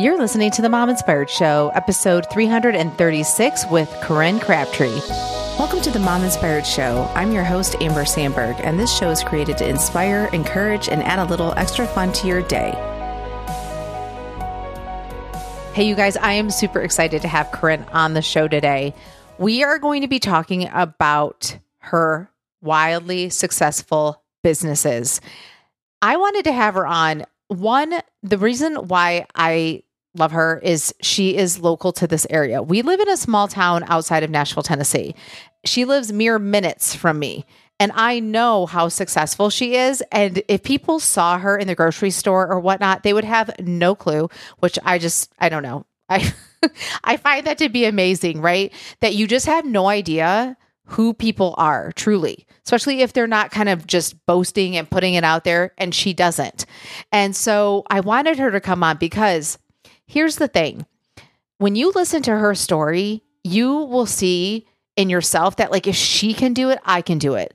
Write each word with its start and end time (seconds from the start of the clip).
You're 0.00 0.16
listening 0.16 0.52
to 0.52 0.62
the 0.62 0.68
Mom 0.68 0.90
Inspired 0.90 1.28
Show, 1.28 1.72
episode 1.74 2.30
336 2.30 3.66
with 3.68 3.88
Corinne 4.00 4.38
Crabtree. 4.38 5.00
Welcome 5.58 5.80
to 5.80 5.90
the 5.90 5.98
Mom 5.98 6.22
Inspired 6.22 6.64
Show. 6.64 7.10
I'm 7.16 7.32
your 7.32 7.42
host, 7.42 7.74
Amber 7.80 8.04
Sandberg, 8.04 8.54
and 8.60 8.78
this 8.78 8.96
show 8.96 9.10
is 9.10 9.24
created 9.24 9.58
to 9.58 9.68
inspire, 9.68 10.30
encourage, 10.32 10.88
and 10.88 11.02
add 11.02 11.18
a 11.18 11.24
little 11.24 11.52
extra 11.56 11.84
fun 11.84 12.12
to 12.12 12.28
your 12.28 12.42
day. 12.42 12.70
Hey, 15.74 15.82
you 15.88 15.96
guys, 15.96 16.16
I 16.16 16.34
am 16.34 16.52
super 16.52 16.80
excited 16.80 17.20
to 17.22 17.28
have 17.28 17.50
Corinne 17.50 17.82
on 17.90 18.14
the 18.14 18.22
show 18.22 18.46
today. 18.46 18.94
We 19.36 19.64
are 19.64 19.80
going 19.80 20.02
to 20.02 20.08
be 20.08 20.20
talking 20.20 20.68
about 20.72 21.58
her 21.78 22.30
wildly 22.62 23.30
successful 23.30 24.22
businesses. 24.44 25.20
I 26.00 26.18
wanted 26.18 26.44
to 26.44 26.52
have 26.52 26.74
her 26.74 26.86
on. 26.86 27.24
One, 27.48 27.94
the 28.22 28.38
reason 28.38 28.76
why 28.76 29.26
I 29.34 29.82
love 30.18 30.32
her 30.32 30.58
is 30.62 30.94
she 31.02 31.36
is 31.36 31.60
local 31.60 31.92
to 31.92 32.06
this 32.06 32.26
area. 32.30 32.62
We 32.62 32.82
live 32.82 33.00
in 33.00 33.08
a 33.08 33.16
small 33.16 33.48
town 33.48 33.84
outside 33.88 34.22
of 34.22 34.30
Nashville, 34.30 34.62
Tennessee. 34.62 35.14
She 35.64 35.84
lives 35.84 36.12
mere 36.12 36.38
minutes 36.38 36.94
from 36.94 37.18
me. 37.18 37.44
And 37.80 37.92
I 37.94 38.18
know 38.18 38.66
how 38.66 38.88
successful 38.88 39.50
she 39.50 39.76
is. 39.76 40.02
And 40.10 40.42
if 40.48 40.62
people 40.62 40.98
saw 40.98 41.38
her 41.38 41.56
in 41.56 41.68
the 41.68 41.76
grocery 41.76 42.10
store 42.10 42.48
or 42.48 42.58
whatnot, 42.58 43.04
they 43.04 43.12
would 43.12 43.24
have 43.24 43.50
no 43.60 43.94
clue, 43.94 44.28
which 44.58 44.78
I 44.84 44.98
just, 44.98 45.32
I 45.38 45.48
don't 45.48 45.62
know. 45.62 45.86
I, 46.08 46.32
I 47.04 47.16
find 47.18 47.46
that 47.46 47.58
to 47.58 47.68
be 47.68 47.84
amazing, 47.84 48.40
right? 48.40 48.72
That 49.00 49.14
you 49.14 49.28
just 49.28 49.46
have 49.46 49.64
no 49.64 49.86
idea 49.86 50.56
who 50.86 51.12
people 51.12 51.54
are 51.58 51.92
truly, 51.92 52.46
especially 52.64 53.02
if 53.02 53.12
they're 53.12 53.26
not 53.26 53.50
kind 53.50 53.68
of 53.68 53.86
just 53.86 54.24
boasting 54.26 54.76
and 54.76 54.90
putting 54.90 55.14
it 55.14 55.22
out 55.22 55.44
there. 55.44 55.72
And 55.78 55.94
she 55.94 56.14
doesn't. 56.14 56.66
And 57.12 57.36
so 57.36 57.84
I 57.90 58.00
wanted 58.00 58.38
her 58.38 58.50
to 58.50 58.60
come 58.60 58.82
on 58.82 58.96
because 58.96 59.58
here's 60.08 60.36
the 60.36 60.48
thing 60.48 60.86
when 61.58 61.76
you 61.76 61.92
listen 61.94 62.22
to 62.22 62.36
her 62.36 62.54
story, 62.54 63.22
you 63.44 63.72
will 63.72 64.06
see 64.06 64.66
in 64.96 65.10
yourself 65.10 65.56
that, 65.56 65.70
like, 65.70 65.86
if 65.86 65.94
she 65.94 66.34
can 66.34 66.54
do 66.54 66.70
it, 66.70 66.80
I 66.84 67.02
can 67.02 67.18
do 67.18 67.34
it. 67.34 67.54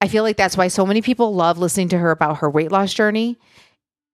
I 0.00 0.08
feel 0.08 0.22
like 0.22 0.36
that's 0.36 0.56
why 0.56 0.68
so 0.68 0.84
many 0.84 1.00
people 1.00 1.34
love 1.34 1.56
listening 1.56 1.88
to 1.90 1.98
her 1.98 2.10
about 2.10 2.38
her 2.38 2.50
weight 2.50 2.70
loss 2.70 2.92
journey. 2.92 3.38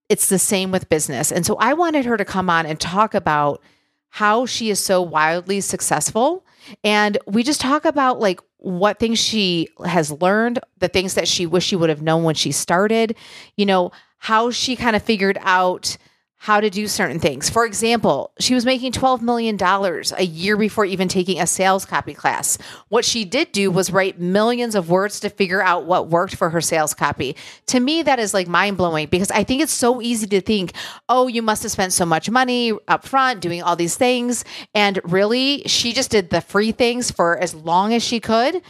It's 0.08 0.28
the 0.28 0.38
same 0.38 0.70
with 0.70 0.88
business. 0.88 1.32
And 1.32 1.44
so 1.44 1.56
I 1.56 1.74
wanted 1.74 2.04
her 2.04 2.16
to 2.16 2.24
come 2.24 2.50
on 2.50 2.66
and 2.66 2.78
talk 2.78 3.14
about 3.14 3.62
how 4.10 4.46
she 4.46 4.70
is 4.70 4.78
so 4.78 5.00
wildly 5.00 5.60
successful. 5.60 6.44
And 6.84 7.18
we 7.26 7.42
just 7.42 7.60
talk 7.60 7.84
about 7.84 8.20
like 8.20 8.40
what 8.58 8.98
things 8.98 9.18
she 9.18 9.68
has 9.84 10.10
learned, 10.10 10.60
the 10.78 10.88
things 10.88 11.14
that 11.14 11.28
she 11.28 11.46
wish 11.46 11.64
she 11.64 11.76
would 11.76 11.88
have 11.88 12.02
known 12.02 12.24
when 12.24 12.34
she 12.34 12.52
started, 12.52 13.16
you 13.56 13.66
know, 13.66 13.92
how 14.18 14.50
she 14.50 14.76
kind 14.76 14.94
of 14.96 15.02
figured 15.02 15.38
out 15.40 15.96
how 16.42 16.58
to 16.58 16.70
do 16.70 16.88
certain 16.88 17.18
things. 17.18 17.50
For 17.50 17.66
example, 17.66 18.32
she 18.38 18.54
was 18.54 18.64
making 18.64 18.92
$12 18.92 19.20
million 19.20 19.58
a 19.60 20.22
year 20.22 20.56
before 20.56 20.86
even 20.86 21.06
taking 21.06 21.38
a 21.38 21.46
sales 21.46 21.84
copy 21.84 22.14
class. 22.14 22.56
What 22.88 23.04
she 23.04 23.26
did 23.26 23.52
do 23.52 23.70
was 23.70 23.92
write 23.92 24.18
millions 24.18 24.74
of 24.74 24.88
words 24.88 25.20
to 25.20 25.28
figure 25.28 25.60
out 25.60 25.84
what 25.84 26.08
worked 26.08 26.34
for 26.34 26.48
her 26.48 26.62
sales 26.62 26.94
copy. 26.94 27.36
To 27.66 27.78
me, 27.78 28.00
that 28.04 28.18
is 28.18 28.32
like 28.32 28.48
mind 28.48 28.78
blowing 28.78 29.08
because 29.08 29.30
I 29.30 29.44
think 29.44 29.60
it's 29.60 29.70
so 29.70 30.00
easy 30.00 30.26
to 30.28 30.40
think, 30.40 30.72
oh, 31.10 31.26
you 31.26 31.42
must 31.42 31.62
have 31.62 31.72
spent 31.72 31.92
so 31.92 32.06
much 32.06 32.30
money 32.30 32.72
up 32.88 33.06
front 33.06 33.42
doing 33.42 33.62
all 33.62 33.76
these 33.76 33.98
things. 33.98 34.42
And 34.74 34.98
really, 35.04 35.64
she 35.66 35.92
just 35.92 36.10
did 36.10 36.30
the 36.30 36.40
free 36.40 36.72
things 36.72 37.10
for 37.10 37.36
as 37.36 37.54
long 37.54 37.92
as 37.92 38.02
she 38.02 38.18
could 38.18 38.62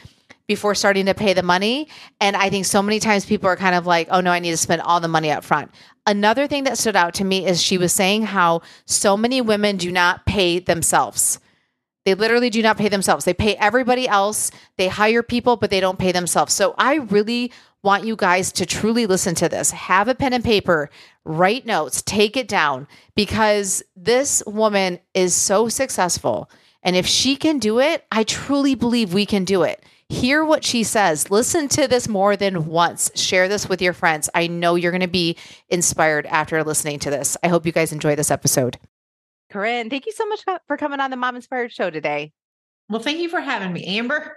before 0.50 0.74
starting 0.74 1.06
to 1.06 1.14
pay 1.14 1.32
the 1.32 1.44
money. 1.44 1.86
And 2.20 2.34
I 2.34 2.50
think 2.50 2.66
so 2.66 2.82
many 2.82 2.98
times 2.98 3.24
people 3.24 3.48
are 3.48 3.54
kind 3.54 3.76
of 3.76 3.86
like, 3.86 4.08
oh 4.10 4.20
no, 4.20 4.32
I 4.32 4.40
need 4.40 4.50
to 4.50 4.56
spend 4.56 4.82
all 4.82 4.98
the 4.98 5.06
money 5.06 5.30
up 5.30 5.44
front. 5.44 5.70
Another 6.06 6.48
thing 6.48 6.64
that 6.64 6.76
stood 6.76 6.96
out 6.96 7.14
to 7.14 7.24
me 7.24 7.46
is 7.46 7.62
she 7.62 7.78
was 7.78 7.92
saying 7.92 8.24
how 8.24 8.62
so 8.84 9.16
many 9.16 9.40
women 9.40 9.76
do 9.76 9.92
not 9.92 10.26
pay 10.26 10.58
themselves. 10.58 11.38
They 12.04 12.14
literally 12.14 12.50
do 12.50 12.62
not 12.62 12.78
pay 12.78 12.88
themselves. 12.88 13.24
They 13.24 13.32
pay 13.32 13.54
everybody 13.58 14.08
else. 14.08 14.50
They 14.76 14.88
hire 14.88 15.22
people, 15.22 15.56
but 15.56 15.70
they 15.70 15.78
don't 15.78 16.00
pay 16.00 16.10
themselves. 16.10 16.52
So 16.52 16.74
I 16.76 16.96
really 16.96 17.52
want 17.84 18.04
you 18.04 18.16
guys 18.16 18.50
to 18.54 18.66
truly 18.66 19.06
listen 19.06 19.36
to 19.36 19.48
this. 19.48 19.70
Have 19.70 20.08
a 20.08 20.16
pen 20.16 20.32
and 20.32 20.42
paper, 20.42 20.90
write 21.24 21.64
notes, 21.64 22.02
take 22.02 22.36
it 22.36 22.48
down 22.48 22.88
because 23.14 23.84
this 23.94 24.42
woman 24.48 24.98
is 25.14 25.32
so 25.32 25.68
successful. 25.68 26.50
And 26.82 26.96
if 26.96 27.06
she 27.06 27.36
can 27.36 27.60
do 27.60 27.78
it, 27.78 28.04
I 28.10 28.24
truly 28.24 28.74
believe 28.74 29.14
we 29.14 29.26
can 29.26 29.44
do 29.44 29.62
it. 29.62 29.84
Hear 30.10 30.44
what 30.44 30.64
she 30.64 30.82
says. 30.82 31.30
Listen 31.30 31.68
to 31.68 31.86
this 31.86 32.08
more 32.08 32.36
than 32.36 32.66
once. 32.66 33.12
Share 33.14 33.48
this 33.48 33.68
with 33.68 33.80
your 33.80 33.92
friends. 33.92 34.28
I 34.34 34.48
know 34.48 34.74
you're 34.74 34.90
going 34.90 35.02
to 35.02 35.08
be 35.08 35.36
inspired 35.68 36.26
after 36.26 36.62
listening 36.64 36.98
to 36.98 37.10
this. 37.10 37.36
I 37.44 37.48
hope 37.48 37.64
you 37.64 37.70
guys 37.70 37.92
enjoy 37.92 38.16
this 38.16 38.30
episode. 38.30 38.76
Corinne, 39.50 39.88
thank 39.88 40.06
you 40.06 40.12
so 40.12 40.26
much 40.26 40.40
for 40.66 40.76
coming 40.76 40.98
on 40.98 41.10
the 41.10 41.16
Mom 41.16 41.36
Inspired 41.36 41.72
Show 41.72 41.90
today. 41.90 42.32
Well, 42.88 43.00
thank 43.00 43.20
you 43.20 43.28
for 43.28 43.40
having 43.40 43.72
me, 43.72 43.84
Amber. 43.84 44.36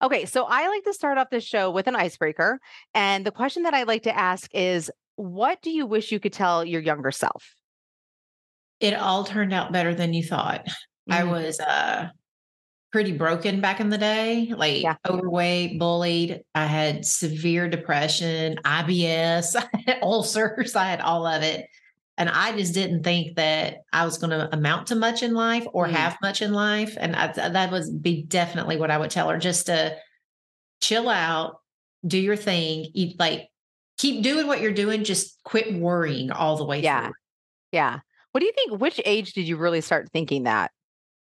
Okay, 0.00 0.26
so 0.26 0.44
I 0.48 0.68
like 0.68 0.84
to 0.84 0.94
start 0.94 1.18
off 1.18 1.30
the 1.30 1.40
show 1.40 1.72
with 1.72 1.88
an 1.88 1.96
icebreaker. 1.96 2.60
And 2.94 3.26
the 3.26 3.32
question 3.32 3.64
that 3.64 3.74
I 3.74 3.82
like 3.82 4.04
to 4.04 4.16
ask 4.16 4.48
is 4.54 4.92
what 5.16 5.60
do 5.60 5.70
you 5.70 5.86
wish 5.86 6.12
you 6.12 6.20
could 6.20 6.32
tell 6.32 6.64
your 6.64 6.80
younger 6.80 7.10
self? 7.10 7.56
It 8.78 8.94
all 8.94 9.24
turned 9.24 9.52
out 9.52 9.72
better 9.72 9.92
than 9.92 10.14
you 10.14 10.22
thought. 10.22 10.66
Mm-hmm. 10.66 11.12
I 11.12 11.24
was 11.24 11.58
uh 11.58 12.10
pretty 12.92 13.12
broken 13.12 13.60
back 13.60 13.80
in 13.80 13.88
the 13.88 13.98
day, 13.98 14.52
like 14.56 14.82
yeah. 14.82 14.96
overweight, 15.08 15.78
bullied. 15.78 16.42
I 16.54 16.66
had 16.66 17.04
severe 17.04 17.68
depression, 17.68 18.58
IBS, 18.64 19.56
I 19.74 19.82
had 19.86 20.02
ulcers, 20.02 20.74
I 20.74 20.84
had 20.84 21.00
all 21.00 21.26
of 21.26 21.42
it. 21.42 21.68
And 22.18 22.28
I 22.28 22.54
just 22.54 22.74
didn't 22.74 23.02
think 23.02 23.36
that 23.36 23.78
I 23.92 24.04
was 24.04 24.18
going 24.18 24.30
to 24.30 24.52
amount 24.52 24.88
to 24.88 24.94
much 24.94 25.22
in 25.22 25.32
life 25.32 25.66
or 25.72 25.86
mm. 25.86 25.92
have 25.92 26.18
much 26.20 26.42
in 26.42 26.52
life. 26.52 26.96
And 27.00 27.16
I, 27.16 27.28
that 27.28 27.72
would 27.72 28.02
be 28.02 28.22
definitely 28.22 28.76
what 28.76 28.90
I 28.90 28.98
would 28.98 29.10
tell 29.10 29.30
her 29.30 29.38
just 29.38 29.66
to 29.66 29.96
chill 30.82 31.08
out, 31.08 31.60
do 32.06 32.18
your 32.18 32.36
thing, 32.36 32.90
eat, 32.92 33.18
like 33.18 33.48
keep 33.96 34.22
doing 34.22 34.46
what 34.46 34.60
you're 34.60 34.72
doing, 34.72 35.04
just 35.04 35.42
quit 35.44 35.72
worrying 35.72 36.30
all 36.30 36.56
the 36.56 36.64
way 36.64 36.82
yeah. 36.82 37.06
through. 37.06 37.12
Yeah. 37.72 38.00
What 38.32 38.40
do 38.40 38.46
you 38.46 38.52
think? 38.52 38.80
Which 38.80 39.00
age 39.06 39.32
did 39.32 39.48
you 39.48 39.56
really 39.56 39.80
start 39.80 40.10
thinking 40.12 40.42
that? 40.42 40.72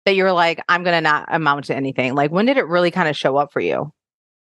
That 0.05 0.15
you 0.15 0.23
were 0.23 0.31
like, 0.31 0.61
I'm 0.69 0.83
going 0.83 0.95
to 0.95 1.01
not 1.01 1.27
amount 1.29 1.65
to 1.65 1.75
anything? 1.75 2.15
Like, 2.15 2.31
when 2.31 2.45
did 2.45 2.57
it 2.57 2.67
really 2.67 2.91
kind 2.91 3.07
of 3.07 3.15
show 3.15 3.37
up 3.37 3.51
for 3.51 3.59
you? 3.59 3.91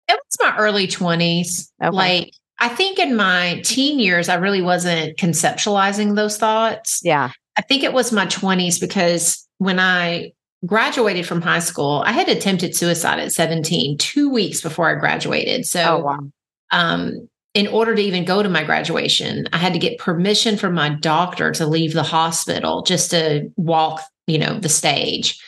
It 0.07 0.13
was 0.13 0.37
my 0.39 0.57
early 0.57 0.87
20s. 0.87 1.71
Okay. 1.81 1.95
Like, 1.95 2.33
I 2.59 2.69
think 2.69 2.99
in 2.99 3.15
my 3.15 3.61
teen 3.63 3.99
years, 3.99 4.29
I 4.29 4.35
really 4.35 4.61
wasn't 4.61 5.17
conceptualizing 5.17 6.15
those 6.15 6.37
thoughts. 6.37 7.01
Yeah. 7.03 7.31
I 7.57 7.61
think 7.61 7.83
it 7.83 7.93
was 7.93 8.11
my 8.11 8.25
20s 8.25 8.79
because 8.79 9.47
when 9.57 9.79
I 9.79 10.33
graduated 10.65 11.25
from 11.25 11.41
high 11.41 11.59
school, 11.59 12.03
I 12.05 12.11
had 12.11 12.29
attempted 12.29 12.75
suicide 12.75 13.19
at 13.19 13.31
17, 13.31 13.97
two 13.97 14.29
weeks 14.29 14.61
before 14.61 14.89
I 14.89 14.99
graduated. 14.99 15.65
So, 15.65 15.83
oh, 15.83 16.03
wow. 16.03 16.19
um, 16.71 17.29
in 17.53 17.67
order 17.67 17.95
to 17.95 18.01
even 18.01 18.25
go 18.25 18.43
to 18.43 18.49
my 18.49 18.63
graduation, 18.63 19.47
I 19.53 19.57
had 19.57 19.73
to 19.73 19.79
get 19.79 19.97
permission 19.97 20.57
from 20.57 20.73
my 20.73 20.89
doctor 20.89 21.51
to 21.53 21.65
leave 21.65 21.93
the 21.93 22.03
hospital 22.03 22.83
just 22.83 23.11
to 23.11 23.49
walk 23.55 24.01
you 24.27 24.37
know, 24.37 24.59
the 24.59 24.69
stage. 24.69 25.39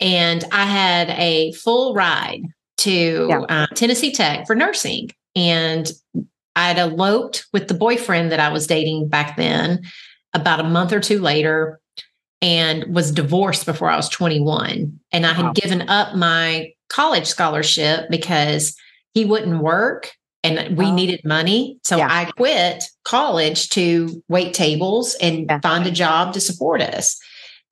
And 0.00 0.44
I 0.52 0.64
had 0.64 1.10
a 1.10 1.52
full 1.52 1.94
ride 1.94 2.42
to 2.78 3.26
yeah. 3.28 3.40
uh, 3.40 3.66
Tennessee 3.74 4.12
Tech 4.12 4.46
for 4.46 4.56
nursing. 4.56 5.10
And 5.36 5.90
I'd 6.56 6.78
eloped 6.78 7.46
with 7.52 7.68
the 7.68 7.74
boyfriend 7.74 8.32
that 8.32 8.40
I 8.40 8.48
was 8.50 8.66
dating 8.66 9.08
back 9.08 9.36
then 9.36 9.82
about 10.32 10.60
a 10.60 10.64
month 10.64 10.92
or 10.92 11.00
two 11.00 11.18
later 11.20 11.80
and 12.42 12.94
was 12.94 13.12
divorced 13.12 13.66
before 13.66 13.90
I 13.90 13.96
was 13.96 14.08
21. 14.08 14.98
And 15.12 15.26
I 15.26 15.32
had 15.32 15.46
wow. 15.46 15.52
given 15.52 15.88
up 15.88 16.16
my 16.16 16.72
college 16.88 17.26
scholarship 17.26 18.08
because 18.10 18.74
he 19.12 19.24
wouldn't 19.24 19.62
work 19.62 20.12
and 20.42 20.76
we 20.76 20.86
oh. 20.86 20.94
needed 20.94 21.20
money. 21.24 21.78
So 21.84 21.98
yeah. 21.98 22.08
I 22.10 22.30
quit 22.32 22.84
college 23.04 23.68
to 23.70 24.22
wait 24.28 24.54
tables 24.54 25.14
and 25.20 25.46
yeah. 25.48 25.60
find 25.60 25.86
a 25.86 25.90
job 25.90 26.32
to 26.32 26.40
support 26.40 26.80
us 26.80 27.20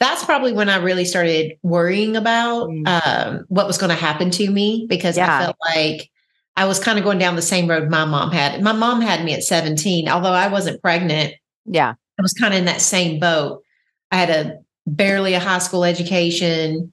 that's 0.01 0.25
probably 0.25 0.53
when 0.53 0.69
I 0.69 0.77
really 0.77 1.05
started 1.05 1.53
worrying 1.63 2.17
about 2.17 2.69
mm. 2.69 2.87
um, 2.87 3.45
what 3.49 3.67
was 3.67 3.79
going 3.79 3.91
to 3.91 3.97
happen 3.97 4.31
to 4.33 4.51
me 4.51 4.87
because 4.89 5.17
yeah. 5.17 5.37
I 5.37 5.45
felt 5.45 5.57
like 5.75 6.11
I 6.57 6.67
was 6.67 6.79
kind 6.79 6.99
of 6.99 7.05
going 7.05 7.19
down 7.19 7.37
the 7.37 7.43
same 7.43 7.69
road 7.69 7.91
my 7.91 8.05
mom 8.05 8.31
had. 8.31 8.63
My 8.63 8.73
mom 8.73 9.01
had 9.01 9.25
me 9.25 9.35
at 9.35 9.43
17, 9.43 10.09
although 10.09 10.33
I 10.33 10.49
wasn't 10.49 10.81
pregnant. 10.83 11.35
Yeah. 11.65 11.95
I 12.19 12.23
was 12.23 12.33
kind 12.33 12.53
of 12.55 12.59
in 12.59 12.67
that 12.67 12.81
same 12.81 13.21
boat. 13.21 13.63
I 14.11 14.17
had 14.17 14.31
a 14.31 14.59
barely 14.87 15.35
a 15.35 15.41
high 15.41 15.59
school 15.59 15.85
education, 15.85 16.93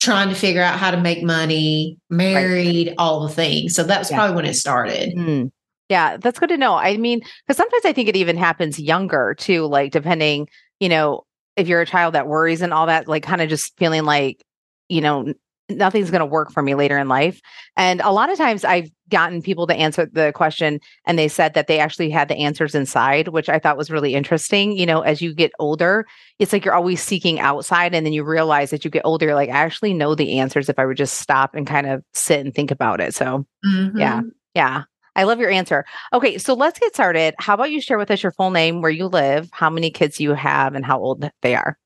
trying 0.00 0.28
to 0.28 0.34
figure 0.34 0.62
out 0.62 0.78
how 0.78 0.90
to 0.90 1.00
make 1.00 1.22
money, 1.22 1.98
married, 2.08 2.88
right. 2.88 2.94
all 2.98 3.26
the 3.26 3.34
things. 3.34 3.74
So 3.74 3.82
that 3.84 3.98
was 3.98 4.10
yeah. 4.10 4.18
probably 4.18 4.36
when 4.36 4.44
it 4.46 4.54
started. 4.54 5.14
Mm. 5.14 5.50
Yeah, 5.88 6.16
that's 6.16 6.38
good 6.38 6.48
to 6.48 6.56
know. 6.56 6.74
I 6.74 6.96
mean, 6.96 7.20
because 7.46 7.56
sometimes 7.56 7.84
I 7.84 7.92
think 7.92 8.08
it 8.08 8.16
even 8.16 8.36
happens 8.36 8.78
younger 8.78 9.34
too, 9.38 9.66
like 9.66 9.92
depending, 9.92 10.48
you 10.80 10.88
know, 10.88 11.25
if 11.56 11.68
you're 11.68 11.80
a 11.80 11.86
child 11.86 12.14
that 12.14 12.26
worries 12.26 12.62
and 12.62 12.72
all 12.72 12.86
that, 12.86 13.08
like 13.08 13.22
kind 13.22 13.40
of 13.40 13.48
just 13.48 13.76
feeling 13.78 14.04
like, 14.04 14.44
you 14.88 15.00
know, 15.00 15.32
nothing's 15.68 16.10
going 16.10 16.20
to 16.20 16.26
work 16.26 16.52
for 16.52 16.62
me 16.62 16.74
later 16.74 16.96
in 16.96 17.08
life. 17.08 17.40
And 17.76 18.00
a 18.00 18.12
lot 18.12 18.30
of 18.30 18.38
times 18.38 18.64
I've 18.64 18.90
gotten 19.08 19.42
people 19.42 19.66
to 19.66 19.74
answer 19.74 20.06
the 20.06 20.32
question 20.32 20.80
and 21.04 21.18
they 21.18 21.28
said 21.28 21.54
that 21.54 21.66
they 21.66 21.80
actually 21.80 22.10
had 22.10 22.28
the 22.28 22.36
answers 22.36 22.74
inside, 22.74 23.28
which 23.28 23.48
I 23.48 23.58
thought 23.58 23.76
was 23.76 23.90
really 23.90 24.14
interesting. 24.14 24.76
You 24.76 24.86
know, 24.86 25.00
as 25.00 25.20
you 25.20 25.34
get 25.34 25.52
older, 25.58 26.06
it's 26.38 26.52
like 26.52 26.64
you're 26.64 26.74
always 26.74 27.02
seeking 27.02 27.40
outside 27.40 27.94
and 27.94 28.06
then 28.06 28.12
you 28.12 28.22
realize 28.22 28.70
that 28.70 28.84
you 28.84 28.90
get 28.90 29.04
older, 29.04 29.26
you're 29.26 29.34
like, 29.34 29.50
I 29.50 29.54
actually 29.54 29.94
know 29.94 30.14
the 30.14 30.38
answers 30.38 30.68
if 30.68 30.78
I 30.78 30.86
would 30.86 30.96
just 30.96 31.18
stop 31.18 31.54
and 31.54 31.66
kind 31.66 31.88
of 31.88 32.04
sit 32.14 32.40
and 32.40 32.54
think 32.54 32.70
about 32.70 33.00
it. 33.00 33.14
So, 33.14 33.46
mm-hmm. 33.64 33.98
yeah. 33.98 34.22
Yeah. 34.54 34.84
I 35.16 35.24
love 35.24 35.40
your 35.40 35.50
answer. 35.50 35.84
Okay, 36.12 36.38
so 36.38 36.54
let's 36.54 36.78
get 36.78 36.94
started. 36.94 37.34
How 37.38 37.54
about 37.54 37.70
you 37.70 37.80
share 37.80 37.98
with 37.98 38.10
us 38.10 38.22
your 38.22 38.32
full 38.32 38.50
name, 38.50 38.82
where 38.82 38.90
you 38.90 39.06
live, 39.06 39.48
how 39.50 39.70
many 39.70 39.90
kids 39.90 40.20
you 40.20 40.34
have, 40.34 40.74
and 40.74 40.84
how 40.84 41.00
old 41.00 41.28
they 41.42 41.56
are? 41.56 41.78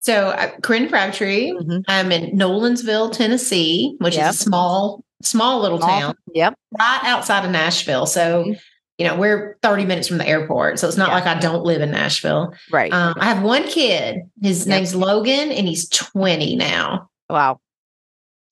So, 0.00 0.30
uh, 0.30 0.50
Corinne 0.62 0.88
Crabtree. 0.88 1.52
Mm-hmm. 1.52 1.78
I'm 1.86 2.10
in 2.10 2.36
Nolensville, 2.36 3.12
Tennessee, 3.12 3.94
which 3.98 4.16
yep. 4.16 4.30
is 4.30 4.40
a 4.40 4.42
small, 4.42 5.04
small 5.22 5.60
little 5.60 5.78
small, 5.78 6.00
town. 6.00 6.14
Yep. 6.34 6.54
Right 6.76 7.00
outside 7.04 7.44
of 7.44 7.52
Nashville. 7.52 8.06
So, 8.06 8.42
mm-hmm. 8.42 8.52
you 8.98 9.06
know, 9.06 9.16
we're 9.16 9.58
30 9.62 9.84
minutes 9.84 10.08
from 10.08 10.18
the 10.18 10.26
airport. 10.26 10.80
So 10.80 10.88
it's 10.88 10.96
not 10.96 11.10
like 11.10 11.26
I 11.26 11.38
don't 11.38 11.64
live 11.64 11.82
in 11.82 11.92
Nashville. 11.92 12.52
Right. 12.72 12.92
Um, 12.92 13.14
I 13.18 13.26
have 13.26 13.44
one 13.44 13.64
kid. 13.68 14.22
His 14.42 14.66
yep. 14.66 14.78
name's 14.78 14.94
Logan, 14.94 15.52
and 15.52 15.68
he's 15.68 15.88
20 15.90 16.56
now. 16.56 17.10
Wow. 17.30 17.60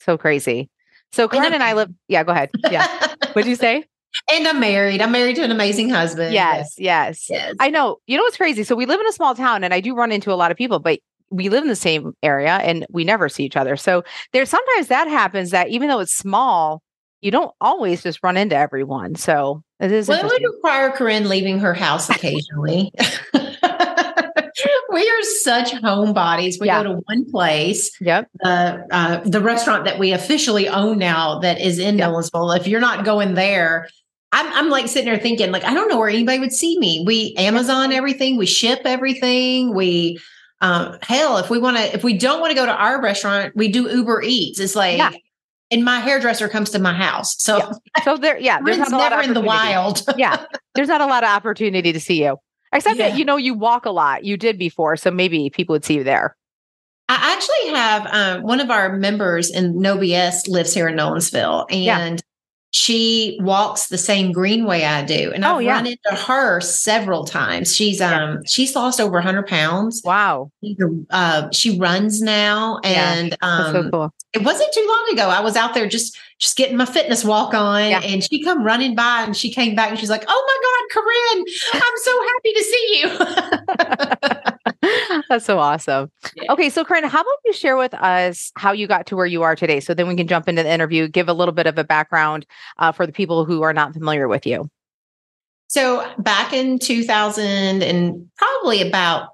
So 0.00 0.16
crazy. 0.16 0.70
So 1.12 1.26
Corinne 1.26 1.52
and 1.52 1.62
I 1.62 1.72
live. 1.72 1.90
Yeah, 2.06 2.22
go 2.22 2.32
ahead. 2.32 2.50
Yeah. 2.70 3.08
What'd 3.32 3.48
you 3.48 3.56
say? 3.56 3.84
And 4.32 4.46
I'm 4.46 4.58
married. 4.58 5.00
I'm 5.00 5.12
married 5.12 5.36
to 5.36 5.44
an 5.44 5.50
amazing 5.50 5.90
husband. 5.90 6.34
Yes, 6.34 6.74
yes, 6.78 7.26
yes. 7.30 7.54
I 7.60 7.70
know. 7.70 7.98
You 8.06 8.16
know 8.16 8.24
what's 8.24 8.36
crazy? 8.36 8.64
So 8.64 8.74
we 8.74 8.86
live 8.86 9.00
in 9.00 9.06
a 9.06 9.12
small 9.12 9.34
town 9.34 9.62
and 9.62 9.72
I 9.72 9.80
do 9.80 9.94
run 9.94 10.10
into 10.10 10.32
a 10.32 10.34
lot 10.34 10.50
of 10.50 10.56
people, 10.56 10.80
but 10.80 10.98
we 11.30 11.48
live 11.48 11.62
in 11.62 11.68
the 11.68 11.76
same 11.76 12.12
area 12.22 12.54
and 12.56 12.84
we 12.90 13.04
never 13.04 13.28
see 13.28 13.44
each 13.44 13.56
other. 13.56 13.76
So 13.76 14.02
there's 14.32 14.50
sometimes 14.50 14.88
that 14.88 15.06
happens 15.06 15.50
that 15.50 15.68
even 15.68 15.88
though 15.88 16.00
it's 16.00 16.14
small, 16.14 16.82
you 17.20 17.30
don't 17.30 17.52
always 17.60 18.02
just 18.02 18.20
run 18.22 18.36
into 18.36 18.56
everyone. 18.56 19.14
So 19.14 19.62
it 19.78 19.92
is. 19.92 20.08
Well, 20.08 20.24
it 20.24 20.24
would 20.24 20.54
require 20.54 20.90
Corinne 20.90 21.28
leaving 21.28 21.60
her 21.60 21.74
house 21.74 22.10
occasionally. 22.10 22.92
we 24.92 25.08
are 25.08 25.22
such 25.22 25.72
homebodies. 25.72 26.60
We 26.60 26.66
yeah. 26.66 26.82
go 26.82 26.94
to 26.94 27.02
one 27.06 27.30
place. 27.30 27.90
Yep. 28.00 28.28
The 28.40 28.86
uh, 28.90 29.20
the 29.24 29.40
restaurant 29.40 29.84
that 29.84 29.98
we 29.98 30.12
officially 30.12 30.68
own 30.68 30.98
now 30.98 31.38
that 31.40 31.60
is 31.60 31.78
in 31.78 31.98
yep. 31.98 32.10
Nolensville. 32.10 32.56
If 32.56 32.66
you're 32.66 32.80
not 32.80 33.04
going 33.04 33.34
there, 33.34 33.88
I'm, 34.32 34.52
I'm 34.52 34.68
like 34.70 34.88
sitting 34.88 35.06
there 35.06 35.18
thinking, 35.18 35.50
like, 35.50 35.64
I 35.64 35.74
don't 35.74 35.88
know 35.88 35.98
where 35.98 36.08
anybody 36.08 36.38
would 36.38 36.52
see 36.52 36.78
me. 36.78 37.02
We 37.04 37.34
Amazon 37.36 37.92
everything, 37.92 38.36
we 38.36 38.46
ship 38.46 38.82
everything, 38.84 39.74
we 39.74 40.18
um, 40.60 40.98
hell, 41.02 41.38
if 41.38 41.50
we 41.50 41.58
want 41.58 41.78
to, 41.78 41.94
if 41.94 42.04
we 42.04 42.16
don't 42.16 42.40
want 42.40 42.50
to 42.50 42.54
go 42.54 42.66
to 42.66 42.72
our 42.72 43.02
restaurant, 43.02 43.56
we 43.56 43.68
do 43.68 43.88
Uber 43.88 44.22
Eats. 44.22 44.60
It's 44.60 44.76
like, 44.76 44.98
yeah. 44.98 45.10
and 45.70 45.84
my 45.84 46.00
hairdresser 46.00 46.48
comes 46.48 46.70
to 46.70 46.78
my 46.78 46.92
house. 46.92 47.42
So, 47.42 47.58
yeah. 47.58 48.04
so 48.04 48.16
there, 48.16 48.38
yeah, 48.38 48.60
there's 48.64 48.78
not 48.78 48.90
never 48.90 49.22
in 49.22 49.34
the 49.34 49.40
wild. 49.40 50.04
yeah, 50.16 50.44
there's 50.74 50.88
not 50.88 51.00
a 51.00 51.06
lot 51.06 51.24
of 51.24 51.30
opportunity 51.30 51.92
to 51.92 52.00
see 52.00 52.22
you, 52.22 52.36
except 52.72 52.98
yeah. 52.98 53.08
that 53.08 53.18
you 53.18 53.24
know 53.24 53.36
you 53.36 53.54
walk 53.54 53.86
a 53.86 53.90
lot. 53.90 54.24
You 54.24 54.36
did 54.36 54.58
before, 54.58 54.96
so 54.96 55.10
maybe 55.10 55.50
people 55.50 55.74
would 55.74 55.84
see 55.84 55.94
you 55.94 56.04
there. 56.04 56.36
I 57.08 57.34
actually 57.34 57.76
have 57.76 58.06
um, 58.12 58.42
one 58.42 58.60
of 58.60 58.70
our 58.70 58.96
members 58.96 59.50
in 59.50 59.80
No 59.80 59.96
BS 59.96 60.48
lives 60.48 60.72
here 60.72 60.86
in 60.88 60.96
Nolensville, 60.96 61.66
and 61.72 62.22
she 62.72 63.36
walks 63.42 63.88
the 63.88 63.98
same 63.98 64.32
greenway 64.32 64.84
I 64.84 65.04
do. 65.04 65.32
And 65.34 65.44
oh, 65.44 65.56
I've 65.56 65.62
yeah. 65.62 65.72
run 65.72 65.86
into 65.86 66.14
her 66.14 66.60
several 66.60 67.24
times. 67.24 67.74
She's 67.74 68.00
um 68.00 68.44
she's 68.46 68.74
lost 68.76 69.00
over 69.00 69.14
100 69.14 69.46
pounds. 69.46 70.02
Wow. 70.04 70.52
Uh, 71.10 71.50
she 71.50 71.78
runs 71.78 72.22
now 72.22 72.78
and 72.84 73.36
yeah, 73.42 73.48
um 73.48 73.72
so 73.72 73.90
cool. 73.90 74.14
It 74.32 74.44
wasn't 74.44 74.72
too 74.72 74.86
long 74.86 75.08
ago. 75.12 75.28
I 75.28 75.40
was 75.40 75.56
out 75.56 75.74
there 75.74 75.88
just 75.88 76.18
just 76.38 76.56
getting 76.56 76.76
my 76.76 76.84
fitness 76.86 77.24
walk 77.24 77.52
on 77.52 77.80
and 77.82 78.22
she 78.22 78.42
come 78.42 78.62
running 78.64 78.94
by 78.94 79.22
and 79.22 79.36
she 79.36 79.52
came 79.52 79.74
back 79.74 79.90
and 79.90 79.98
she's 79.98 80.10
like, 80.10 80.24
"Oh 80.26 80.44
my 80.46 80.58
god, 80.66 80.84
Corinne, 80.94 81.44
I'm 81.74 81.96
so 81.96 82.22
happy 82.28 82.52
to 82.52 82.64
see 82.64 83.00
you." 83.00 83.08
That's 85.28 85.44
so 85.44 85.58
awesome. 85.58 86.10
Yeah. 86.36 86.52
Okay, 86.52 86.70
so 86.70 86.84
Corinne, 86.84 87.04
how 87.04 87.20
about 87.20 87.38
you 87.44 87.52
share 87.52 87.76
with 87.76 87.94
us 87.94 88.52
how 88.56 88.72
you 88.72 88.86
got 88.86 89.06
to 89.06 89.16
where 89.16 89.26
you 89.26 89.42
are 89.42 89.56
today? 89.56 89.80
So 89.80 89.94
then 89.94 90.08
we 90.08 90.16
can 90.16 90.26
jump 90.26 90.48
into 90.48 90.62
the 90.62 90.72
interview, 90.72 91.08
give 91.08 91.28
a 91.28 91.32
little 91.32 91.54
bit 91.54 91.66
of 91.66 91.76
a 91.78 91.84
background 91.84 92.46
uh, 92.78 92.92
for 92.92 93.06
the 93.06 93.12
people 93.12 93.44
who 93.44 93.62
are 93.62 93.72
not 93.72 93.92
familiar 93.92 94.28
with 94.28 94.46
you. 94.46 94.70
So 95.68 96.08
back 96.18 96.52
in 96.52 96.78
2000 96.78 97.82
and 97.82 98.28
probably 98.36 98.86
about 98.86 99.30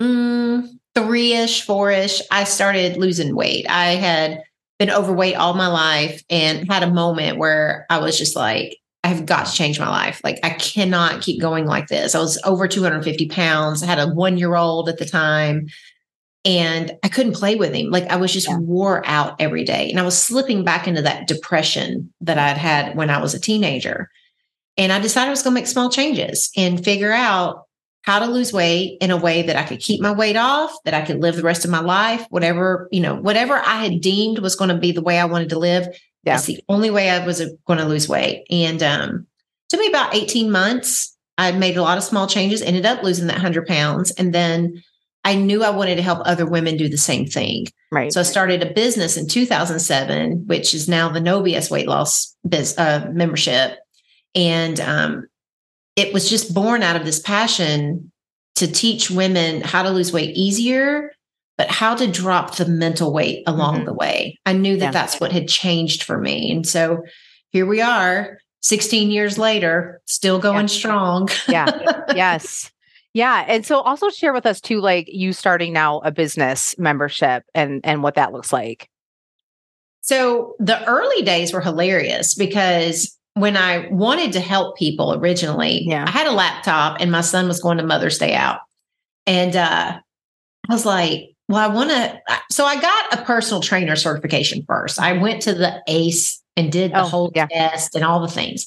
mm, 0.00 0.68
three 0.94 1.32
ish, 1.34 1.62
four 1.62 1.90
ish, 1.90 2.22
I 2.30 2.44
started 2.44 2.96
losing 2.96 3.34
weight. 3.34 3.66
I 3.68 3.96
had 3.96 4.42
been 4.78 4.90
overweight 4.90 5.36
all 5.36 5.54
my 5.54 5.68
life 5.68 6.22
and 6.30 6.70
had 6.70 6.82
a 6.82 6.90
moment 6.90 7.38
where 7.38 7.86
I 7.90 7.98
was 7.98 8.18
just 8.18 8.36
like, 8.36 8.78
I've 9.02 9.26
got 9.26 9.46
to 9.46 9.52
change 9.52 9.78
my 9.78 9.88
life. 9.88 10.20
Like 10.24 10.40
I 10.42 10.50
cannot 10.50 11.20
keep 11.20 11.40
going 11.40 11.66
like 11.66 11.88
this. 11.88 12.14
I 12.14 12.20
was 12.20 12.40
over 12.44 12.66
250 12.66 13.28
pounds. 13.28 13.82
I 13.82 13.86
had 13.86 13.98
a 13.98 14.08
one 14.08 14.38
year 14.38 14.54
old 14.54 14.88
at 14.88 14.98
the 14.98 15.04
time 15.04 15.68
and 16.44 16.92
I 17.02 17.08
couldn't 17.08 17.34
play 17.34 17.54
with 17.54 17.74
him. 17.74 17.90
Like 17.90 18.04
I 18.04 18.16
was 18.16 18.32
just 18.32 18.48
yeah. 18.48 18.58
wore 18.58 19.06
out 19.06 19.40
every 19.40 19.64
day. 19.64 19.90
And 19.90 20.00
I 20.00 20.04
was 20.04 20.20
slipping 20.20 20.64
back 20.64 20.88
into 20.88 21.02
that 21.02 21.26
depression 21.28 22.12
that 22.22 22.38
I'd 22.38 22.56
had 22.56 22.96
when 22.96 23.10
I 23.10 23.20
was 23.20 23.34
a 23.34 23.40
teenager. 23.40 24.10
And 24.76 24.92
I 24.92 24.98
decided 24.98 25.28
I 25.28 25.30
was 25.30 25.42
going 25.42 25.54
to 25.54 25.60
make 25.60 25.68
small 25.68 25.90
changes 25.90 26.50
and 26.56 26.82
figure 26.82 27.12
out 27.12 27.64
how 28.04 28.18
to 28.18 28.26
lose 28.26 28.52
weight 28.52 28.98
in 29.00 29.10
a 29.10 29.16
way 29.16 29.42
that 29.42 29.56
I 29.56 29.62
could 29.62 29.80
keep 29.80 30.00
my 30.00 30.12
weight 30.12 30.36
off, 30.36 30.72
that 30.84 30.94
I 30.94 31.02
could 31.02 31.20
live 31.20 31.36
the 31.36 31.42
rest 31.42 31.64
of 31.64 31.70
my 31.70 31.80
life, 31.80 32.26
whatever, 32.30 32.88
you 32.92 33.00
know, 33.00 33.14
whatever 33.14 33.54
I 33.54 33.84
had 33.84 34.00
deemed 34.00 34.38
was 34.38 34.56
going 34.56 34.70
to 34.70 34.76
be 34.76 34.92
the 34.92 35.02
way 35.02 35.18
I 35.18 35.24
wanted 35.24 35.48
to 35.50 35.58
live, 35.58 35.88
yeah. 36.24 36.34
That's 36.34 36.46
the 36.46 36.62
only 36.68 36.90
way 36.90 37.10
I 37.10 37.24
was 37.24 37.42
going 37.66 37.78
to 37.78 37.84
lose 37.84 38.08
weight. 38.08 38.46
And 38.50 38.82
um, 38.82 39.26
took 39.68 39.80
me 39.80 39.88
about 39.88 40.14
18 40.14 40.50
months. 40.50 41.16
I 41.36 41.52
made 41.52 41.76
a 41.76 41.82
lot 41.82 41.98
of 41.98 42.04
small 42.04 42.26
changes, 42.26 42.62
ended 42.62 42.86
up 42.86 43.02
losing 43.02 43.26
that 43.26 43.34
100 43.34 43.66
pounds. 43.66 44.10
And 44.12 44.32
then 44.32 44.82
I 45.24 45.34
knew 45.34 45.62
I 45.62 45.70
wanted 45.70 45.96
to 45.96 46.02
help 46.02 46.20
other 46.24 46.46
women 46.46 46.76
do 46.76 46.88
the 46.88 46.96
same 46.96 47.26
thing. 47.26 47.66
Right. 47.90 48.12
So 48.12 48.20
I 48.20 48.24
started 48.24 48.62
a 48.62 48.72
business 48.72 49.16
in 49.16 49.26
2007, 49.26 50.46
which 50.46 50.74
is 50.74 50.88
now 50.88 51.08
the 51.10 51.20
No 51.20 51.42
BS 51.42 51.70
weight 51.70 51.88
loss 51.88 52.34
biz, 52.48 52.76
uh, 52.78 53.10
membership. 53.12 53.78
And 54.34 54.80
um, 54.80 55.26
it 55.96 56.12
was 56.12 56.28
just 56.28 56.54
born 56.54 56.82
out 56.82 56.96
of 56.96 57.04
this 57.04 57.20
passion 57.20 58.10
to 58.56 58.70
teach 58.70 59.10
women 59.10 59.60
how 59.60 59.82
to 59.82 59.90
lose 59.90 60.12
weight 60.12 60.36
easier 60.36 61.10
but 61.56 61.70
how 61.70 61.94
to 61.94 62.10
drop 62.10 62.56
the 62.56 62.66
mental 62.66 63.12
weight 63.12 63.44
along 63.46 63.76
mm-hmm. 63.76 63.84
the 63.86 63.94
way. 63.94 64.38
I 64.44 64.52
knew 64.52 64.76
that 64.78 64.86
yeah. 64.86 64.90
that's 64.90 65.20
what 65.20 65.32
had 65.32 65.48
changed 65.48 66.02
for 66.02 66.18
me. 66.18 66.50
And 66.50 66.66
so 66.66 67.02
here 67.50 67.66
we 67.66 67.80
are 67.80 68.38
16 68.62 69.10
years 69.10 69.38
later, 69.38 70.00
still 70.06 70.38
going 70.38 70.62
yeah. 70.62 70.66
strong. 70.66 71.28
yeah. 71.48 71.70
Yes. 72.14 72.70
Yeah. 73.12 73.44
And 73.46 73.64
so 73.64 73.80
also 73.80 74.08
share 74.10 74.32
with 74.32 74.46
us 74.46 74.60
too, 74.60 74.80
like 74.80 75.06
you 75.08 75.32
starting 75.32 75.72
now 75.72 76.00
a 76.00 76.10
business 76.10 76.76
membership 76.78 77.44
and 77.54 77.80
and 77.84 78.02
what 78.02 78.16
that 78.16 78.32
looks 78.32 78.52
like. 78.52 78.88
So 80.00 80.56
the 80.58 80.84
early 80.86 81.22
days 81.22 81.52
were 81.52 81.60
hilarious 81.60 82.34
because 82.34 83.16
when 83.34 83.56
I 83.56 83.88
wanted 83.88 84.32
to 84.32 84.40
help 84.40 84.76
people 84.76 85.14
originally, 85.14 85.84
yeah. 85.84 86.04
I 86.06 86.10
had 86.10 86.26
a 86.26 86.32
laptop 86.32 87.00
and 87.00 87.10
my 87.10 87.20
son 87.20 87.48
was 87.48 87.60
going 87.60 87.78
to 87.78 87.86
Mother's 87.86 88.18
Day 88.18 88.34
out. 88.34 88.60
And 89.26 89.56
uh, 89.56 89.98
I 90.68 90.72
was 90.72 90.86
like, 90.86 91.34
well, 91.48 91.58
I 91.58 91.72
want 91.72 91.90
to. 91.90 92.20
So 92.50 92.64
I 92.64 92.80
got 92.80 93.20
a 93.20 93.24
personal 93.24 93.60
trainer 93.60 93.96
certification 93.96 94.64
first. 94.66 95.00
I 95.00 95.14
went 95.14 95.42
to 95.42 95.54
the 95.54 95.82
ACE 95.88 96.42
and 96.56 96.70
did 96.70 96.92
the 96.92 97.02
oh, 97.02 97.06
whole 97.06 97.32
yeah. 97.34 97.46
test 97.46 97.94
and 97.94 98.04
all 98.04 98.20
the 98.20 98.28
things. 98.28 98.66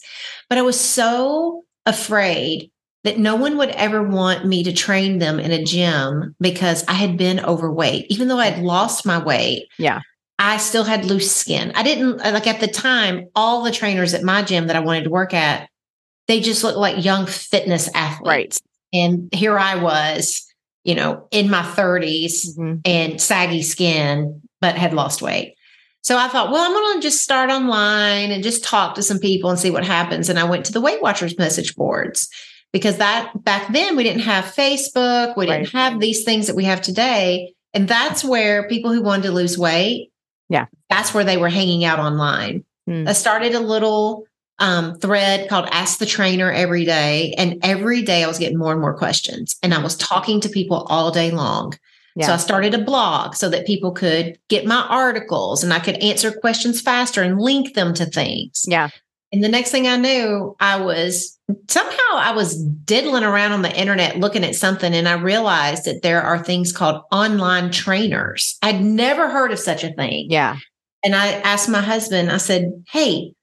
But 0.49 0.57
I 0.57 0.61
was 0.61 0.79
so 0.79 1.63
afraid 1.85 2.69
that 3.03 3.17
no 3.17 3.35
one 3.35 3.57
would 3.57 3.69
ever 3.69 4.03
want 4.03 4.45
me 4.45 4.63
to 4.63 4.73
train 4.73 5.19
them 5.19 5.39
in 5.39 5.51
a 5.51 5.63
gym 5.63 6.35
because 6.41 6.83
I 6.87 6.93
had 6.93 7.17
been 7.17 7.39
overweight. 7.39 8.07
Even 8.09 8.27
though 8.27 8.39
I 8.39 8.49
had 8.49 8.63
lost 8.63 9.05
my 9.05 9.17
weight. 9.17 9.69
Yeah. 9.79 10.01
I 10.39 10.57
still 10.57 10.83
had 10.83 11.05
loose 11.05 11.35
skin. 11.35 11.71
I 11.75 11.83
didn't 11.83 12.17
like 12.17 12.47
at 12.47 12.59
the 12.59 12.67
time, 12.67 13.27
all 13.35 13.63
the 13.63 13.71
trainers 13.71 14.13
at 14.13 14.23
my 14.23 14.43
gym 14.43 14.67
that 14.67 14.75
I 14.75 14.81
wanted 14.81 15.05
to 15.05 15.09
work 15.09 15.33
at, 15.33 15.69
they 16.27 16.39
just 16.41 16.63
looked 16.63 16.77
like 16.77 17.03
young 17.03 17.25
fitness 17.25 17.89
athletes. 17.95 18.59
Right. 18.93 19.01
And 19.01 19.29
here 19.33 19.57
I 19.57 19.75
was 19.81 20.47
you 20.87 20.95
know, 20.95 21.27
in 21.31 21.49
my 21.49 21.61
30s 21.63 22.57
mm-hmm. 22.57 22.75
and 22.85 23.21
saggy 23.21 23.61
skin, 23.61 24.41
but 24.61 24.77
had 24.77 24.93
lost 24.93 25.21
weight. 25.21 25.55
So 26.01 26.17
I 26.17 26.29
thought, 26.29 26.49
well, 26.49 26.63
I'm 26.63 26.71
going 26.71 26.95
to 26.95 27.01
just 27.01 27.21
start 27.21 27.49
online 27.49 28.31
and 28.31 28.41
just 28.41 28.63
talk 28.63 28.95
to 28.95 29.03
some 29.03 29.19
people 29.19 29.49
and 29.49 29.59
see 29.59 29.69
what 29.69 29.83
happens. 29.83 30.29
And 30.29 30.39
I 30.39 30.45
went 30.45 30.65
to 30.65 30.71
the 30.71 30.79
Weight 30.79 31.01
Watchers 31.01 31.37
message 31.37 31.75
boards 31.75 32.29
because 32.71 32.99
that 32.99 33.33
back 33.43 33.73
then 33.73 33.97
we 33.97 34.03
didn't 34.03 34.21
have 34.21 34.45
Facebook, 34.45 35.35
we 35.35 35.49
right. 35.49 35.57
didn't 35.57 35.73
have 35.73 35.99
these 35.99 36.23
things 36.23 36.47
that 36.47 36.55
we 36.55 36.63
have 36.63 36.81
today. 36.81 37.53
And 37.73 37.89
that's 37.89 38.23
where 38.23 38.69
people 38.69 38.93
who 38.93 39.01
wanted 39.01 39.23
to 39.23 39.31
lose 39.31 39.57
weight, 39.57 40.13
yeah, 40.49 40.65
that's 40.89 41.13
where 41.13 41.23
they 41.23 41.37
were 41.37 41.49
hanging 41.49 41.85
out 41.85 41.99
online. 41.99 42.63
Mm. 42.89 43.07
I 43.07 43.13
started 43.13 43.53
a 43.53 43.59
little 43.59 44.27
um, 44.59 44.95
thread 44.95 45.49
called 45.49 45.67
Ask 45.71 45.99
the 45.99 46.05
Trainer 46.05 46.51
every 46.51 46.85
day. 46.85 47.33
And 47.37 47.59
every 47.63 48.01
day 48.01 48.23
I 48.23 48.27
was 48.27 48.39
getting 48.39 48.57
more 48.57 48.71
and 48.71 48.81
more 48.81 48.97
questions. 48.97 49.55
And 49.61 49.73
I 49.73 49.81
was 49.81 49.95
talking 49.95 50.41
to 50.41 50.49
people 50.49 50.85
all 50.89 51.11
day 51.11 51.31
long. 51.31 51.73
Yeah. 52.15 52.27
So 52.27 52.33
I 52.33 52.37
started 52.37 52.73
a 52.73 52.83
blog 52.83 53.35
so 53.35 53.49
that 53.49 53.67
people 53.67 53.91
could 53.91 54.39
get 54.47 54.65
my 54.65 54.85
articles 54.89 55.63
and 55.63 55.71
I 55.71 55.79
could 55.79 55.97
answer 55.97 56.31
questions 56.31 56.81
faster 56.81 57.21
and 57.21 57.39
link 57.39 57.75
them 57.75 57.93
to 57.93 58.05
things. 58.05 58.65
Yeah. 58.67 58.89
And 59.31 59.43
the 59.43 59.49
next 59.49 59.69
thing 59.69 59.87
I 59.87 59.97
knew, 59.97 60.55
I 60.59 60.81
was 60.81 61.36
somehow 61.69 62.13
I 62.13 62.31
was 62.35 62.61
diddling 62.63 63.23
around 63.23 63.53
on 63.53 63.61
the 63.61 63.79
internet 63.79 64.17
looking 64.17 64.43
at 64.43 64.55
something 64.55 64.93
and 64.93 65.07
I 65.07 65.13
realized 65.13 65.85
that 65.85 66.01
there 66.01 66.21
are 66.21 66.43
things 66.43 66.73
called 66.73 67.03
online 67.11 67.71
trainers. 67.71 68.57
I'd 68.61 68.83
never 68.83 69.29
heard 69.29 69.51
of 69.51 69.59
such 69.59 69.83
a 69.83 69.93
thing. 69.93 70.29
Yeah. 70.29 70.57
And 71.03 71.15
I 71.15 71.27
asked 71.27 71.69
my 71.69 71.81
husband, 71.81 72.31
I 72.31 72.37
said, 72.37 72.83
Hey, 72.89 73.33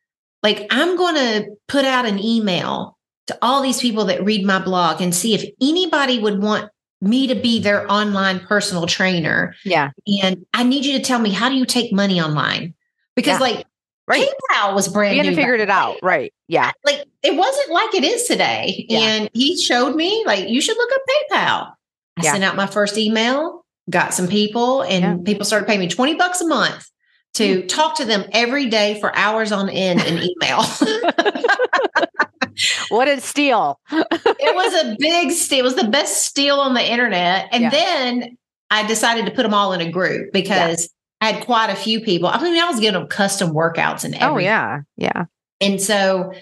like 0.43 0.67
I'm 0.71 0.97
going 0.97 1.15
to 1.15 1.47
put 1.69 1.85
out 1.85 2.05
an 2.05 2.19
email 2.19 2.99
to 3.29 3.39
all 3.41 3.63
these 3.63 3.81
people 3.81 4.05
that 4.07 4.23
read 4.23 4.45
my 4.45 4.59
blog 4.59 5.01
and 5.01 5.15
see 5.15 5.35
if 5.35 5.45
anybody 5.63 6.19
would 6.19 6.43
want 6.43 6.71
me 7.01 7.27
to 7.27 7.35
be 7.35 7.59
their 7.59 7.91
online 7.91 8.41
personal 8.41 8.87
trainer. 8.87 9.55
Yeah. 9.65 9.91
And 10.23 10.45
I 10.53 10.63
need 10.63 10.85
you 10.85 10.99
to 10.99 11.05
tell 11.05 11.19
me 11.19 11.31
how 11.31 11.49
do 11.49 11.55
you 11.55 11.65
take 11.65 11.93
money 11.93 12.21
online? 12.21 12.75
Because 13.15 13.41
yeah. 13.41 13.47
like 13.47 13.67
right. 14.07 14.29
PayPal 14.51 14.75
was 14.75 14.89
brand 14.89 15.17
you 15.17 15.23
new. 15.23 15.31
You 15.31 15.37
figured 15.37 15.61
it 15.61 15.71
out. 15.71 15.97
Right. 16.03 16.33
Yeah. 16.49 16.73
Like 16.85 17.05
it 17.23 17.37
wasn't 17.37 17.71
like 17.71 17.95
it 17.95 18.05
is 18.05 18.25
today. 18.25 18.87
Yeah. 18.89 19.01
And 19.01 19.31
he 19.33 19.61
showed 19.61 19.97
me 19.97 20.23
like 20.27 20.49
you 20.49 20.61
should 20.61 20.77
look 20.77 20.91
up 20.93 21.01
PayPal. 21.09 21.73
I 22.17 22.23
yeah. 22.23 22.33
sent 22.33 22.45
out 22.45 22.57
my 22.57 22.67
first 22.67 22.97
email, 22.97 23.65
got 23.91 24.15
some 24.15 24.29
people, 24.29 24.83
and 24.83 25.03
yeah. 25.03 25.17
people 25.25 25.45
started 25.45 25.67
paying 25.67 25.81
me 25.81 25.89
20 25.89 26.15
bucks 26.15 26.41
a 26.41 26.47
month 26.47 26.89
to 27.35 27.63
mm. 27.63 27.69
talk 27.69 27.97
to 27.97 28.05
them 28.05 28.25
every 28.33 28.67
day 28.67 28.99
for 29.01 29.15
hours 29.17 29.53
on 29.53 29.69
end 29.69 30.01
in 30.01 30.19
email. 30.19 30.63
what 32.89 33.09
a 33.09 33.21
steal. 33.21 33.81
it 33.91 34.55
was 34.55 34.85
a 34.85 34.97
big 34.99 35.33
steal. 35.33 35.61
It 35.61 35.65
was 35.65 35.75
the 35.75 35.89
best 35.89 36.25
steal 36.25 36.61
on 36.61 36.75
the 36.75 36.85
internet. 36.85 37.49
And 37.53 37.65
yeah. 37.65 37.71
then 37.71 38.39
I 38.71 38.87
decided 38.87 39.27
to 39.27 39.33
put 39.33 39.43
them 39.43 39.55
all 39.55 39.73
in 39.73 39.81
a 39.81 39.91
group 39.91 40.33
because 40.33 40.89
had 41.33 41.45
quite 41.45 41.71
a 41.71 41.77
few 41.77 42.01
people. 42.01 42.29
I 42.29 42.43
mean, 42.43 42.61
I 42.63 42.69
was 42.69 42.81
giving 42.81 42.99
them 42.99 43.09
custom 43.09 43.51
workouts 43.51 44.05
and 44.05 44.15
oh, 44.15 44.19
everything. 44.19 44.37
Oh, 44.37 44.39
yeah. 44.39 44.81
Yeah. 44.97 45.25
And 45.61 45.81
so 45.81 46.33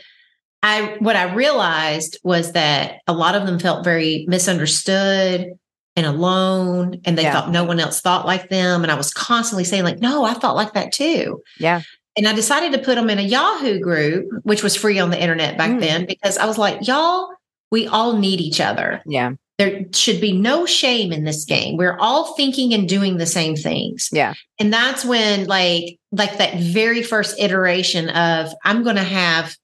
I 0.62 0.96
what 1.00 1.16
I 1.16 1.34
realized 1.34 2.18
was 2.22 2.52
that 2.52 3.00
a 3.06 3.12
lot 3.12 3.34
of 3.34 3.46
them 3.46 3.58
felt 3.58 3.84
very 3.84 4.24
misunderstood 4.28 5.52
and 5.96 6.06
alone 6.06 7.00
and 7.04 7.18
they 7.18 7.22
yeah. 7.22 7.32
thought 7.32 7.50
no 7.50 7.64
one 7.64 7.80
else 7.80 8.00
thought 8.00 8.26
like 8.26 8.48
them 8.48 8.82
and 8.82 8.90
I 8.90 8.94
was 8.94 9.12
constantly 9.12 9.64
saying 9.64 9.84
like 9.84 9.98
no 9.98 10.24
I 10.24 10.34
thought 10.34 10.56
like 10.56 10.72
that 10.74 10.92
too. 10.92 11.42
Yeah. 11.58 11.82
And 12.16 12.28
I 12.28 12.34
decided 12.34 12.72
to 12.72 12.78
put 12.78 12.96
them 12.96 13.08
in 13.08 13.18
a 13.18 13.22
Yahoo 13.22 13.80
group, 13.80 14.28
which 14.42 14.62
was 14.62 14.76
free 14.76 14.98
on 14.98 15.10
the 15.10 15.20
internet 15.20 15.56
back 15.56 15.70
mm. 15.70 15.80
then, 15.80 16.04
because 16.04 16.36
I 16.36 16.44
was 16.44 16.58
like, 16.58 16.86
y'all, 16.86 17.30
we 17.70 17.86
all 17.86 18.18
need 18.18 18.38
each 18.38 18.60
other. 18.60 19.02
Yeah. 19.06 19.32
There 19.62 19.84
should 19.92 20.20
be 20.20 20.32
no 20.32 20.66
shame 20.66 21.12
in 21.12 21.24
this 21.24 21.44
game. 21.44 21.76
We're 21.76 21.96
all 21.98 22.34
thinking 22.34 22.74
and 22.74 22.88
doing 22.88 23.18
the 23.18 23.26
same 23.26 23.54
things. 23.54 24.08
Yeah. 24.12 24.34
And 24.58 24.72
that's 24.72 25.04
when 25.04 25.46
like 25.46 25.98
like 26.10 26.38
that 26.38 26.58
very 26.58 27.02
first 27.02 27.38
iteration 27.38 28.08
of 28.10 28.52
I'm 28.64 28.82
going 28.82 28.96
to 28.96 29.04
have 29.04 29.56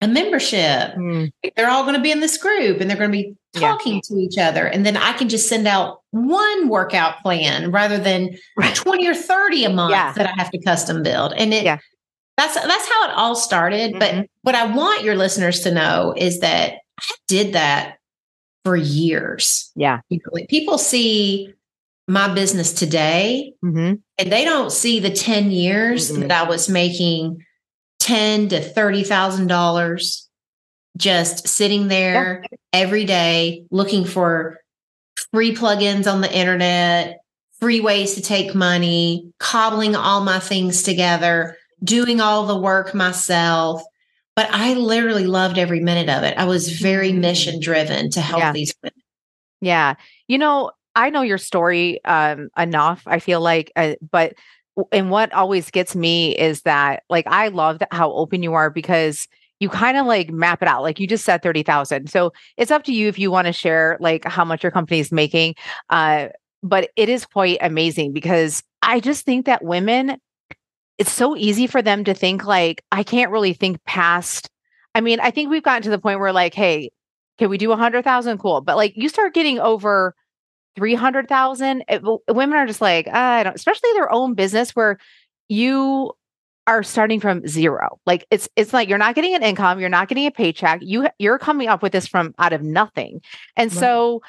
a 0.00 0.08
membership. 0.08 0.94
Mm. 0.94 1.30
They're 1.56 1.70
all 1.70 1.84
going 1.84 1.96
to 1.96 2.02
be 2.02 2.10
in 2.10 2.20
this 2.20 2.36
group 2.36 2.80
and 2.80 2.90
they're 2.90 2.98
going 2.98 3.10
to 3.10 3.16
be 3.16 3.36
talking 3.54 3.94
yeah. 3.94 4.00
to 4.04 4.14
each 4.16 4.38
other. 4.38 4.66
And 4.66 4.84
then 4.84 4.96
I 4.96 5.12
can 5.14 5.28
just 5.28 5.48
send 5.48 5.66
out 5.66 6.02
one 6.10 6.68
workout 6.68 7.22
plan 7.22 7.72
rather 7.72 7.98
than 7.98 8.36
right. 8.56 8.74
20 8.74 9.08
or 9.08 9.14
30 9.14 9.64
a 9.64 9.70
month 9.70 9.92
yeah. 9.92 10.12
that 10.12 10.26
I 10.26 10.32
have 10.36 10.50
to 10.50 10.58
custom 10.58 11.02
build. 11.02 11.32
And 11.32 11.54
it 11.54 11.64
yeah. 11.64 11.78
that's 12.36 12.54
that's 12.54 12.88
how 12.88 13.08
it 13.08 13.14
all 13.14 13.34
started. 13.34 13.94
Mm-hmm. 13.94 14.20
But 14.20 14.28
what 14.42 14.54
I 14.54 14.66
want 14.66 15.02
your 15.02 15.16
listeners 15.16 15.60
to 15.60 15.72
know 15.72 16.14
is 16.16 16.40
that 16.40 16.74
I 17.00 17.14
did 17.26 17.54
that 17.54 17.96
for 18.66 18.74
years. 18.74 19.70
Yeah. 19.76 20.00
People 20.48 20.76
see 20.76 21.54
my 22.08 22.34
business 22.34 22.72
today 22.72 23.54
mm-hmm. 23.64 23.94
and 24.18 24.32
they 24.32 24.44
don't 24.44 24.72
see 24.72 24.98
the 24.98 25.10
10 25.10 25.52
years 25.52 26.10
mm-hmm. 26.10 26.22
that 26.22 26.32
I 26.32 26.48
was 26.48 26.68
making 26.68 27.44
ten 28.00 28.48
to 28.48 28.60
thirty 28.60 29.04
thousand 29.04 29.46
dollars 29.46 30.28
just 30.96 31.46
sitting 31.46 31.86
there 31.86 32.42
yeah. 32.50 32.58
every 32.72 33.04
day 33.04 33.64
looking 33.70 34.04
for 34.04 34.58
free 35.32 35.54
plugins 35.54 36.10
on 36.10 36.20
the 36.20 36.32
internet, 36.32 37.20
free 37.60 37.80
ways 37.80 38.14
to 38.14 38.22
take 38.22 38.54
money, 38.54 39.30
cobbling 39.38 39.94
all 39.94 40.22
my 40.22 40.40
things 40.40 40.82
together, 40.82 41.56
doing 41.84 42.20
all 42.20 42.46
the 42.46 42.58
work 42.58 42.94
myself. 42.94 43.82
But 44.36 44.48
I 44.52 44.74
literally 44.74 45.26
loved 45.26 45.58
every 45.58 45.80
minute 45.80 46.10
of 46.10 46.22
it. 46.22 46.36
I 46.36 46.44
was 46.44 46.78
very 46.78 47.10
mm. 47.10 47.18
mission 47.18 47.58
driven 47.58 48.10
to 48.10 48.20
help 48.20 48.40
yeah. 48.40 48.52
these 48.52 48.74
women. 48.82 49.02
Yeah. 49.62 49.94
You 50.28 50.38
know, 50.38 50.70
I 50.94 51.10
know 51.10 51.22
your 51.22 51.38
story 51.38 52.04
um, 52.04 52.50
enough, 52.56 53.02
I 53.06 53.18
feel 53.18 53.40
like, 53.40 53.72
uh, 53.76 53.94
but 54.10 54.34
and 54.92 55.10
what 55.10 55.32
always 55.32 55.70
gets 55.70 55.96
me 55.96 56.36
is 56.36 56.62
that 56.62 57.02
like 57.08 57.26
I 57.26 57.48
love 57.48 57.78
that 57.78 57.92
how 57.92 58.12
open 58.12 58.42
you 58.42 58.52
are 58.52 58.68
because 58.68 59.26
you 59.58 59.70
kind 59.70 59.96
of 59.96 60.06
like 60.06 60.30
map 60.30 60.60
it 60.60 60.68
out. 60.68 60.82
Like 60.82 61.00
you 61.00 61.06
just 61.06 61.24
said 61.24 61.42
30,000. 61.42 62.10
So 62.10 62.32
it's 62.58 62.70
up 62.70 62.84
to 62.84 62.92
you 62.92 63.08
if 63.08 63.18
you 63.18 63.30
want 63.30 63.46
to 63.46 63.52
share 63.52 63.96
like 64.00 64.24
how 64.24 64.44
much 64.44 64.62
your 64.62 64.70
company 64.72 65.00
is 65.00 65.10
making. 65.10 65.54
Uh, 65.88 66.28
but 66.62 66.90
it 66.96 67.08
is 67.08 67.24
quite 67.24 67.58
amazing 67.60 68.12
because 68.12 68.62
I 68.82 69.00
just 69.00 69.24
think 69.24 69.46
that 69.46 69.64
women, 69.64 70.18
it's 70.98 71.12
so 71.12 71.36
easy 71.36 71.66
for 71.66 71.82
them 71.82 72.04
to 72.04 72.14
think 72.14 72.44
like, 72.44 72.82
I 72.90 73.02
can't 73.02 73.30
really 73.30 73.52
think 73.52 73.82
past. 73.84 74.48
I 74.94 75.00
mean, 75.00 75.20
I 75.20 75.30
think 75.30 75.50
we've 75.50 75.62
gotten 75.62 75.82
to 75.82 75.90
the 75.90 75.98
point 75.98 76.20
where 76.20 76.32
like, 76.32 76.54
hey, 76.54 76.90
can 77.38 77.50
we 77.50 77.58
do 77.58 77.72
a 77.72 77.76
hundred 77.76 78.04
thousand? 78.04 78.38
Cool. 78.38 78.62
But 78.62 78.76
like 78.76 78.94
you 78.96 79.08
start 79.08 79.34
getting 79.34 79.58
over 79.58 80.14
300,000, 80.76 81.84
women 82.28 82.56
are 82.56 82.66
just 82.66 82.80
like, 82.80 83.08
I 83.08 83.42
don't, 83.42 83.56
especially 83.56 83.90
their 83.94 84.12
own 84.12 84.34
business 84.34 84.70
where 84.70 84.98
you 85.48 86.12
are 86.66 86.82
starting 86.82 87.20
from 87.20 87.46
zero. 87.46 87.98
Like 88.06 88.26
it's 88.30 88.48
it's 88.56 88.72
like 88.72 88.88
you're 88.88 88.98
not 88.98 89.14
getting 89.14 89.34
an 89.34 89.42
income, 89.42 89.78
you're 89.78 89.88
not 89.88 90.08
getting 90.08 90.26
a 90.26 90.30
paycheck. 90.30 90.80
You 90.82 91.08
you're 91.18 91.38
coming 91.38 91.68
up 91.68 91.82
with 91.82 91.92
this 91.92 92.06
from 92.06 92.34
out 92.38 92.52
of 92.52 92.62
nothing. 92.62 93.20
And 93.56 93.70
right. 93.70 93.80
so 93.80 94.22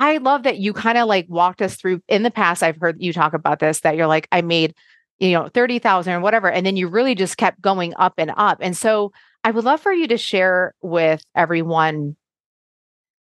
I 0.00 0.16
love 0.16 0.44
that 0.44 0.58
you 0.58 0.72
kind 0.72 0.96
of 0.96 1.06
like 1.06 1.26
walked 1.28 1.60
us 1.60 1.76
through 1.76 2.00
in 2.08 2.22
the 2.22 2.30
past 2.30 2.62
I've 2.62 2.78
heard 2.78 2.96
you 3.00 3.12
talk 3.12 3.34
about 3.34 3.58
this 3.58 3.80
that 3.80 3.96
you're 3.96 4.06
like 4.06 4.28
I 4.32 4.40
made 4.40 4.74
you 5.22 5.32
know 5.32 5.48
30,000 5.48 6.12
or 6.12 6.20
whatever 6.20 6.50
and 6.50 6.66
then 6.66 6.76
you 6.76 6.88
really 6.88 7.14
just 7.14 7.36
kept 7.36 7.60
going 7.60 7.94
up 7.96 8.14
and 8.18 8.32
up. 8.36 8.58
And 8.60 8.76
so 8.76 9.12
I 9.44 9.50
would 9.50 9.64
love 9.64 9.80
for 9.80 9.92
you 9.92 10.06
to 10.08 10.18
share 10.18 10.74
with 10.82 11.22
everyone 11.34 12.16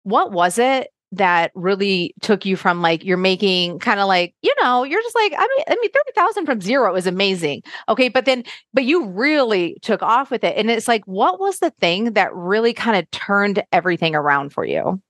what 0.02 0.32
was 0.32 0.58
it 0.58 0.88
that 1.12 1.52
really 1.54 2.14
took 2.22 2.46
you 2.46 2.56
from 2.56 2.80
like 2.80 3.04
you're 3.04 3.18
making 3.18 3.78
kind 3.78 4.00
of 4.00 4.08
like 4.08 4.34
you 4.40 4.54
know 4.62 4.82
you're 4.82 5.02
just 5.02 5.14
like 5.14 5.34
I 5.36 5.46
mean 5.46 5.64
I 5.68 5.76
mean 5.80 5.90
thirty 5.90 6.12
thousand 6.16 6.46
from 6.46 6.62
zero 6.62 6.96
is 6.96 7.06
amazing 7.06 7.62
okay 7.88 8.08
but 8.08 8.24
then 8.24 8.44
but 8.72 8.84
you 8.84 9.06
really 9.08 9.76
took 9.82 10.02
off 10.02 10.30
with 10.30 10.42
it 10.42 10.56
and 10.56 10.70
it's 10.70 10.88
like 10.88 11.06
what 11.06 11.38
was 11.38 11.58
the 11.58 11.70
thing 11.70 12.14
that 12.14 12.34
really 12.34 12.72
kind 12.72 12.96
of 12.96 13.10
turned 13.10 13.62
everything 13.72 14.14
around 14.14 14.54
for 14.54 14.64
you 14.64 15.02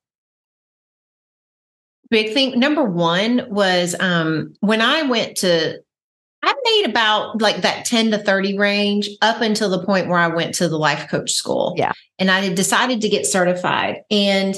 big 2.11 2.35
thing 2.35 2.59
number 2.59 2.83
one 2.83 3.47
was 3.49 3.95
um 4.01 4.53
when 4.59 4.81
I 4.81 5.03
went 5.03 5.37
to 5.39 5.81
I 6.43 6.55
made 6.65 6.91
about 6.91 7.41
like 7.41 7.63
that 7.63 7.85
10 7.85 8.11
to 8.11 8.19
30 8.19 8.59
range 8.59 9.09
up 9.21 9.41
until 9.41 9.71
the 9.71 9.85
point 9.85 10.09
where 10.09 10.19
I 10.19 10.29
went 10.29 10.55
to 10.57 10.69
the 10.69 10.79
life 10.79 11.09
coach 11.09 11.33
school. 11.33 11.75
Yeah. 11.77 11.93
And 12.19 12.31
I 12.31 12.53
decided 12.53 13.01
to 13.03 13.09
get 13.09 13.27
certified. 13.27 14.03
And 14.11 14.55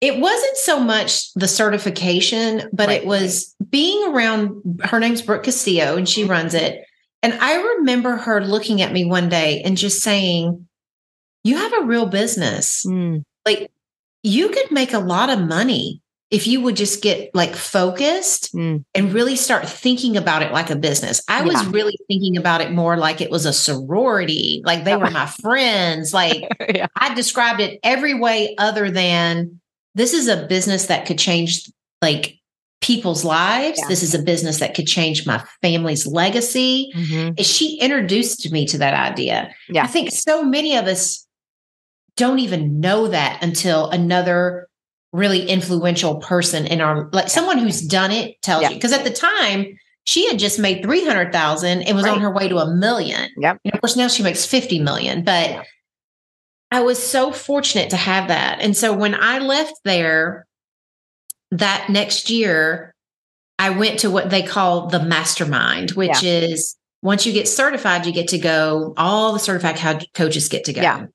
it 0.00 0.18
wasn't 0.18 0.56
so 0.56 0.80
much 0.80 1.32
the 1.34 1.48
certification, 1.48 2.68
but 2.72 2.88
right. 2.88 3.02
it 3.02 3.06
was 3.06 3.54
being 3.70 4.12
around 4.12 4.80
her 4.84 4.98
name's 4.98 5.22
Brooke 5.22 5.44
Castillo 5.44 5.96
and 5.96 6.08
she 6.08 6.24
runs 6.24 6.54
it. 6.54 6.84
And 7.22 7.34
I 7.34 7.54
remember 7.76 8.16
her 8.16 8.44
looking 8.44 8.82
at 8.82 8.92
me 8.92 9.04
one 9.04 9.28
day 9.28 9.62
and 9.62 9.76
just 9.76 10.02
saying, 10.02 10.66
You 11.44 11.56
have 11.56 11.72
a 11.72 11.86
real 11.86 12.06
business. 12.06 12.84
Mm. 12.84 13.22
Like 13.46 13.70
you 14.24 14.48
could 14.50 14.70
make 14.70 14.92
a 14.92 14.98
lot 14.98 15.30
of 15.30 15.40
money 15.40 16.01
if 16.32 16.46
you 16.46 16.62
would 16.62 16.76
just 16.76 17.02
get 17.02 17.32
like 17.34 17.54
focused 17.54 18.54
mm. 18.54 18.82
and 18.94 19.12
really 19.12 19.36
start 19.36 19.68
thinking 19.68 20.16
about 20.16 20.40
it 20.40 20.50
like 20.50 20.70
a 20.70 20.76
business. 20.76 21.22
I 21.28 21.40
yeah. 21.40 21.44
was 21.44 21.66
really 21.66 21.96
thinking 22.08 22.38
about 22.38 22.62
it 22.62 22.72
more 22.72 22.96
like 22.96 23.20
it 23.20 23.30
was 23.30 23.44
a 23.44 23.52
sorority, 23.52 24.62
like 24.64 24.84
they 24.84 24.96
were 24.96 25.10
my 25.10 25.26
friends. 25.42 26.14
Like 26.14 26.48
yeah. 26.74 26.86
I 26.96 27.12
described 27.14 27.60
it 27.60 27.78
every 27.84 28.14
way 28.14 28.54
other 28.56 28.90
than 28.90 29.60
this 29.94 30.14
is 30.14 30.26
a 30.26 30.46
business 30.46 30.86
that 30.86 31.04
could 31.04 31.18
change 31.18 31.70
like 32.00 32.38
people's 32.80 33.26
lives. 33.26 33.78
Yeah. 33.78 33.88
This 33.88 34.02
is 34.02 34.14
a 34.14 34.22
business 34.22 34.58
that 34.60 34.74
could 34.74 34.86
change 34.86 35.26
my 35.26 35.44
family's 35.60 36.06
legacy. 36.06 36.92
Mm-hmm. 36.96 37.42
She 37.42 37.78
introduced 37.78 38.50
me 38.50 38.66
to 38.68 38.78
that 38.78 38.94
idea. 38.94 39.54
I 39.78 39.86
think 39.86 40.10
so 40.10 40.42
many 40.42 40.76
of 40.76 40.86
us 40.86 41.26
don't 42.16 42.38
even 42.38 42.80
know 42.80 43.08
that 43.08 43.42
until 43.42 43.90
another 43.90 44.68
really 45.12 45.46
influential 45.48 46.16
person 46.16 46.66
in 46.66 46.80
our 46.80 47.08
like 47.12 47.28
someone 47.28 47.58
who's 47.58 47.82
done 47.82 48.10
it 48.10 48.40
tells 48.42 48.62
yeah. 48.62 48.70
you 48.70 48.76
because 48.76 48.92
at 48.92 49.04
the 49.04 49.10
time 49.10 49.66
she 50.04 50.26
had 50.26 50.38
just 50.38 50.58
made 50.58 50.82
300,000 50.82 51.82
and 51.82 51.96
was 51.96 52.04
right. 52.04 52.14
on 52.14 52.20
her 52.20 52.30
way 52.30 52.48
to 52.48 52.56
a 52.58 52.74
million. 52.74 53.30
Yep. 53.36 53.60
of 53.72 53.80
course 53.80 53.96
now 53.96 54.08
she 54.08 54.22
makes 54.22 54.44
50 54.44 54.80
million, 54.80 55.22
but 55.22 55.64
I 56.72 56.80
was 56.80 57.00
so 57.00 57.32
fortunate 57.32 57.90
to 57.90 57.96
have 57.96 58.28
that. 58.28 58.60
And 58.60 58.76
so 58.76 58.92
when 58.94 59.14
I 59.14 59.38
left 59.38 59.74
there, 59.84 60.46
that 61.50 61.88
next 61.90 62.30
year, 62.30 62.94
I 63.58 63.70
went 63.70 64.00
to 64.00 64.10
what 64.10 64.30
they 64.30 64.42
call 64.42 64.88
the 64.88 65.04
mastermind, 65.04 65.92
which 65.92 66.22
yeah. 66.22 66.40
is 66.40 66.76
once 67.02 67.26
you 67.26 67.32
get 67.32 67.46
certified, 67.46 68.06
you 68.06 68.12
get 68.12 68.28
to 68.28 68.38
go, 68.38 68.94
all 68.96 69.34
the 69.34 69.38
certified 69.38 70.06
coaches 70.14 70.48
get 70.48 70.64
to 70.64 70.72
go. 70.72 70.80
Yeah. 70.80 71.06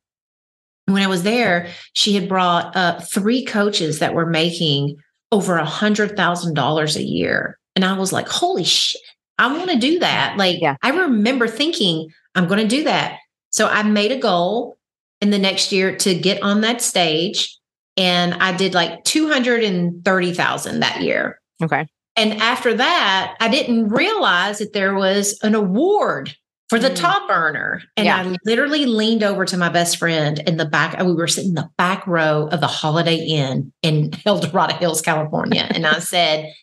When 0.87 1.03
I 1.03 1.07
was 1.07 1.23
there, 1.23 1.69
she 1.93 2.15
had 2.15 2.29
brought 2.29 2.75
up 2.75 3.03
three 3.03 3.43
coaches 3.43 3.99
that 3.99 4.13
were 4.13 4.25
making 4.25 4.97
over 5.31 5.57
a 5.57 5.65
hundred 5.65 6.15
thousand 6.15 6.53
dollars 6.53 6.95
a 6.95 7.03
year. 7.03 7.59
And 7.75 7.83
I 7.85 7.97
was 7.97 8.13
like, 8.13 8.27
holy 8.27 8.63
shit, 8.63 9.01
I 9.37 9.55
want 9.55 9.69
to 9.69 9.77
do 9.77 9.99
that. 9.99 10.35
Like, 10.37 10.61
yeah. 10.61 10.77
I 10.81 10.89
remember 10.89 11.47
thinking, 11.47 12.09
I'm 12.35 12.47
going 12.47 12.61
to 12.61 12.67
do 12.67 12.83
that. 12.85 13.19
So 13.51 13.67
I 13.67 13.83
made 13.83 14.11
a 14.11 14.19
goal 14.19 14.77
in 15.21 15.31
the 15.31 15.39
next 15.39 15.71
year 15.71 15.95
to 15.97 16.15
get 16.15 16.41
on 16.41 16.61
that 16.61 16.81
stage. 16.81 17.57
And 17.97 18.35
I 18.35 18.55
did 18.55 18.73
like 18.73 19.03
230,000 19.03 20.79
that 20.79 21.01
year. 21.01 21.39
Okay. 21.61 21.87
And 22.15 22.33
after 22.41 22.73
that, 22.73 23.35
I 23.39 23.47
didn't 23.47 23.89
realize 23.89 24.59
that 24.59 24.73
there 24.73 24.95
was 24.95 25.39
an 25.43 25.55
award 25.55 26.35
for 26.69 26.79
the 26.79 26.89
mm. 26.89 26.95
top 26.95 27.29
earner. 27.29 27.81
And 27.95 28.05
yeah. 28.05 28.17
I 28.17 28.35
literally 28.45 28.85
leaned 28.85 29.23
over 29.23 29.45
to 29.45 29.57
my 29.57 29.69
best 29.69 29.97
friend 29.97 30.39
in 30.45 30.57
the 30.57 30.65
back. 30.65 31.01
We 31.01 31.13
were 31.13 31.27
sitting 31.27 31.51
in 31.51 31.55
the 31.55 31.69
back 31.77 32.05
row 32.05 32.47
of 32.47 32.59
the 32.59 32.67
Holiday 32.67 33.17
Inn 33.17 33.71
in 33.81 34.11
El 34.25 34.39
Dorado 34.39 34.75
Hills, 34.75 35.01
California. 35.01 35.67
and 35.69 35.85
I 35.85 35.99
said, 35.99 36.53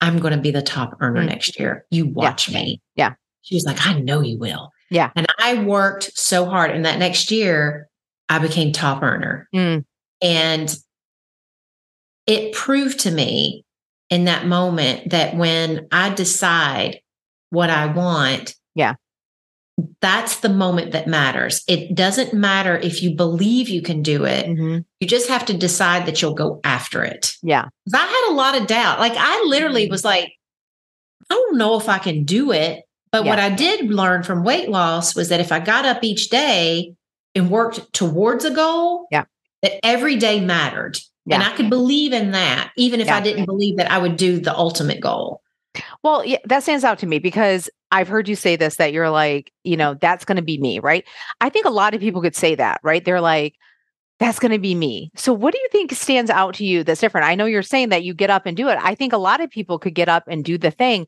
I'm 0.00 0.18
going 0.18 0.34
to 0.34 0.40
be 0.40 0.50
the 0.50 0.62
top 0.62 0.96
earner 1.00 1.22
mm. 1.22 1.28
next 1.28 1.58
year. 1.58 1.86
You 1.90 2.06
watch 2.06 2.48
yeah. 2.48 2.60
me. 2.60 2.80
Yeah. 2.96 3.14
She 3.42 3.54
was 3.54 3.64
like, 3.64 3.86
I 3.86 3.98
know 3.98 4.20
you 4.20 4.38
will. 4.38 4.70
Yeah. 4.90 5.10
And 5.16 5.26
I 5.38 5.62
worked 5.62 6.16
so 6.16 6.44
hard. 6.44 6.70
And 6.72 6.84
that 6.84 6.98
next 6.98 7.30
year, 7.30 7.88
I 8.28 8.38
became 8.38 8.72
top 8.72 9.02
earner. 9.02 9.48
Mm. 9.54 9.84
And 10.20 10.76
it 12.26 12.52
proved 12.52 13.00
to 13.00 13.10
me 13.10 13.64
in 14.10 14.24
that 14.26 14.46
moment 14.46 15.10
that 15.10 15.36
when 15.36 15.88
I 15.90 16.10
decide 16.10 17.00
what 17.50 17.70
I 17.70 17.86
want, 17.86 18.54
yeah, 18.74 18.94
that's 20.00 20.40
the 20.40 20.48
moment 20.48 20.92
that 20.92 21.06
matters. 21.06 21.62
It 21.68 21.94
doesn't 21.94 22.32
matter 22.32 22.76
if 22.76 23.02
you 23.02 23.14
believe 23.14 23.68
you 23.68 23.82
can 23.82 24.02
do 24.02 24.24
it. 24.24 24.46
Mm-hmm. 24.46 24.78
You 25.00 25.06
just 25.06 25.28
have 25.28 25.46
to 25.46 25.56
decide 25.56 26.06
that 26.06 26.20
you'll 26.20 26.34
go 26.34 26.60
after 26.64 27.02
it. 27.04 27.32
Yeah. 27.42 27.68
I 27.94 27.98
had 27.98 28.32
a 28.32 28.34
lot 28.34 28.60
of 28.60 28.66
doubt. 28.66 28.98
Like 28.98 29.14
I 29.16 29.44
literally 29.46 29.84
mm-hmm. 29.84 29.92
was 29.92 30.04
like, 30.04 30.32
I 31.30 31.34
don't 31.34 31.56
know 31.56 31.78
if 31.78 31.88
I 31.88 31.98
can 31.98 32.24
do 32.24 32.52
it. 32.52 32.84
But 33.10 33.24
yeah. 33.24 33.30
what 33.30 33.38
I 33.38 33.50
did 33.50 33.90
learn 33.90 34.22
from 34.22 34.42
weight 34.42 34.70
loss 34.70 35.14
was 35.14 35.28
that 35.28 35.40
if 35.40 35.52
I 35.52 35.60
got 35.60 35.84
up 35.84 36.02
each 36.02 36.30
day 36.30 36.94
and 37.34 37.50
worked 37.50 37.92
towards 37.92 38.44
a 38.44 38.50
goal, 38.50 39.06
yeah. 39.10 39.24
that 39.62 39.84
every 39.84 40.16
day 40.16 40.40
mattered. 40.40 40.98
Yeah. 41.26 41.36
And 41.36 41.44
I 41.44 41.54
could 41.54 41.70
believe 41.70 42.12
in 42.12 42.32
that, 42.32 42.72
even 42.76 43.00
if 43.00 43.06
yeah. 43.06 43.16
I 43.16 43.20
didn't 43.20 43.44
believe 43.44 43.76
that 43.76 43.90
I 43.90 43.98
would 43.98 44.16
do 44.16 44.40
the 44.40 44.56
ultimate 44.56 45.00
goal. 45.00 45.42
Well, 46.02 46.24
yeah, 46.24 46.38
that 46.44 46.62
stands 46.62 46.84
out 46.84 46.98
to 47.00 47.06
me 47.06 47.18
because 47.18 47.70
I've 47.92 48.08
heard 48.08 48.28
you 48.28 48.34
say 48.34 48.56
this 48.56 48.76
that 48.76 48.92
you're 48.92 49.10
like, 49.10 49.52
you 49.64 49.76
know, 49.76 49.94
that's 49.94 50.24
going 50.24 50.36
to 50.36 50.42
be 50.42 50.58
me, 50.58 50.80
right? 50.80 51.04
I 51.42 51.50
think 51.50 51.66
a 51.66 51.70
lot 51.70 51.94
of 51.94 52.00
people 52.00 52.22
could 52.22 52.34
say 52.34 52.54
that, 52.54 52.80
right? 52.82 53.04
They're 53.04 53.20
like, 53.20 53.54
that's 54.18 54.38
going 54.38 54.52
to 54.52 54.58
be 54.58 54.74
me. 54.74 55.10
So, 55.14 55.32
what 55.32 55.52
do 55.52 55.60
you 55.60 55.68
think 55.70 55.92
stands 55.92 56.30
out 56.30 56.54
to 56.54 56.64
you 56.64 56.84
that's 56.84 57.00
different? 57.00 57.26
I 57.26 57.34
know 57.34 57.44
you're 57.44 57.62
saying 57.62 57.90
that 57.90 58.02
you 58.02 58.14
get 58.14 58.30
up 58.30 58.46
and 58.46 58.56
do 58.56 58.68
it. 58.68 58.78
I 58.80 58.94
think 58.94 59.12
a 59.12 59.18
lot 59.18 59.40
of 59.40 59.50
people 59.50 59.78
could 59.78 59.94
get 59.94 60.08
up 60.08 60.24
and 60.26 60.44
do 60.44 60.56
the 60.56 60.70
thing. 60.70 61.06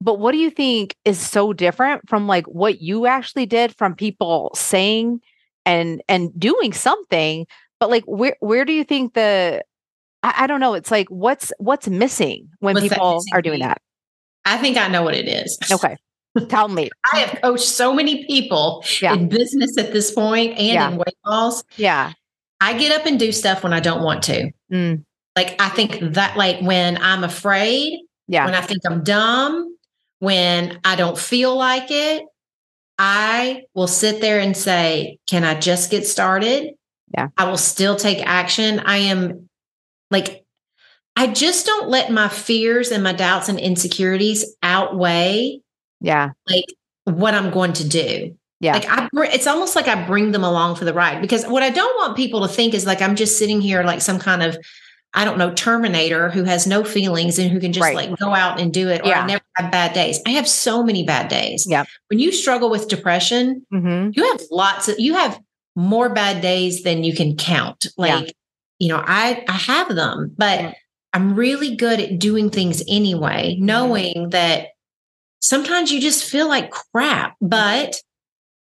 But 0.00 0.18
what 0.18 0.32
do 0.32 0.38
you 0.38 0.50
think 0.50 0.96
is 1.04 1.18
so 1.18 1.52
different 1.52 2.08
from 2.08 2.26
like 2.26 2.46
what 2.46 2.82
you 2.82 3.06
actually 3.06 3.46
did 3.46 3.74
from 3.76 3.94
people 3.94 4.50
saying 4.54 5.20
and 5.64 6.02
and 6.08 6.38
doing 6.38 6.72
something? 6.72 7.46
But 7.78 7.90
like 7.90 8.04
where 8.04 8.36
where 8.40 8.64
do 8.64 8.72
you 8.72 8.84
think 8.84 9.14
the 9.14 9.62
I, 10.22 10.34
I 10.38 10.46
don't 10.46 10.60
know, 10.60 10.74
it's 10.74 10.90
like 10.90 11.08
what's 11.08 11.52
what's 11.58 11.88
missing 11.88 12.48
when 12.58 12.74
what's 12.74 12.88
people 12.88 13.14
missing 13.14 13.34
are 13.34 13.42
doing 13.42 13.60
that? 13.60 13.80
I 14.44 14.58
think 14.58 14.76
I 14.76 14.88
know 14.88 15.02
what 15.02 15.14
it 15.14 15.28
is. 15.28 15.58
Okay. 15.70 15.96
Tell 16.48 16.68
me. 16.68 16.90
I 17.12 17.18
have 17.18 17.40
coached 17.42 17.64
so 17.64 17.94
many 17.94 18.24
people 18.26 18.84
yeah. 19.00 19.14
in 19.14 19.28
business 19.28 19.76
at 19.78 19.92
this 19.92 20.10
point 20.10 20.52
and 20.52 20.66
yeah. 20.66 20.90
in 20.90 20.96
weight 20.96 21.16
loss. 21.24 21.64
Yeah. 21.76 22.12
I 22.60 22.78
get 22.78 22.98
up 22.98 23.06
and 23.06 23.18
do 23.18 23.32
stuff 23.32 23.62
when 23.62 23.72
I 23.72 23.80
don't 23.80 24.02
want 24.02 24.22
to. 24.24 24.50
Mm. 24.72 25.04
Like 25.34 25.60
I 25.60 25.68
think 25.68 25.98
that 26.14 26.36
like 26.36 26.60
when 26.60 26.98
I'm 27.02 27.24
afraid, 27.24 28.00
yeah. 28.28 28.44
when 28.44 28.54
I 28.54 28.62
think 28.62 28.80
I'm 28.86 29.02
dumb, 29.02 29.76
when 30.18 30.80
I 30.84 30.96
don't 30.96 31.18
feel 31.18 31.54
like 31.54 31.90
it, 31.90 32.24
I 32.98 33.64
will 33.74 33.88
sit 33.88 34.22
there 34.22 34.40
and 34.40 34.56
say, 34.56 35.18
Can 35.26 35.44
I 35.44 35.58
just 35.58 35.90
get 35.90 36.06
started? 36.06 36.74
Yeah. 37.14 37.28
I 37.36 37.48
will 37.48 37.58
still 37.58 37.96
take 37.96 38.26
action. 38.26 38.80
I 38.80 38.98
am 38.98 39.48
like 40.10 40.44
I 41.16 41.26
just 41.28 41.64
don't 41.64 41.88
let 41.88 42.12
my 42.12 42.28
fears 42.28 42.90
and 42.90 43.02
my 43.02 43.14
doubts 43.14 43.48
and 43.48 43.58
insecurities 43.58 44.54
outweigh 44.62 45.60
yeah 46.00 46.30
like 46.48 46.64
what 47.04 47.34
I'm 47.34 47.50
going 47.50 47.72
to 47.74 47.88
do. 47.88 48.36
Yeah. 48.58 48.72
Like 48.72 48.86
I 48.88 49.08
it's 49.14 49.46
almost 49.46 49.76
like 49.76 49.86
I 49.86 50.06
bring 50.06 50.32
them 50.32 50.42
along 50.42 50.76
for 50.76 50.84
the 50.84 50.94
ride 50.94 51.20
because 51.20 51.44
what 51.46 51.62
I 51.62 51.70
don't 51.70 51.94
want 51.96 52.16
people 52.16 52.40
to 52.40 52.48
think 52.48 52.74
is 52.74 52.86
like 52.86 53.02
I'm 53.02 53.14
just 53.14 53.38
sitting 53.38 53.60
here 53.60 53.82
like 53.82 54.00
some 54.00 54.18
kind 54.18 54.42
of 54.42 54.56
I 55.14 55.24
don't 55.24 55.38
know 55.38 55.52
terminator 55.52 56.30
who 56.30 56.44
has 56.44 56.66
no 56.66 56.82
feelings 56.82 57.38
and 57.38 57.50
who 57.50 57.60
can 57.60 57.72
just 57.72 57.84
right. 57.84 57.94
like 57.94 58.18
go 58.18 58.34
out 58.34 58.58
and 58.58 58.72
do 58.72 58.88
it 58.88 59.02
or 59.02 59.08
yeah. 59.08 59.22
I 59.22 59.26
never 59.26 59.44
have 59.56 59.70
bad 59.70 59.92
days. 59.92 60.20
I 60.26 60.30
have 60.30 60.48
so 60.48 60.82
many 60.82 61.04
bad 61.04 61.28
days. 61.28 61.66
Yeah. 61.68 61.84
When 62.08 62.18
you 62.18 62.32
struggle 62.32 62.70
with 62.70 62.88
depression, 62.88 63.64
mm-hmm. 63.72 64.10
you 64.14 64.24
have 64.24 64.40
lots 64.50 64.88
of 64.88 64.98
you 64.98 65.14
have 65.14 65.38
more 65.76 66.08
bad 66.08 66.40
days 66.40 66.82
than 66.82 67.04
you 67.04 67.14
can 67.14 67.36
count. 67.36 67.86
Like, 67.98 68.26
yeah. 68.26 68.32
you 68.78 68.88
know, 68.88 69.02
I 69.06 69.44
I 69.48 69.52
have 69.52 69.94
them, 69.94 70.34
but 70.36 70.60
yeah 70.60 70.72
I'm 71.16 71.34
really 71.34 71.74
good 71.74 71.98
at 71.98 72.18
doing 72.18 72.50
things 72.50 72.82
anyway, 72.86 73.54
mm-hmm. 73.54 73.64
knowing 73.64 74.28
that 74.30 74.68
sometimes 75.40 75.92
you 75.92 76.00
just 76.00 76.24
feel 76.24 76.48
like 76.48 76.70
crap, 76.70 77.36
but 77.40 77.96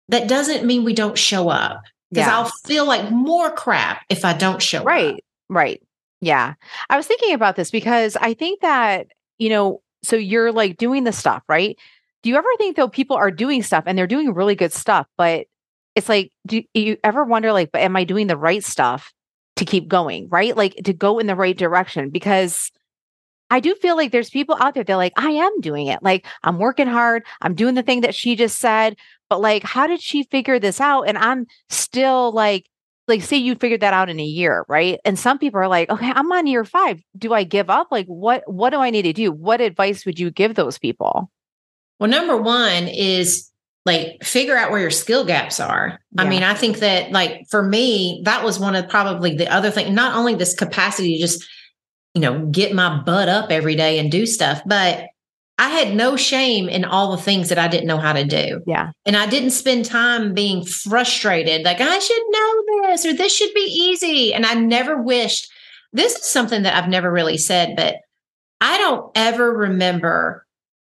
that 0.10 0.28
doesn't 0.28 0.66
mean 0.66 0.84
we 0.84 0.94
don't 0.94 1.18
show 1.18 1.50
up 1.50 1.82
because 2.12 2.28
yeah. 2.28 2.38
I'll 2.38 2.52
feel 2.66 2.86
like 2.86 3.12
more 3.12 3.52
crap 3.52 4.04
if 4.10 4.26
I 4.26 4.34
don't 4.34 4.62
show 4.62 4.84
right, 4.84 5.06
up. 5.06 5.12
Right. 5.14 5.24
Right. 5.50 5.82
Yeah. 6.22 6.54
I 6.90 6.98
was 6.98 7.08
thinking 7.08 7.34
about 7.34 7.56
this 7.56 7.72
because 7.72 8.16
I 8.16 8.34
think 8.34 8.62
that, 8.62 9.08
you 9.40 9.50
know, 9.50 9.82
so 10.04 10.16
you're 10.16 10.52
like 10.52 10.78
doing 10.78 11.04
the 11.04 11.12
stuff, 11.12 11.44
right? 11.48 11.78
Do 12.22 12.30
you 12.30 12.38
ever 12.38 12.48
think 12.58 12.76
though 12.76 12.88
people 12.88 13.18
are 13.18 13.32
doing 13.32 13.64
stuff 13.64 13.84
and 13.86 13.98
they're 13.98 14.08
doing 14.08 14.34
really 14.34 14.56
good 14.56 14.74
stuff, 14.74 15.08
but 15.18 15.48
it's 15.96 16.10
like, 16.10 16.32
do 16.48 16.64
you 16.74 16.98
ever 17.04 17.24
wonder 17.24 17.52
like, 17.52 17.72
but 17.72 17.82
am 17.82 17.96
I 17.96 18.04
doing 18.04 18.28
the 18.28 18.38
right 18.38 18.64
stuff? 18.64 19.14
to 19.56 19.66
keep 19.66 19.88
going, 19.88 20.28
right? 20.30 20.56
Like 20.56 20.76
to 20.84 20.94
go 20.94 21.20
in 21.20 21.28
the 21.28 21.36
right 21.36 21.58
direction 21.58 22.10
because 22.10 22.72
I 23.54 23.60
do 23.60 23.76
feel 23.76 23.96
like 23.96 24.12
there's 24.12 24.32
people 24.32 24.58
out 24.60 24.74
there, 24.74 24.84
they're 24.84 24.98
like, 24.98 25.14
I 25.16 25.30
am 25.30 25.62
doing 25.62 25.86
it. 25.86 26.02
Like 26.02 26.26
I'm 26.44 26.58
working 26.58 26.88
hard. 26.88 27.24
I'm 27.40 27.54
doing 27.54 27.76
the 27.76 27.84
thing 27.84 28.02
that 28.02 28.16
she 28.16 28.36
just 28.36 28.58
said. 28.58 28.98
But 29.30 29.42
like, 29.42 29.62
how 29.62 29.86
did 29.86 30.02
she 30.02 30.24
figure 30.24 30.58
this 30.58 30.82
out? 30.82 31.04
And 31.04 31.20
I'm 31.20 31.46
still 31.70 32.32
like, 32.32 32.68
like 33.08 33.22
say 33.22 33.38
you 33.38 33.54
figured 33.54 33.82
that 33.82 33.94
out 33.94 34.10
in 34.10 34.20
a 34.20 34.26
year, 34.26 34.66
right? 34.68 35.00
And 35.06 35.20
some 35.20 35.38
people 35.38 35.60
are 35.60 35.68
like, 35.68 35.92
okay, 35.92 36.12
I'm 36.16 36.32
on 36.32 36.48
year 36.48 36.66
five. 36.66 37.00
Do 37.16 37.32
I 37.32 37.44
give 37.44 37.70
up? 37.70 37.90
Like 37.92 38.08
what 38.08 38.42
what 38.48 38.72
do 38.72 38.78
I 38.78 38.90
need 38.90 39.04
to 39.04 39.14
do? 39.14 39.32
What 39.32 39.62
advice 39.62 40.04
would 40.04 40.18
you 40.18 40.32
give 40.32 40.56
those 40.56 40.80
people? 40.80 41.30
Well, 42.00 42.10
number 42.10 42.36
one 42.36 42.88
is 42.88 43.52
like 43.86 44.24
figure 44.24 44.58
out 44.58 44.72
where 44.72 44.80
your 44.80 44.90
skill 44.90 45.26
gaps 45.26 45.60
are. 45.60 46.00
Yeah. 46.14 46.24
I 46.24 46.28
mean, 46.28 46.42
I 46.42 46.56
think 46.56 46.80
that 46.80 47.12
like 47.12 47.46
for 47.52 47.62
me, 47.62 48.24
that 48.26 48.44
was 48.44 48.60
one 48.60 48.76
of 48.76 48.90
probably 48.90 49.36
the 49.36 49.54
other 49.54 49.70
thing, 49.70 49.94
not 49.94 50.16
only 50.16 50.34
this 50.34 50.56
capacity 50.56 51.18
to 51.18 51.22
just, 51.22 51.46
you 52.14 52.22
know, 52.22 52.46
get 52.48 52.74
my 52.74 53.02
butt 53.02 53.30
up 53.30 53.52
every 53.52 53.76
day 53.76 54.00
and 54.00 54.12
do 54.12 54.26
stuff, 54.26 54.62
but 54.66 55.08
I 55.58 55.70
had 55.70 55.96
no 55.96 56.16
shame 56.16 56.68
in 56.68 56.84
all 56.84 57.12
the 57.12 57.22
things 57.22 57.50
that 57.50 57.60
I 57.60 57.68
didn't 57.68 57.88
know 57.88 57.98
how 57.98 58.14
to 58.14 58.24
do. 58.24 58.62
Yeah. 58.66 58.92
And 59.06 59.16
I 59.16 59.28
didn't 59.28 59.52
spend 59.52 59.86
time 59.86 60.34
being 60.34 60.66
frustrated, 60.66 61.64
like 61.64 61.80
I 61.80 62.00
should 62.00 62.24
know 62.30 62.64
this 62.84 63.06
or 63.06 63.14
this 63.14 63.36
should 63.36 63.54
be 63.54 63.62
easy. 63.62 64.34
And 64.34 64.46
I 64.46 64.56
never 64.56 65.02
wished 65.02 65.52
this 65.92 66.16
is 66.16 66.26
something 66.26 66.64
that 66.64 66.76
I've 66.76 66.90
never 66.90 67.12
really 67.12 67.38
said, 67.38 67.76
but 67.76 67.98
I 68.62 68.78
don't 68.80 69.12
ever 69.16 69.52
remember 69.52 70.46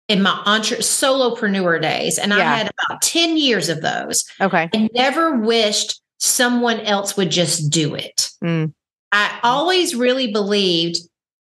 in 0.10 0.22
my 0.22 0.42
entre- 0.46 0.78
solopreneur 0.78 1.82
days, 1.82 2.18
and 2.18 2.32
yeah. 2.32 2.40
I 2.40 2.58
had 2.58 2.72
about 2.88 3.02
10 3.04 3.38
years 3.38 3.70
of 3.70 3.82
those. 3.82 4.26
Okay. 4.42 4.68
I 4.74 4.90
never 4.94 5.38
wished 5.38 6.02
someone 6.18 6.80
else 6.82 7.16
would 7.16 7.30
just 7.30 7.70
do 7.70 7.96
it. 7.96 8.32
Mm. 8.44 8.74
I 9.12 9.40
always 9.44 9.96
really 9.96 10.32
believed 10.32 10.98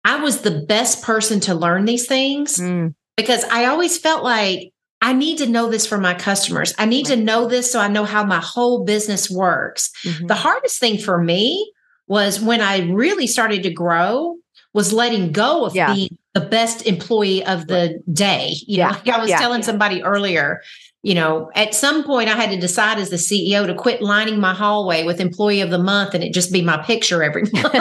I 0.04 0.22
was 0.22 0.42
the 0.42 0.64
best 0.66 1.02
person 1.02 1.40
to 1.40 1.54
learn 1.54 1.84
these 1.84 2.06
things 2.06 2.56
mm. 2.56 2.94
because 3.16 3.44
I 3.44 3.66
always 3.66 3.98
felt 3.98 4.24
like 4.24 4.72
I 5.00 5.12
need 5.12 5.38
to 5.38 5.48
know 5.48 5.70
this 5.70 5.86
for 5.86 5.98
my 5.98 6.14
customers. 6.14 6.74
I 6.78 6.86
need 6.86 7.06
to 7.06 7.16
know 7.16 7.48
this 7.48 7.70
so 7.70 7.80
I 7.80 7.88
know 7.88 8.04
how 8.04 8.24
my 8.24 8.40
whole 8.40 8.84
business 8.84 9.30
works. 9.30 9.90
Mm-hmm. 10.04 10.26
The 10.26 10.34
hardest 10.34 10.78
thing 10.78 10.98
for 10.98 11.22
me 11.22 11.72
was 12.06 12.40
when 12.40 12.60
I 12.60 12.80
really 12.90 13.26
started 13.26 13.62
to 13.64 13.70
grow 13.70 14.36
was 14.72 14.92
letting 14.92 15.32
go 15.32 15.64
of 15.66 15.74
yeah. 15.74 15.92
being 15.94 16.16
the 16.34 16.40
best 16.40 16.86
employee 16.86 17.44
of 17.44 17.66
the 17.66 18.00
day. 18.12 18.54
You 18.66 18.78
yeah. 18.78 18.86
know, 18.86 18.92
like 18.92 19.08
I 19.08 19.18
was 19.18 19.30
yeah. 19.30 19.38
telling 19.38 19.62
somebody 19.62 20.02
earlier, 20.02 20.62
you 21.02 21.14
know, 21.14 21.50
at 21.54 21.74
some 21.74 22.04
point 22.04 22.28
I 22.28 22.36
had 22.36 22.50
to 22.50 22.56
decide 22.60 22.98
as 22.98 23.10
the 23.10 23.16
CEO 23.16 23.66
to 23.66 23.74
quit 23.74 24.00
lining 24.02 24.38
my 24.38 24.54
hallway 24.54 25.04
with 25.04 25.20
employee 25.20 25.60
of 25.60 25.70
the 25.70 25.78
month 25.78 26.14
and 26.14 26.22
it 26.22 26.32
just 26.32 26.52
be 26.52 26.62
my 26.62 26.80
picture 26.82 27.22
every 27.22 27.42
month. 27.52 27.74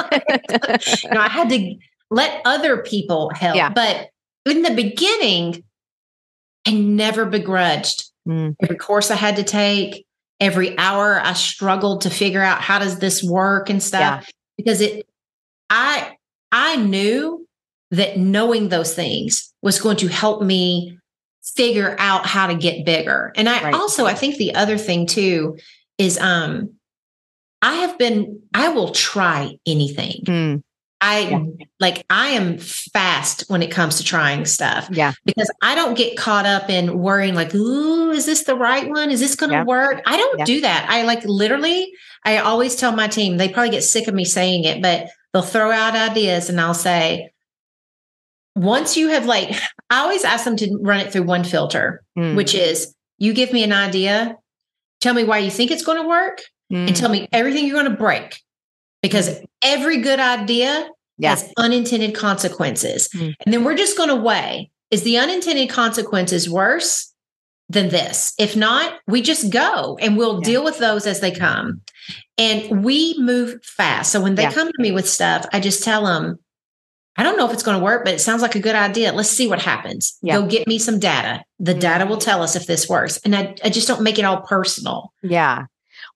you 1.03 1.10
know, 1.12 1.21
I 1.21 1.29
had 1.29 1.49
to 1.49 1.75
let 2.10 2.41
other 2.45 2.77
people 2.84 3.31
help. 3.36 3.55
Yeah. 3.55 3.69
But 3.69 4.10
in 4.45 4.63
the 4.63 4.71
beginning, 4.73 5.63
I 6.67 6.71
never 6.73 7.25
begrudged 7.25 8.07
Mm. 8.27 8.55
every 8.62 8.75
course 8.75 9.10
I 9.10 9.15
had 9.15 9.38
to 9.38 9.43
take, 9.43 10.05
every 10.39 10.77
hour 10.77 11.19
I 11.23 11.34
struggled 11.34 12.01
to 12.01 12.12
figure 12.12 12.43
out 12.43 12.62
how 12.62 12.77
does 12.77 12.99
this 12.99 13.23
work 13.23 13.67
and 13.67 13.81
stuff 13.81 14.29
because 14.57 14.79
it 14.79 15.07
I 15.71 16.17
I 16.51 16.75
knew 16.75 17.47
that 17.89 18.17
knowing 18.19 18.69
those 18.69 18.93
things 18.93 19.51
was 19.63 19.81
going 19.81 19.97
to 19.97 20.07
help 20.07 20.43
me 20.43 20.99
figure 21.43 21.95
out 21.99 22.25
how 22.25 22.47
to 22.47 22.56
get 22.56 22.86
bigger. 22.86 23.32
And 23.36 23.49
I 23.49 23.63
Right. 23.63 23.73
also 23.73 24.06
I 24.06 24.13
think 24.13 24.38
the 24.38 24.56
other 24.56 24.77
thing 24.77 25.06
too 25.08 25.58
is 25.97 26.17
um 26.19 26.71
I 27.62 27.75
have 27.75 27.97
been 27.97 28.41
I 28.54 28.69
will 28.69 28.91
try 28.91 29.58
anything. 29.65 30.23
Mm. 30.25 30.63
I 31.04 31.19
Yeah. 31.21 31.39
like 31.80 32.06
I 32.12 32.30
am 32.30 32.60
fast 32.60 33.45
when 33.47 33.63
it 33.63 33.71
comes 33.71 33.97
to 33.97 34.04
trying 34.04 34.45
stuff 34.45 34.88
Yeah. 34.91 35.13
because 35.25 35.49
I 35.63 35.73
don't 35.73 35.97
get 35.97 36.15
caught 36.15 36.45
up 36.45 36.69
in 36.69 36.99
worrying 36.99 37.34
like, 37.34 37.56
ooh, 37.56 38.12
is 38.12 38.27
this 38.27 38.43
the 38.43 38.56
right 38.56 38.88
one? 38.88 39.10
Is 39.10 39.19
this 39.19 39.36
going 39.36 39.49
to 39.49 39.56
Yeah. 39.58 39.63
work? 39.63 40.01
I 40.06 40.15
don't 40.17 40.39
Yeah. 40.39 40.45
do 40.45 40.62
that. 40.62 40.86
I 40.89 41.01
like 41.04 41.23
literally, 41.25 41.91
I 42.23 42.38
always 42.38 42.75
tell 42.75 42.91
my 42.91 43.08
team, 43.08 43.38
they 43.38 43.49
probably 43.49 43.71
get 43.71 43.84
sick 43.84 44.08
of 44.08 44.13
me 44.13 44.25
saying 44.25 44.63
it, 44.65 44.80
but 44.82 45.08
they'll 45.34 45.41
throw 45.41 45.71
out 45.71 45.95
ideas 45.95 46.49
and 46.49 46.62
I'll 46.62 46.75
say, 46.75 47.32
once 48.62 48.95
you 48.95 49.10
have 49.10 49.26
like, 49.26 49.50
I 49.89 50.00
always 50.00 50.24
ask 50.24 50.45
them 50.45 50.56
to 50.58 50.78
run 50.82 51.00
it 51.00 51.12
through 51.12 51.24
one 51.24 51.43
filter, 51.43 52.04
Mm. 52.17 52.36
which 52.36 52.54
is 52.56 52.93
you 53.17 53.34
give 53.34 53.52
me 53.54 53.63
an 53.63 53.74
idea, 53.74 54.36
tell 55.00 55.13
me 55.13 55.24
why 55.24 55.39
you 55.39 55.50
think 55.50 55.71
it's 55.71 55.84
going 55.84 56.02
to 56.02 56.08
work, 56.08 56.41
Mm. 56.71 56.88
and 56.88 56.95
tell 56.95 57.10
me 57.10 57.28
everything 57.34 57.65
you're 57.65 57.80
going 57.82 57.91
to 57.91 57.97
break. 57.97 58.39
Because 59.02 59.39
every 59.63 59.97
good 59.97 60.19
idea 60.19 60.88
Yeah. 61.17 61.32
has 61.32 61.52
unintended 61.58 62.13
consequences. 62.15 63.10
Mm. 63.15 63.34
And 63.45 63.54
then 63.54 63.63
we're 63.63 63.76
just 63.76 63.97
going 63.97 64.10
to 64.10 64.15
weigh 64.15 64.69
is 64.91 65.04
the 65.04 65.17
unintended 65.17 65.69
consequences 65.69 66.50
worse 66.50 67.13
than 67.69 67.88
this? 67.89 68.34
If 68.38 68.58
not, 68.58 69.00
we 69.08 69.21
just 69.21 69.50
go 69.50 69.97
and 70.02 70.17
we'll 70.17 70.39
Yeah. 70.41 70.45
deal 70.52 70.63
with 70.65 70.78
those 70.80 71.08
as 71.08 71.21
they 71.21 71.32
come. 71.32 71.82
And 72.38 72.84
we 72.84 73.15
move 73.17 73.63
fast. 73.63 74.12
So 74.12 74.19
when 74.19 74.36
they 74.36 74.43
Yeah. 74.43 74.52
come 74.52 74.67
to 74.67 74.82
me 74.82 74.91
with 74.91 75.08
stuff, 75.08 75.45
I 75.54 75.62
just 75.62 75.82
tell 75.82 76.06
them, 76.06 76.38
I 77.17 77.24
don't 77.24 77.38
know 77.38 77.45
if 77.45 77.54
it's 77.54 77.63
going 77.63 77.78
to 77.78 77.84
work, 77.84 78.06
but 78.06 78.13
it 78.13 78.19
sounds 78.21 78.41
like 78.41 78.56
a 78.56 78.60
good 78.60 78.76
idea. 78.76 79.12
Let's 79.12 79.30
see 79.30 79.47
what 79.47 79.62
happens. 79.62 80.17
Yeah. 80.21 80.39
Go 80.39 80.47
get 80.47 80.65
me 80.67 80.80
some 80.80 80.97
data. 80.97 81.43
The 81.60 81.74
Mhm. 81.76 81.80
data 81.82 82.06
will 82.06 82.17
tell 82.17 82.41
us 82.41 82.56
if 82.56 82.67
this 82.67 82.88
works. 82.88 83.17
And 83.26 83.36
I, 83.36 83.56
I 83.63 83.69
just 83.69 83.88
don't 83.88 84.02
make 84.02 84.17
it 84.17 84.24
all 84.24 84.41
personal. 84.41 85.12
Yeah. 85.21 85.65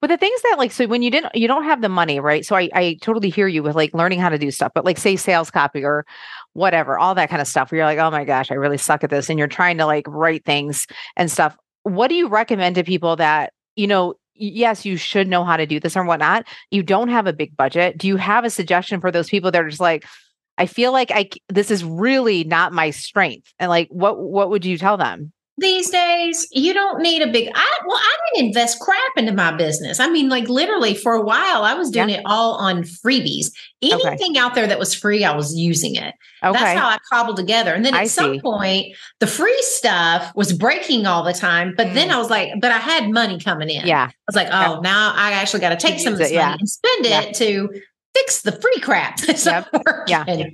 But 0.01 0.07
the 0.07 0.17
things 0.17 0.41
that 0.43 0.55
like 0.57 0.71
so 0.71 0.87
when 0.87 1.01
you 1.01 1.09
didn't 1.11 1.35
you 1.35 1.47
don't 1.47 1.63
have 1.63 1.81
the 1.81 1.89
money, 1.89 2.19
right? 2.19 2.45
So 2.45 2.55
I 2.55 2.69
I 2.73 2.97
totally 3.01 3.29
hear 3.29 3.47
you 3.47 3.61
with 3.63 3.75
like 3.75 3.93
learning 3.93 4.19
how 4.19 4.29
to 4.29 4.37
do 4.37 4.51
stuff, 4.51 4.71
but 4.75 4.85
like 4.85 4.97
say 4.97 5.15
sales 5.15 5.49
copy 5.51 5.83
or 5.83 6.05
whatever, 6.53 6.97
all 6.97 7.15
that 7.15 7.29
kind 7.29 7.41
of 7.41 7.47
stuff 7.47 7.71
where 7.71 7.77
you're 7.79 7.85
like, 7.87 7.99
oh 7.99 8.11
my 8.11 8.23
gosh, 8.23 8.51
I 8.51 8.55
really 8.55 8.77
suck 8.77 9.03
at 9.03 9.09
this. 9.09 9.29
And 9.29 9.37
you're 9.39 9.47
trying 9.47 9.77
to 9.79 9.85
like 9.85 10.05
write 10.07 10.45
things 10.45 10.87
and 11.17 11.29
stuff. 11.31 11.55
What 11.83 12.07
do 12.07 12.15
you 12.15 12.27
recommend 12.27 12.75
to 12.75 12.83
people 12.83 13.15
that, 13.17 13.51
you 13.75 13.87
know, 13.87 14.15
yes, 14.33 14.85
you 14.85 14.97
should 14.97 15.27
know 15.27 15.43
how 15.43 15.57
to 15.57 15.65
do 15.65 15.79
this 15.79 15.95
or 15.97 16.03
whatnot. 16.03 16.45
You 16.71 16.83
don't 16.83 17.09
have 17.09 17.25
a 17.27 17.33
big 17.33 17.55
budget. 17.55 17.97
Do 17.97 18.07
you 18.07 18.17
have 18.17 18.43
a 18.43 18.49
suggestion 18.49 19.01
for 19.01 19.11
those 19.11 19.29
people 19.29 19.51
that 19.51 19.61
are 19.63 19.69
just 19.69 19.81
like, 19.81 20.05
I 20.57 20.65
feel 20.67 20.91
like 20.91 21.11
I 21.11 21.29
this 21.49 21.69
is 21.71 21.83
really 21.83 22.43
not 22.43 22.73
my 22.73 22.89
strength. 22.91 23.53
And 23.59 23.69
like 23.69 23.87
what 23.89 24.17
what 24.19 24.49
would 24.49 24.65
you 24.65 24.77
tell 24.77 24.97
them? 24.97 25.31
these 25.57 25.89
days 25.89 26.45
you 26.51 26.73
don't 26.73 27.01
need 27.01 27.21
a 27.21 27.31
big 27.31 27.49
i 27.55 27.79
well 27.87 27.97
i 27.97 28.17
didn't 28.33 28.47
invest 28.49 28.77
crap 28.81 28.99
into 29.15 29.31
my 29.31 29.55
business 29.55 30.01
i 30.01 30.09
mean 30.09 30.27
like 30.27 30.49
literally 30.49 30.93
for 30.93 31.13
a 31.13 31.21
while 31.21 31.63
i 31.63 31.73
was 31.73 31.89
doing 31.89 32.09
it 32.09 32.21
all 32.25 32.55
on 32.55 32.83
freebies 32.83 33.45
Okay. 33.81 34.05
anything 34.05 34.37
out 34.37 34.53
there 34.53 34.67
that 34.67 34.77
was 34.77 34.93
free 34.93 35.23
i 35.23 35.33
was 35.33 35.55
using 35.55 35.95
it 35.95 36.13
Okay. 36.43 36.59
that's 36.59 36.77
how 36.77 36.89
i 36.89 36.97
cobbled 37.09 37.37
together 37.37 37.73
and 37.73 37.85
then 37.85 37.93
at 37.93 38.01
I 38.01 38.05
some 38.07 38.33
see. 38.33 38.41
point 38.41 38.97
the 39.21 39.27
free 39.27 39.57
stuff 39.61 40.29
was 40.35 40.51
breaking 40.51 41.05
all 41.05 41.23
the 41.23 41.31
time 41.31 41.73
but 41.77 41.93
then 41.93 42.09
Mm. 42.09 42.15
i 42.15 42.17
was 42.17 42.29
like 42.29 42.49
but 42.59 42.73
i 42.73 42.77
had 42.77 43.09
money 43.09 43.39
coming 43.39 43.69
in 43.69 43.87
yeah. 43.87 44.09
i 44.11 44.13
was 44.27 44.35
like 44.35 44.47
oh 44.47 44.73
Yeah. 44.73 44.79
now 44.81 45.13
i 45.15 45.31
actually 45.31 45.61
got 45.61 45.69
to 45.69 45.77
take 45.77 45.99
some 46.01 46.11
of 46.11 46.19
this 46.19 46.31
it, 46.31 46.35
money 46.35 46.47
yeah. 46.49 46.57
and 46.59 46.67
spend 46.69 47.05
Yeah. 47.05 47.21
it 47.21 47.35
to 47.35 47.69
fix 48.15 48.41
the 48.41 48.51
free 48.53 48.79
crap 48.81 49.17
that's 49.27 49.45
Yep. 49.45 49.67
not 49.73 49.83
working. 49.85 50.03
Yeah. 50.07 50.45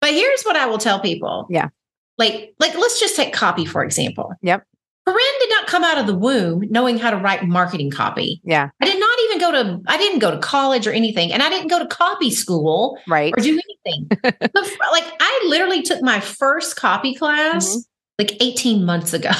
but 0.00 0.10
here's 0.10 0.42
what 0.44 0.56
i 0.56 0.66
will 0.66 0.78
tell 0.78 1.00
people 1.00 1.46
Yeah. 1.50 1.68
like 2.16 2.54
like 2.58 2.74
let's 2.76 2.98
just 3.00 3.16
take 3.16 3.32
copy 3.34 3.64
for 3.66 3.82
example 3.84 4.32
Yep. 4.42 4.64
Corinne 5.06 5.38
did 5.40 5.48
not 5.48 5.66
come 5.66 5.84
out 5.84 5.96
of 5.96 6.06
the 6.06 6.14
womb 6.14 6.64
knowing 6.70 6.98
how 6.98 7.10
to 7.10 7.16
write 7.16 7.42
marketing 7.42 7.90
copy. 7.90 8.42
Yeah. 8.44 8.68
I 8.82 8.84
did 8.84 9.00
not 9.00 9.18
even 9.24 9.38
go 9.40 9.52
to 9.52 9.80
I 9.88 9.96
didn't 9.96 10.18
go 10.18 10.30
to 10.30 10.36
college 10.38 10.86
or 10.86 10.92
anything 10.92 11.32
and 11.32 11.42
I 11.42 11.48
didn't 11.48 11.68
go 11.68 11.78
to 11.78 11.86
copy 11.86 12.30
school 12.30 12.98
Right. 13.08 13.32
or 13.34 13.40
do 13.42 13.58
anything. 13.86 14.06
Bef- 14.12 14.78
like 14.92 15.04
I 15.18 15.44
literally 15.48 15.80
took 15.80 16.02
my 16.02 16.20
first 16.20 16.76
copy 16.76 17.14
class 17.14 17.74
Mhm. 17.74 17.80
like 18.18 18.36
18 18.42 18.84
months 18.84 19.14
ago. 19.14 19.30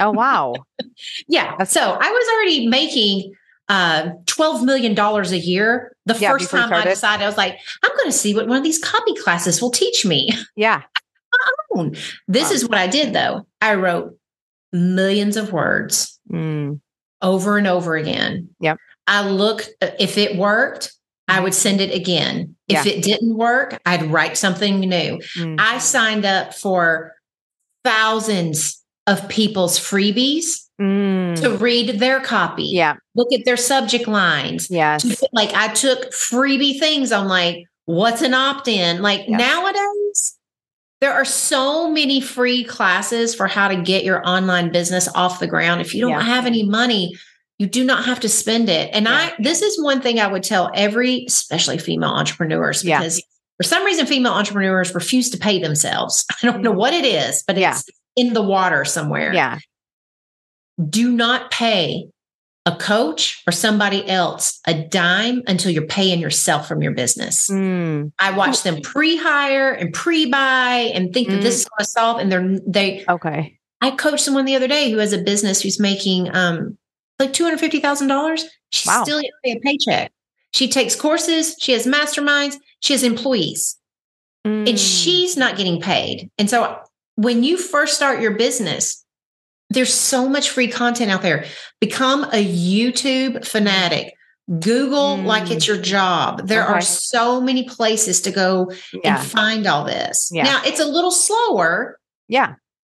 Oh 0.00 0.10
wow. 0.10 0.54
Yeah. 1.28 1.50
That's- 1.52 1.70
so 1.70 1.80
I 1.80 2.10
was 2.10 2.28
already 2.34 2.66
making 2.66 3.32
uh 3.68 4.10
12 4.26 4.62
million 4.64 4.94
dollars 4.94 5.32
a 5.32 5.38
year 5.38 5.96
the 6.06 6.14
Yeah, 6.18 6.32
first 6.32 6.50
time 6.50 6.72
I 6.72 6.84
decided 6.84 7.24
I 7.24 7.26
was 7.26 7.36
like 7.38 7.58
I'm 7.82 7.90
going 7.96 8.10
to 8.10 8.12
see 8.12 8.34
what 8.34 8.46
one 8.46 8.58
of 8.58 8.62
these 8.64 8.78
copy 8.78 9.14
classes 9.14 9.62
will 9.62 9.70
teach 9.70 10.04
me. 10.04 10.30
Yeah. 10.56 10.82
This 12.28 12.48
Wow. 12.50 12.52
is 12.52 12.68
what 12.68 12.78
I 12.78 12.86
did 12.86 13.12
though. 13.12 13.46
I 13.60 13.74
wrote 13.74 14.16
millions 14.72 15.36
of 15.36 15.52
words 15.52 16.18
Mm, 16.32 16.80
over 17.22 17.58
and 17.58 17.66
over 17.66 17.96
again. 17.96 18.48
Yep. 18.60 18.78
I 19.06 19.28
looked, 19.28 19.68
if 20.00 20.16
it 20.16 20.36
worked, 20.38 20.92
I 21.28 21.40
would 21.40 21.52
send 21.54 21.80
it 21.82 21.92
again. 21.94 22.56
If 22.68 22.86
it 22.86 23.02
didn't 23.02 23.36
work, 23.36 23.78
I'd 23.84 24.10
write 24.10 24.36
something 24.38 24.80
new. 24.80 25.18
mm, 25.36 25.56
I 25.58 25.78
signed 25.78 26.24
up 26.24 26.54
for 26.54 27.12
thousands 27.84 28.82
of 29.06 29.28
people's 29.28 29.78
freebies 29.78 30.62
mm. 30.80 31.23
To 31.36 31.48
mm. 31.50 31.60
read 31.60 32.00
their 32.00 32.20
copy, 32.20 32.64
Yeah. 32.64 32.94
look 33.14 33.32
at 33.32 33.44
their 33.44 33.56
subject 33.56 34.08
lines. 34.08 34.68
Yes. 34.70 35.02
To- 35.02 35.28
Like 35.32 35.52
I 35.54 35.68
took 35.68 36.10
freebie 36.12 36.78
things 36.78 37.12
on 37.12 37.28
like, 37.28 37.64
what's 37.86 38.22
an 38.22 38.34
opt 38.34 38.68
in? 38.68 39.02
Like 39.02 39.24
Yeah. 39.28 39.36
nowadays, 39.36 40.36
there 41.00 41.12
are 41.12 41.24
so 41.24 41.90
many 41.90 42.20
free 42.20 42.64
classes 42.64 43.34
for 43.34 43.46
how 43.46 43.68
to 43.68 43.76
get 43.76 44.04
your 44.04 44.26
online 44.26 44.72
business 44.72 45.08
off 45.14 45.40
the 45.40 45.46
ground. 45.46 45.80
If 45.80 45.94
you 45.94 46.00
don't 46.00 46.10
Yeah. 46.10 46.22
have 46.22 46.46
any 46.46 46.62
money, 46.62 47.14
you 47.58 47.66
do 47.66 47.84
not 47.84 48.04
have 48.04 48.20
to 48.20 48.28
spend 48.28 48.68
it. 48.68 48.90
And 48.92 49.04
Yeah. 49.06 49.12
I, 49.12 49.32
this 49.38 49.62
is 49.62 49.82
one 49.82 50.00
thing 50.00 50.18
I 50.18 50.26
would 50.26 50.42
tell 50.42 50.70
every, 50.74 51.24
especially 51.28 51.78
female 51.78 52.10
entrepreneurs, 52.10 52.82
Yeah. 52.84 52.98
because 52.98 53.22
for 53.56 53.62
some 53.62 53.84
reason, 53.84 54.06
female 54.06 54.32
entrepreneurs 54.32 54.94
refuse 54.94 55.30
to 55.30 55.38
pay 55.38 55.60
themselves. 55.60 56.24
I 56.42 56.46
don't 56.46 56.62
know 56.62 56.72
mm. 56.72 56.76
what 56.76 56.92
it 56.94 57.04
is, 57.04 57.44
but 57.46 57.56
Yeah. 57.56 57.72
it's 57.72 57.84
in 58.16 58.32
the 58.32 58.42
water 58.42 58.84
somewhere. 58.84 59.32
Yeah. 59.32 59.58
Do 60.90 61.12
not 61.12 61.50
pay 61.50 62.08
a 62.66 62.74
coach 62.76 63.42
or 63.46 63.52
somebody 63.52 64.08
else 64.08 64.58
a 64.66 64.72
dime 64.74 65.42
until 65.46 65.70
you're 65.70 65.86
paying 65.86 66.18
yourself 66.18 66.66
from 66.66 66.82
your 66.82 66.92
business. 66.92 67.48
Mm, 67.50 68.10
I 68.18 68.30
watch 68.36 68.62
them 68.62 68.80
pre-hire 68.80 69.70
and 69.70 69.92
pre-buy 69.92 70.90
and 70.94 71.12
think 71.12 71.28
that 71.28 71.42
this 71.42 71.60
is 71.60 71.64
going 71.66 71.78
to 71.80 71.84
solve. 71.84 72.20
And 72.20 72.32
they're 72.32 72.58
they. 72.66 73.04
okay. 73.08 73.58
I 73.82 73.90
coached 73.90 74.24
someone 74.24 74.46
the 74.46 74.56
other 74.56 74.66
day 74.68 74.90
who 74.90 74.96
has 74.98 75.12
a 75.12 75.18
business 75.18 75.60
who's 75.60 75.78
making 75.78 76.34
um 76.34 76.78
like 77.18 77.34
two 77.34 77.44
hundred 77.44 77.60
fifty 77.60 77.80
thousand 77.80 78.08
dollars. 78.08 78.46
She's 78.70 78.86
Wow. 78.88 79.04
still 79.04 79.20
getting 79.20 79.58
a 79.58 79.60
paycheck. 79.60 80.10
She 80.54 80.68
takes 80.68 80.96
courses. 80.96 81.54
She 81.60 81.72
has 81.72 81.86
masterminds. 81.86 82.56
She 82.80 82.94
has 82.94 83.02
employees, 83.02 83.76
and 84.44 84.66
Mm, 84.68 84.78
she's 84.78 85.36
not 85.36 85.56
getting 85.58 85.80
paid. 85.82 86.30
And 86.38 86.48
so 86.48 86.78
when 87.16 87.44
you 87.44 87.58
first 87.58 87.94
start 87.94 88.20
your 88.22 88.36
business. 88.36 89.03
There's 89.74 89.92
so 89.92 90.28
much 90.28 90.50
free 90.50 90.68
content 90.68 91.10
out 91.10 91.22
there. 91.22 91.44
Become 91.80 92.24
a 92.24 92.44
YouTube 92.44 93.46
fanatic. 93.46 94.14
Google 94.60 95.16
Mm. 95.16 95.24
like 95.24 95.50
it's 95.50 95.66
your 95.66 95.78
job. 95.78 96.46
There 96.48 96.62
are 96.64 96.80
so 96.82 97.40
many 97.40 97.64
places 97.64 98.20
to 98.22 98.30
go 98.30 98.70
yeah. 99.02 99.18
and 99.18 99.26
find 99.26 99.66
all 99.66 99.84
this. 99.84 100.28
Yeah. 100.32 100.44
Now 100.44 100.60
it's 100.64 100.80
a 100.80 100.84
little 100.84 101.10
slower, 101.10 101.98
Yeah. 102.28 102.54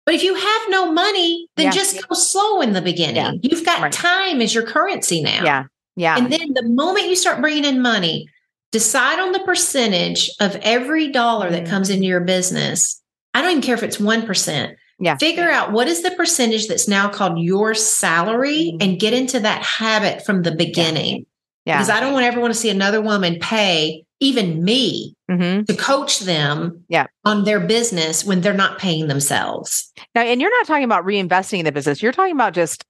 but 0.08 0.16
if 0.16 0.24
you 0.24 0.34
have 0.34 0.62
no 0.70 0.92
money, 0.92 1.48
then 1.56 1.66
Yeah. 1.68 1.72
just 1.72 2.08
go 2.08 2.16
slow 2.16 2.62
in 2.62 2.74
the 2.74 2.82
beginning. 2.82 3.40
You've 3.44 3.64
got 3.66 3.80
Right. 3.82 3.92
time 3.92 4.42
as 4.42 4.56
your 4.56 4.64
currency 4.64 5.22
now. 5.22 5.44
Yeah. 5.44 5.64
Yeah. 5.96 6.18
And 6.18 6.32
then 6.32 6.54
the 6.56 6.64
moment 6.64 7.10
you 7.10 7.16
start 7.16 7.42
bringing 7.42 7.64
in 7.64 7.80
money, 7.80 8.28
decide 8.72 9.20
on 9.20 9.32
the 9.32 9.40
percentage 9.40 10.32
of 10.40 10.56
every 10.64 11.10
dollar 11.10 11.52
that 11.52 11.66
Mm. 11.66 11.70
comes 11.70 11.90
into 11.92 12.06
your 12.06 12.22
business. 12.22 13.00
I 13.36 13.42
don't 13.42 13.52
even 13.52 13.62
care 13.62 13.76
if 13.76 13.84
it's 13.84 14.00
1%. 14.00 14.76
Yeah. 14.99 15.17
Figure 15.17 15.49
out 15.49 15.71
what 15.71 15.88
is 15.88 16.01
the 16.03 16.12
percentage 16.12 16.67
that's 16.67 16.88
now 16.88 17.10
called 17.10 17.39
your 17.39 17.73
salary 17.73 18.71
Mm. 18.75 18.84
and 18.84 18.99
get 18.99 19.13
into 19.13 19.39
that 19.41 19.62
habit 19.63 20.25
from 20.25 20.43
the 20.43 20.51
beginning. 20.55 21.25
yeah. 21.65 21.77
Because 21.77 21.89
I 21.89 21.99
don't 21.99 22.13
want 22.13 22.25
everyone 22.25 22.51
to 22.51 22.55
see 22.55 22.69
another 22.69 23.01
woman 23.01 23.38
pay 23.41 24.03
even 24.21 24.63
me 24.63 25.13
hmm 25.29 25.63
to 25.63 25.75
coach 25.75 26.19
them 26.21 26.86
Yeah. 26.88 27.08
on 27.25 27.43
their 27.43 27.60
business 27.60 28.23
when 28.23 28.39
they're 28.41 28.53
not 28.53 28.77
paying 28.79 29.08
themselves. 29.08 29.91
Now, 30.13 30.21
and 30.21 30.39
you're 30.39 30.58
not 30.60 30.67
talking 30.67 30.86
about 30.86 31.03
reinvesting 31.05 31.60
in 31.60 31.65
the 31.65 31.71
business. 31.73 32.01
You're 32.01 32.12
talking 32.13 32.34
about 32.36 32.53
just 32.53 32.86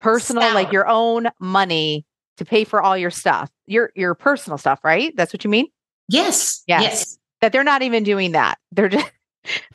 personal, 0.00 0.54
like 0.54 0.70
your 0.72 0.86
own 0.86 1.28
money 1.40 2.04
to 2.36 2.44
pay 2.44 2.64
for 2.64 2.80
all 2.80 2.96
your 2.96 3.10
stuff, 3.10 3.50
your 3.66 3.90
your 3.96 4.14
personal 4.14 4.56
stuff, 4.58 4.80
right? 4.84 5.12
That's 5.16 5.32
what 5.32 5.42
you 5.44 5.50
mean. 5.50 5.66
Yes. 6.08 6.62
Yes. 6.68 6.82
Yes. 6.82 7.18
that 7.40 7.52
they're 7.52 7.64
not 7.64 7.82
even 7.82 8.02
doing 8.04 8.32
that. 8.32 8.58
They're 8.72 8.88
just 8.88 9.10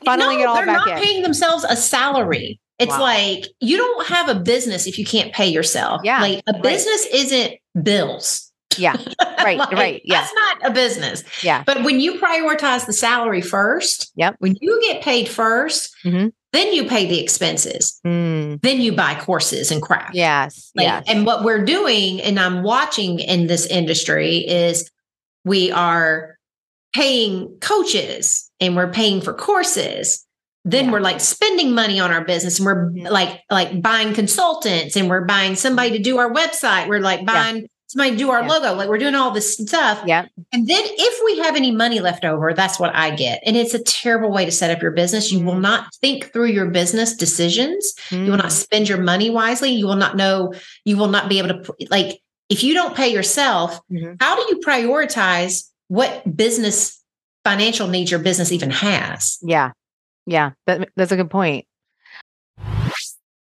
funneling 0.04 0.38
no, 0.38 0.40
it 0.40 0.46
all 0.46 0.56
they're 0.56 0.66
back 0.66 0.86
not 0.86 1.02
paying 1.02 1.22
themselves 1.22 1.64
a 1.68 1.76
salary. 1.76 2.60
It's 2.78 2.90
wow. 2.90 3.00
like 3.00 3.46
you 3.60 3.76
don't 3.76 4.06
have 4.06 4.28
a 4.28 4.34
business 4.34 4.86
if 4.86 4.98
you 4.98 5.04
can't 5.04 5.32
pay 5.32 5.46
yourself. 5.46 6.02
Yeah. 6.04 6.20
Like 6.20 6.42
a 6.46 6.58
business 6.58 7.06
right. 7.10 7.14
isn't 7.14 7.54
bills. 7.82 8.52
Yeah. 8.78 8.96
Right. 9.46 9.58
like, 9.58 9.72
right. 9.72 10.02
Yeah. 10.04 10.22
That's 10.22 10.34
not 10.34 10.70
a 10.70 10.74
business. 10.74 11.22
Yeah. 11.44 11.62
But 11.64 11.84
when 11.84 12.00
you 12.00 12.14
prioritize 12.14 12.84
the 12.84 12.92
salary 12.92 13.40
first, 13.40 14.10
yep. 14.16 14.34
when 14.40 14.56
you 14.60 14.80
get 14.82 15.02
paid 15.02 15.28
1st 15.28 15.90
mm-hmm. 16.04 16.28
then 16.52 16.72
you 16.72 16.84
pay 16.88 17.06
the 17.06 17.20
expenses. 17.20 18.00
Mm. 18.04 18.60
Then 18.60 18.80
you 18.80 18.90
buy 18.90 19.14
courses 19.14 19.70
and 19.70 19.80
crap. 19.80 20.12
Yes. 20.14 20.72
Like, 20.74 20.86
yes. 20.86 21.04
And 21.06 21.24
what 21.24 21.44
we're 21.44 21.64
doing, 21.64 22.20
and 22.22 22.40
I'm 22.40 22.64
watching 22.64 23.20
in 23.20 23.46
this 23.46 23.66
industry, 23.66 24.38
is 24.38 24.90
we 25.44 25.70
are 25.70 26.35
paying 26.92 27.56
coaches 27.60 28.50
and 28.60 28.76
we're 28.76 28.90
paying 28.90 29.20
for 29.20 29.34
courses 29.34 30.26
then 30.66 30.86
yeah. 30.86 30.90
we're 30.90 31.00
like 31.00 31.20
spending 31.20 31.72
money 31.72 32.00
on 32.00 32.10
our 32.10 32.24
business 32.24 32.58
and 32.58 32.66
we're 32.66 32.90
like 33.10 33.40
like 33.50 33.80
buying 33.80 34.12
consultants 34.12 34.96
and 34.96 35.08
we're 35.08 35.24
buying 35.24 35.54
somebody 35.54 35.90
to 35.90 35.98
do 35.98 36.18
our 36.18 36.30
website 36.30 36.88
we're 36.88 37.00
like 37.00 37.24
buying 37.24 37.58
yeah. 37.58 37.66
somebody 37.86 38.10
to 38.10 38.16
do 38.16 38.30
our 38.30 38.42
yeah. 38.42 38.48
logo 38.48 38.74
like 38.74 38.88
we're 38.88 38.98
doing 38.98 39.14
all 39.14 39.30
this 39.30 39.56
stuff 39.56 40.02
yeah 40.04 40.26
and 40.52 40.66
then 40.66 40.82
if 40.84 41.24
we 41.24 41.38
have 41.38 41.56
any 41.56 41.70
money 41.70 42.00
left 42.00 42.24
over 42.24 42.52
that's 42.52 42.80
what 42.80 42.94
i 42.94 43.14
get 43.14 43.40
and 43.46 43.56
it's 43.56 43.74
a 43.74 43.82
terrible 43.84 44.30
way 44.30 44.44
to 44.44 44.50
set 44.50 44.70
up 44.70 44.82
your 44.82 44.90
business 44.90 45.30
you 45.30 45.38
mm. 45.38 45.44
will 45.44 45.60
not 45.60 45.86
think 46.00 46.32
through 46.32 46.46
your 46.46 46.66
business 46.66 47.14
decisions 47.14 47.94
mm. 48.10 48.24
you 48.24 48.30
will 48.30 48.38
not 48.38 48.46
mm. 48.46 48.52
spend 48.52 48.88
your 48.88 49.00
money 49.00 49.30
wisely 49.30 49.70
you 49.70 49.86
will 49.86 49.96
not 49.96 50.16
know 50.16 50.52
you 50.84 50.96
will 50.96 51.08
not 51.08 51.28
be 51.28 51.38
able 51.38 51.48
to 51.48 51.74
like 51.90 52.20
if 52.48 52.62
you 52.62 52.74
don't 52.74 52.96
pay 52.96 53.08
yourself 53.08 53.80
mm-hmm. 53.90 54.14
how 54.20 54.34
do 54.34 54.42
you 54.54 54.60
prioritize 54.66 55.70
what 55.88 56.36
business 56.36 57.00
financial 57.44 57.88
needs 57.88 58.10
your 58.10 58.20
business 58.20 58.52
even 58.52 58.70
has 58.70 59.38
yeah 59.42 59.70
yeah, 60.26 60.50
that, 60.66 60.88
that's 60.96 61.12
a 61.12 61.16
good 61.16 61.30
point. 61.30 61.66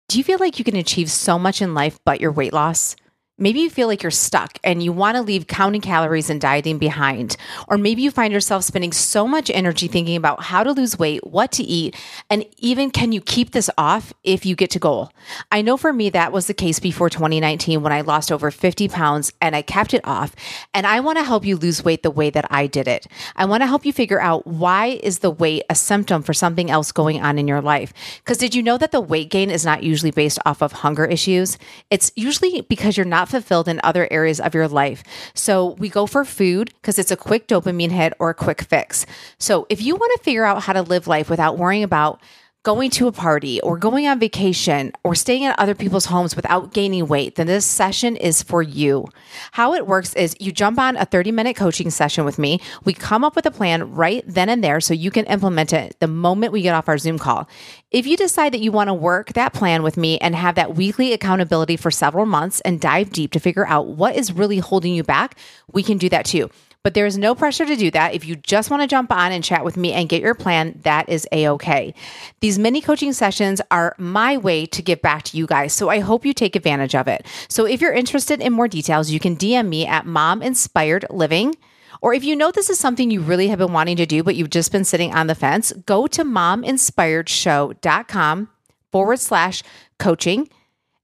Do 0.10 0.17
you 0.17 0.23
feel 0.23 0.38
like 0.38 0.60
you 0.60 0.65
can 0.65 0.75
achieve 0.75 1.10
so 1.10 1.39
much 1.39 1.62
in 1.62 1.73
life 1.73 1.97
but 2.06 2.21
your 2.21 2.32
weight 2.32 2.53
loss? 2.53 2.95
Maybe 3.43 3.60
you 3.60 3.69
feel 3.69 3.89
like 3.89 4.01
you're 4.01 4.10
stuck 4.10 4.58
and 4.63 4.82
you 4.82 4.93
want 4.93 5.17
to 5.17 5.21
leave 5.21 5.47
counting 5.47 5.82
calories 5.82 6.29
and 6.29 6.39
dieting 6.39 6.77
behind. 6.77 7.36
Or 7.67 7.77
maybe 7.77 8.01
you 8.01 8.10
find 8.10 8.32
yourself 8.32 8.63
spending 8.63 8.93
so 8.93 9.27
much 9.27 9.49
energy 9.49 9.89
thinking 9.89 10.15
about 10.15 10.43
how 10.43 10.63
to 10.63 10.71
lose 10.71 10.97
weight, 10.97 11.27
what 11.27 11.51
to 11.51 11.63
eat, 11.63 11.93
and 12.29 12.45
even 12.60 12.89
can 12.89 13.12
you 13.12 13.19
keep 13.19 13.51
this 13.51 13.69
off 13.77 14.13
if 14.23 14.45
you 14.45 14.56
get 14.56 14.69
to 14.69 14.79
goal? 14.79 15.12
I 15.51 15.62
know 15.62 15.75
for 15.75 15.91
me 15.91 16.10
that 16.12 16.32
was 16.32 16.47
the 16.47 16.53
case 16.53 16.79
before 16.79 17.10
2019 17.10 17.84
when 17.84 17.91
I 17.91 17.99
lost 17.99 18.32
over 18.32 18.49
50 18.49 18.88
pounds 18.88 19.34
and 19.41 19.58
I 19.58 19.62
kept 19.62 19.93
it 19.93 20.08
off. 20.08 20.34
And 20.73 20.88
I 20.88 21.01
want 21.01 21.17
to 21.17 21.25
help 21.25 21.45
you 21.45 21.58
lose 21.58 21.84
weight 21.84 22.01
the 22.01 22.12
way 22.12 22.29
that 22.29 22.45
I 22.49 22.65
did 22.65 22.88
it. 22.88 23.08
I 23.36 23.43
want 23.43 23.62
to 23.62 23.67
help 23.67 23.86
you 23.86 23.91
figure 23.91 24.21
out 24.21 24.47
why 24.47 25.01
is 25.03 25.19
the 25.19 25.29
weight 25.29 25.63
a 25.69 25.75
symptom 25.75 26.23
for 26.23 26.34
something 26.34 26.71
else 26.71 26.93
going 26.93 27.21
on 27.21 27.38
in 27.38 27.49
your 27.49 27.60
life? 27.60 27.91
Because 28.19 28.38
did 28.38 28.56
you 28.56 28.63
know 28.63 28.77
that 28.77 28.93
the 28.93 29.01
weight 29.01 29.29
gain 29.29 29.49
is 29.51 29.65
not 29.65 29.84
usually 29.84 30.12
based 30.12 30.39
off 30.45 30.62
of 30.63 30.71
hunger 30.71 31.03
issues? 31.03 31.58
It's 31.89 32.13
usually 32.15 32.62
because 32.62 32.95
you're 32.95 33.06
not 33.06 33.32
fulfilled 33.33 33.67
in 33.67 33.81
other 33.83 34.07
areas 34.09 34.39
of 34.39 34.53
your 34.53 34.67
life. 34.67 35.03
So 35.33 35.71
we 35.79 35.89
go 35.89 36.05
for 36.05 36.23
food 36.23 36.71
because 36.81 36.97
it's 36.97 37.11
a 37.11 37.17
quick 37.17 37.47
dopamine 37.47 37.91
hit 37.91 38.13
or 38.19 38.29
a 38.29 38.33
quick 38.33 38.61
fix. 38.61 39.05
So 39.39 39.65
if 39.69 39.81
you 39.81 39.95
want 39.95 40.13
to 40.17 40.23
figure 40.23 40.45
out 40.45 40.63
how 40.63 40.73
to 40.73 40.81
live 40.81 41.07
life 41.07 41.29
without 41.29 41.57
worrying 41.57 41.83
about 41.83 42.21
going 42.63 42.89
to 42.89 43.08
a 43.08 43.12
party 43.12 43.60
or 43.60 43.78
going 43.78 44.08
on 44.08 44.17
vacation 44.17 44.93
or 45.04 45.13
staying 45.13 45.43
at 45.43 45.60
other 45.60 45.76
people's 45.76 46.06
homes 46.06 46.34
without 46.34 46.73
gaining 46.73 47.06
weight, 47.08 47.36
then 47.36 47.45
this 47.45 47.65
session 47.65 48.15
is 48.15 48.41
for 48.41 48.62
you. 48.62 49.06
How 49.52 49.73
it 49.73 49.86
works 49.86 50.13
is 50.13 50.36
you 50.39 50.54
jump 50.54 50.80
on 50.80 50.95
a 50.95 51.04
30 51.04 51.34
minute 51.34 51.58
coaching 51.58 51.89
session 51.89 52.23
with 52.23 52.39
me. 52.39 52.62
We 52.86 52.93
come 52.93 53.26
up 53.26 53.36
with 53.36 53.45
a 53.45 53.52
plan 53.52 53.93
right 53.93 54.23
then 54.26 54.47
and 54.47 54.63
there 54.63 54.80
so 54.80 54.93
you 54.93 55.12
can 55.12 55.26
implement 55.26 55.73
it 55.73 55.97
the 55.99 56.08
moment 56.08 56.54
we 56.54 56.62
get 56.62 56.73
off 56.73 56.88
our 56.88 56.97
Zoom 56.97 57.19
call. 57.19 57.49
If 57.91 58.08
you 58.08 58.15
decide 58.15 58.54
that 58.54 58.62
you 58.62 58.71
want 58.71 58.88
to 58.88 58.93
work 58.93 59.34
that 59.34 59.54
plan 59.54 59.84
with 59.84 59.97
me 59.97 60.17
and 60.19 60.34
have 60.34 60.56
that 60.56 60.76
weekly 60.76 61.12
accountability 61.12 61.76
for 61.76 61.91
several 61.91 62.26
months 62.26 62.62
and 62.62 62.80
dive 62.80 63.12
deep 63.12 63.32
to 63.34 63.39
figure 63.41 63.67
out 63.67 63.88
what 63.88 64.15
is 64.15 64.32
really 64.32 64.60
holding 64.60 64.95
you 64.95 65.04
back, 65.04 65.38
we 65.73 65.84
can 65.84 65.97
do 65.97 66.08
that 66.08 66.26
too. 66.26 66.49
But 66.83 66.95
there 66.95 67.05
is 67.05 67.17
no 67.17 67.33
pressure 67.33 67.65
to 67.65 67.77
do 67.77 67.89
that. 67.91 68.13
If 68.13 68.25
you 68.25 68.35
just 68.35 68.69
want 68.69 68.83
to 68.83 68.87
jump 68.87 69.09
on 69.11 69.31
and 69.31 69.41
chat 69.43 69.63
with 69.63 69.77
me 69.77 69.93
and 69.93 70.09
get 70.09 70.21
your 70.21 70.35
plan, 70.35 70.77
that 70.83 71.07
is 71.07 71.25
a 71.31 71.47
okay. 71.49 71.93
These 72.41 72.59
mini 72.59 72.81
coaching 72.81 73.13
sessions 73.13 73.61
are 73.71 73.95
my 73.97 74.35
way 74.37 74.65
to 74.65 74.81
give 74.81 75.01
back 75.01 75.23
to 75.23 75.37
you 75.37 75.47
guys. 75.47 75.71
So 75.71 75.87
I 75.87 75.99
hope 75.99 76.25
you 76.25 76.33
take 76.33 76.57
advantage 76.57 76.93
of 76.93 77.07
it. 77.07 77.25
So 77.47 77.65
if 77.65 77.79
you're 77.79 77.93
interested 77.93 78.41
in 78.41 78.51
more 78.51 78.67
details, 78.67 79.11
you 79.11 79.19
can 79.19 79.37
DM 79.37 79.69
me 79.69 79.87
at 79.87 80.05
Mom 80.05 80.41
Inspired 80.41 81.05
Living. 81.09 81.55
Or 82.01 82.13
if 82.13 82.25
you 82.25 82.35
know 82.35 82.51
this 82.51 82.69
is 82.69 82.79
something 82.79 83.09
you 83.09 83.21
really 83.21 83.47
have 83.47 83.59
been 83.59 83.71
wanting 83.71 83.95
to 83.95 84.05
do, 84.05 84.21
but 84.21 84.35
you've 84.35 84.49
just 84.49 84.73
been 84.73 84.83
sitting 84.83 85.13
on 85.13 85.27
the 85.27 85.35
fence, 85.35 85.71
go 85.85 86.05
to 86.07 86.25
mominspiredshow.com 86.25 88.49
forward 88.91 89.19
slash 89.19 89.63
coaching 89.99 90.49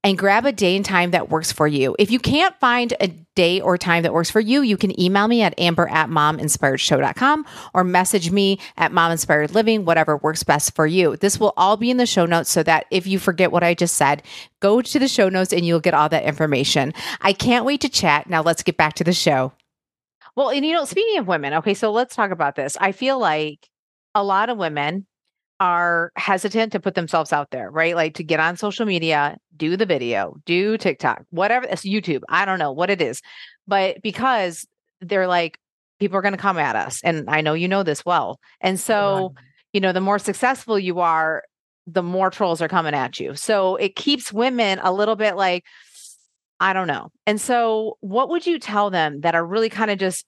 and 0.03 0.17
grab 0.17 0.45
a 0.45 0.51
day 0.51 0.75
and 0.75 0.83
time 0.83 1.11
that 1.11 1.29
works 1.29 1.53
for 1.53 1.67
you. 1.67 1.95
If 1.99 2.11
you 2.11 2.19
can't 2.19 2.59
find 2.59 2.93
a 2.99 3.07
day 3.39 3.61
or 3.61 3.77
time 3.77 4.03
that 4.03 4.13
works 4.13 4.29
for 4.29 4.41
you, 4.41 4.61
you 4.61 4.75
can 4.75 4.99
email 4.99 5.29
me 5.29 5.41
at 5.41 5.57
amber 5.57 5.87
at 5.87 6.09
mominspiredshow.com 6.09 7.45
or 7.73 7.85
message 7.85 8.31
me 8.31 8.59
at 8.75 8.91
mominspiredliving, 8.91 9.85
whatever 9.85 10.17
works 10.17 10.43
best 10.43 10.75
for 10.75 10.85
you. 10.85 11.15
This 11.15 11.39
will 11.39 11.53
all 11.55 11.77
be 11.77 11.89
in 11.89 11.95
the 11.95 12.05
show 12.05 12.25
notes 12.25 12.49
so 12.49 12.63
that 12.63 12.85
if 12.91 13.07
you 13.07 13.17
forget 13.17 13.53
what 13.53 13.63
I 13.63 13.73
just 13.73 13.95
said, 13.95 14.23
go 14.59 14.81
to 14.81 14.99
the 14.99 15.07
show 15.07 15.29
notes 15.29 15.53
and 15.53 15.65
you'll 15.65 15.79
get 15.79 15.93
all 15.93 16.09
that 16.09 16.25
information. 16.25 16.93
I 17.21 17.31
can't 17.31 17.63
wait 17.63 17.79
to 17.79 17.87
chat. 17.87 18.29
Now 18.29 18.41
let's 18.41 18.61
get 18.61 18.75
back 18.75 18.95
to 18.95 19.05
the 19.05 19.13
show. 19.13 19.53
Well, 20.35 20.49
and 20.49 20.65
you 20.65 20.73
know, 20.73 20.83
speaking 20.83 21.17
of 21.17 21.27
women, 21.27 21.53
okay, 21.55 21.75
so 21.75 21.93
let's 21.93 22.17
talk 22.17 22.31
about 22.31 22.57
this. 22.57 22.75
I 22.81 22.91
feel 22.91 23.19
like 23.19 23.69
a 24.13 24.21
lot 24.21 24.49
of 24.49 24.57
women 24.57 25.07
are 25.59 26.11
hesitant 26.15 26.71
to 26.71 26.79
put 26.79 26.95
themselves 26.95 27.33
out 27.33 27.51
there, 27.51 27.69
right? 27.69 27.95
Like 27.95 28.15
to 28.15 28.23
get 28.23 28.39
on 28.39 28.55
social 28.55 28.85
media, 28.85 29.37
do 29.57 29.75
the 29.75 29.85
video, 29.85 30.35
do 30.45 30.77
TikTok, 30.77 31.23
whatever 31.31 31.65
it's 31.69 31.83
YouTube. 31.83 32.21
I 32.29 32.45
don't 32.45 32.59
know 32.59 32.71
what 32.71 32.89
it 32.89 33.01
is. 33.01 33.21
But 33.67 34.01
because 34.01 34.65
they're 35.01 35.27
like, 35.27 35.59
people 35.99 36.17
are 36.17 36.21
going 36.21 36.33
to 36.33 36.37
come 36.37 36.57
at 36.57 36.75
us. 36.75 37.01
And 37.03 37.29
I 37.29 37.41
know 37.41 37.53
you 37.53 37.67
know 37.67 37.83
this 37.83 38.05
well. 38.05 38.39
And 38.61 38.79
so, 38.79 39.33
you 39.73 39.81
know, 39.81 39.91
the 39.91 40.01
more 40.01 40.17
successful 40.17 40.79
you 40.79 40.99
are, 41.01 41.43
the 41.85 42.03
more 42.03 42.29
trolls 42.29 42.61
are 42.61 42.69
coming 42.69 42.93
at 42.93 43.19
you. 43.19 43.35
So 43.35 43.75
it 43.75 43.95
keeps 43.95 44.31
women 44.31 44.79
a 44.81 44.93
little 44.93 45.15
bit 45.15 45.35
like, 45.35 45.65
I 46.59 46.73
don't 46.73 46.87
know. 46.87 47.09
And 47.25 47.39
so, 47.39 47.97
what 48.01 48.29
would 48.29 48.45
you 48.45 48.59
tell 48.59 48.89
them 48.89 49.21
that 49.21 49.33
are 49.33 49.45
really 49.45 49.69
kind 49.69 49.89
of 49.89 49.97
just 49.97 50.25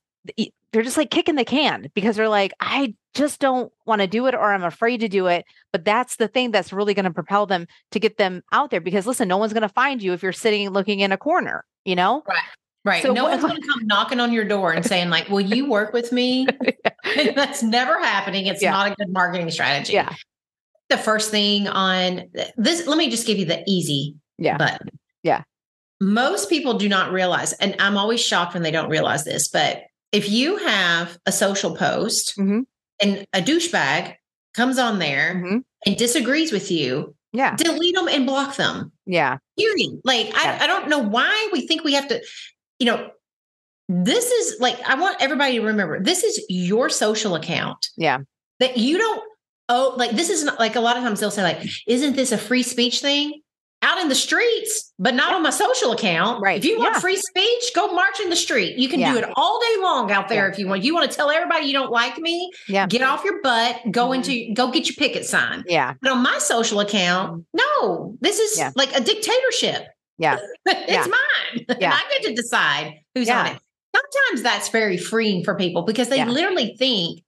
they're 0.72 0.84
just 0.84 0.98
like 0.98 1.12
kicking 1.12 1.36
the 1.36 1.46
can 1.46 1.90
because 1.94 2.16
they're 2.16 2.30
like, 2.30 2.54
I 2.60 2.96
just 3.14 3.40
don't 3.40 3.72
want 3.86 4.02
to 4.02 4.08
do 4.08 4.28
it 4.28 4.36
or 4.36 4.54
I'm 4.54 4.64
afraid 4.64 5.02
to 5.02 5.10
do 5.10 5.28
it. 5.28 5.46
But 5.74 5.84
that's 5.84 6.16
the 6.16 6.28
thing 6.28 6.52
that's 6.52 6.72
really 6.72 6.94
going 6.94 7.06
to 7.06 7.12
propel 7.12 7.46
them 7.46 7.68
to 7.92 8.00
get 8.00 8.18
them 8.18 8.42
out 8.52 8.72
there 8.72 8.82
because 8.82 9.06
listen, 9.06 9.28
no 9.28 9.38
one's 9.38 9.54
going 9.54 9.62
to 9.62 9.70
find 9.70 10.02
you 10.02 10.14
if 10.14 10.24
you're 10.24 10.32
sitting 10.32 10.70
looking 10.70 11.02
in 11.02 11.12
a 11.12 11.18
corner, 11.18 11.66
you 11.84 11.96
know? 11.96 12.24
Right. 12.28 12.40
Right. 12.84 13.04
So 13.04 13.14
no 13.14 13.26
one's 13.26 13.44
going 13.44 13.62
to 13.62 13.68
come 13.68 13.86
knocking 13.86 14.20
on 14.20 14.34
your 14.34 14.46
door 14.46 14.72
and 14.72 14.84
saying, 14.84 15.10
like, 15.10 15.30
will 15.30 15.42
you 15.56 15.70
work 15.70 15.94
with 15.94 16.12
me? 16.12 16.48
that's 17.36 17.62
never 17.62 18.00
happening. 18.00 18.48
It's 18.48 18.62
yeah. 18.62 18.72
not 18.72 18.92
a 18.92 18.96
good 18.96 19.10
marketing 19.10 19.52
strategy. 19.52 19.94
Yeah. 19.94 20.14
The 20.90 20.98
first 20.98 21.32
thing 21.32 21.68
on 21.68 22.24
this, 22.58 22.88
let 22.88 22.98
me 22.98 23.10
just 23.10 23.28
give 23.28 23.38
you 23.38 23.46
the 23.46 23.64
easy 23.68 24.16
yeah. 24.38 24.58
button. 24.58 24.90
Yeah. 25.24 25.44
Most 26.02 26.50
people 26.50 26.74
do 26.74 26.90
not 26.90 27.12
realize, 27.12 27.54
and 27.54 27.76
I'm 27.80 27.98
always 27.98 28.20
shocked 28.20 28.56
when 28.56 28.64
they 28.64 28.72
don't 28.72 28.90
realize 28.90 29.24
this, 29.24 29.48
but 29.48 29.84
if 30.12 30.30
you 30.30 30.58
have 30.58 31.18
a 31.26 31.32
social 31.32 31.76
post 31.76 32.38
mm-hmm. 32.38 32.62
and 33.02 33.26
a 33.34 33.42
douchebag 33.42 34.16
comes 34.54 34.78
on 34.78 35.00
there 35.00 35.36
mm-hmm. 35.36 35.58
and 35.86 35.98
disagrees 35.98 36.52
with 36.52 36.72
you, 36.72 37.16
yeah, 37.34 37.56
delete 37.56 37.96
them 37.96 38.08
and 38.08 38.26
block 38.26 38.56
them. 38.56 38.92
Yeah. 39.06 39.38
Period. 39.58 40.02
Like 40.04 40.28
yeah. 40.28 40.58
I, 40.60 40.66
I 40.66 40.68
don't 40.68 40.90
know 40.90 41.00
why 41.00 41.50
we 41.54 41.66
think 41.66 41.84
we 41.84 41.94
have 41.94 42.08
to, 42.10 42.22
you 42.80 42.86
know, 42.86 43.10
this 43.88 44.32
is 44.32 44.60
like 44.60 44.80
I 44.88 44.96
want 44.96 45.18
everybody 45.22 45.60
to 45.60 45.66
remember 45.66 46.02
this 46.02 46.24
is 46.24 46.44
your 46.50 46.90
social 46.90 47.36
account. 47.36 47.88
Yeah. 47.98 48.20
That 48.60 48.78
you 48.78 48.98
don't 48.98 49.24
oh 49.70 49.94
like 49.98 50.12
this 50.12 50.30
is 50.30 50.44
not 50.44 50.60
like 50.60 50.76
a 50.76 50.82
lot 50.82 50.98
of 50.98 51.04
times 51.04 51.20
they'll 51.20 51.32
say 51.32 51.44
like 51.44 51.66
isn't 51.88 52.16
this 52.16 52.32
a 52.32 52.38
free 52.38 52.64
speech 52.64 53.00
thing? 53.00 53.41
Out 53.82 54.00
in 54.00 54.10
the 54.10 54.16
streets, 54.16 54.94
but 55.00 55.16
not 55.16 55.34
on 55.34 55.42
my 55.42 55.50
social 55.50 55.92
account. 55.92 56.42
Right. 56.42 56.58
If 56.58 56.66
you 56.66 56.78
want 56.78 56.96
yeah. 56.96 57.00
free 57.00 57.18
speech, 57.18 57.72
go 57.76 57.94
march 57.94 58.20
in 58.20 58.30
the 58.30 58.36
street. 58.36 58.78
You 58.78 58.88
can 58.88 59.00
yeah. 59.00 59.12
do 59.12 59.18
it 59.20 59.26
all 59.36 59.60
day 59.60 59.82
long 59.82 60.12
out 60.12 60.30
there 60.30 60.46
yeah. 60.46 60.54
if 60.54 60.60
you 60.60 60.68
want. 60.68 60.84
You 60.84 60.94
want 60.94 61.10
to 61.10 61.16
tell 61.16 61.30
everybody 61.30 61.66
you 61.66 61.74
don't 61.74 61.92
like 61.92 62.18
me? 62.18 62.52
Yeah. 62.68 62.88
Get 62.88 63.02
off 63.02 63.24
your 63.24 63.42
butt, 63.42 63.78
go 63.92 64.10
mm-hmm. 64.10 64.14
into 64.16 64.54
go 64.54 64.72
get 64.72 64.88
your 64.88 64.96
picket 64.96 65.26
sign. 65.26 65.64
Yeah. 65.68 65.96
But 66.02 66.12
on 66.12 66.22
my 66.22 66.38
social 66.40 66.80
account, 66.80 67.46
no, 67.54 68.16
this 68.22 68.40
is 68.40 68.62
like 68.76 68.96
a 68.96 69.02
dictatorship. 69.02 69.88
Yeah. 70.18 70.38
it's 70.66 71.08
mine. 71.08 71.66
Yeah. 71.80 71.94
I 71.94 72.04
get 72.14 72.30
to 72.30 72.34
decide 72.34 73.00
who's 73.16 73.30
on 73.30 73.48
it. 73.48 73.60
Sometimes 73.96 74.44
that's 74.44 74.70
very 74.70 74.98
freeing 74.98 75.44
for 75.44 75.56
people 75.56 75.82
because 75.82 76.10
they 76.10 76.24
literally 76.24 76.76
think 76.78 77.24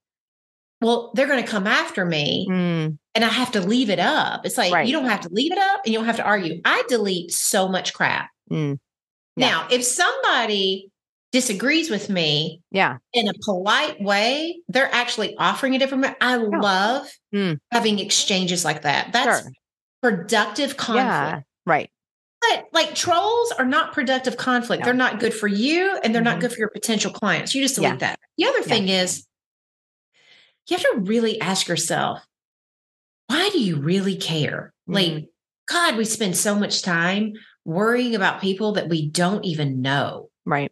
well, 0.84 1.12
they're 1.14 1.26
going 1.26 1.42
to 1.42 1.50
come 1.50 1.66
after 1.66 2.04
me 2.04 2.46
mm. 2.46 2.98
and 3.14 3.24
I 3.24 3.28
have 3.28 3.52
to 3.52 3.62
leave 3.62 3.88
it 3.88 3.98
up. 3.98 4.44
It's 4.44 4.58
like, 4.58 4.70
right. 4.70 4.86
you 4.86 4.92
don't 4.92 5.06
have 5.06 5.22
to 5.22 5.30
leave 5.30 5.50
it 5.50 5.56
up 5.56 5.80
and 5.82 5.94
you 5.94 5.98
don't 5.98 6.04
have 6.04 6.16
to 6.16 6.24
argue. 6.24 6.60
I 6.62 6.84
delete 6.88 7.32
so 7.32 7.68
much 7.68 7.94
crap. 7.94 8.28
Mm. 8.52 8.78
Yeah. 9.36 9.48
Now, 9.48 9.68
if 9.70 9.82
somebody 9.82 10.90
disagrees 11.32 11.90
with 11.90 12.08
me 12.08 12.60
yeah 12.70 12.98
in 13.12 13.26
a 13.26 13.32
polite 13.44 14.00
way 14.00 14.56
they're 14.68 14.94
actually 14.94 15.36
offering 15.36 15.74
a 15.74 15.80
different 15.80 16.06
i 16.20 16.36
yeah. 16.36 16.60
love 16.60 17.08
mm. 17.34 17.58
having 17.72 17.98
exchanges 17.98 18.64
like 18.64 18.82
that 18.82 19.12
that's 19.12 19.42
sure. 19.42 19.50
productive 20.00 20.76
conflict 20.76 21.08
yeah, 21.08 21.40
right 21.66 21.90
but 22.40 22.66
like 22.72 22.94
trolls 22.94 23.50
are 23.58 23.64
not 23.64 23.92
productive 23.92 24.36
conflict 24.36 24.82
no. 24.82 24.84
they're 24.84 24.94
not 24.94 25.18
good 25.18 25.34
for 25.34 25.48
you 25.48 25.98
and 26.04 26.14
they're 26.14 26.22
mm-hmm. 26.22 26.34
not 26.34 26.40
good 26.40 26.52
for 26.52 26.58
your 26.58 26.70
potential 26.70 27.10
clients 27.10 27.52
you 27.52 27.60
just 27.60 27.74
delete 27.74 27.90
yeah. 27.90 27.96
that 27.96 28.20
the 28.38 28.44
other 28.44 28.62
thing 28.62 28.88
is 28.88 29.26
you 30.68 30.76
have 30.76 30.82
to 30.82 31.10
really 31.10 31.40
ask 31.40 31.68
yourself 31.68 32.20
why 33.26 33.48
do 33.50 33.60
you 33.60 33.76
really 33.76 34.16
care 34.16 34.72
mm. 34.88 34.94
like 34.94 35.24
god 35.68 35.96
we 35.96 36.04
spend 36.04 36.36
so 36.36 36.54
much 36.54 36.82
time 36.82 37.32
worrying 37.64 38.14
about 38.14 38.40
people 38.40 38.72
that 38.72 38.88
we 38.88 39.08
don't 39.08 39.44
even 39.44 39.80
know 39.80 40.28
right 40.44 40.70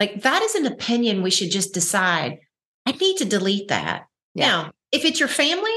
like 0.00 0.22
that 0.22 0.42
is 0.42 0.54
an 0.54 0.66
opinion 0.66 1.22
we 1.22 1.30
should 1.30 1.50
just 1.50 1.72
decide. 1.72 2.38
I 2.86 2.92
need 2.92 3.16
to 3.18 3.24
delete 3.24 3.68
that. 3.68 4.06
Yeah. 4.34 4.46
Now, 4.46 4.72
if 4.92 5.04
it's 5.04 5.20
your 5.20 5.28
family 5.28 5.70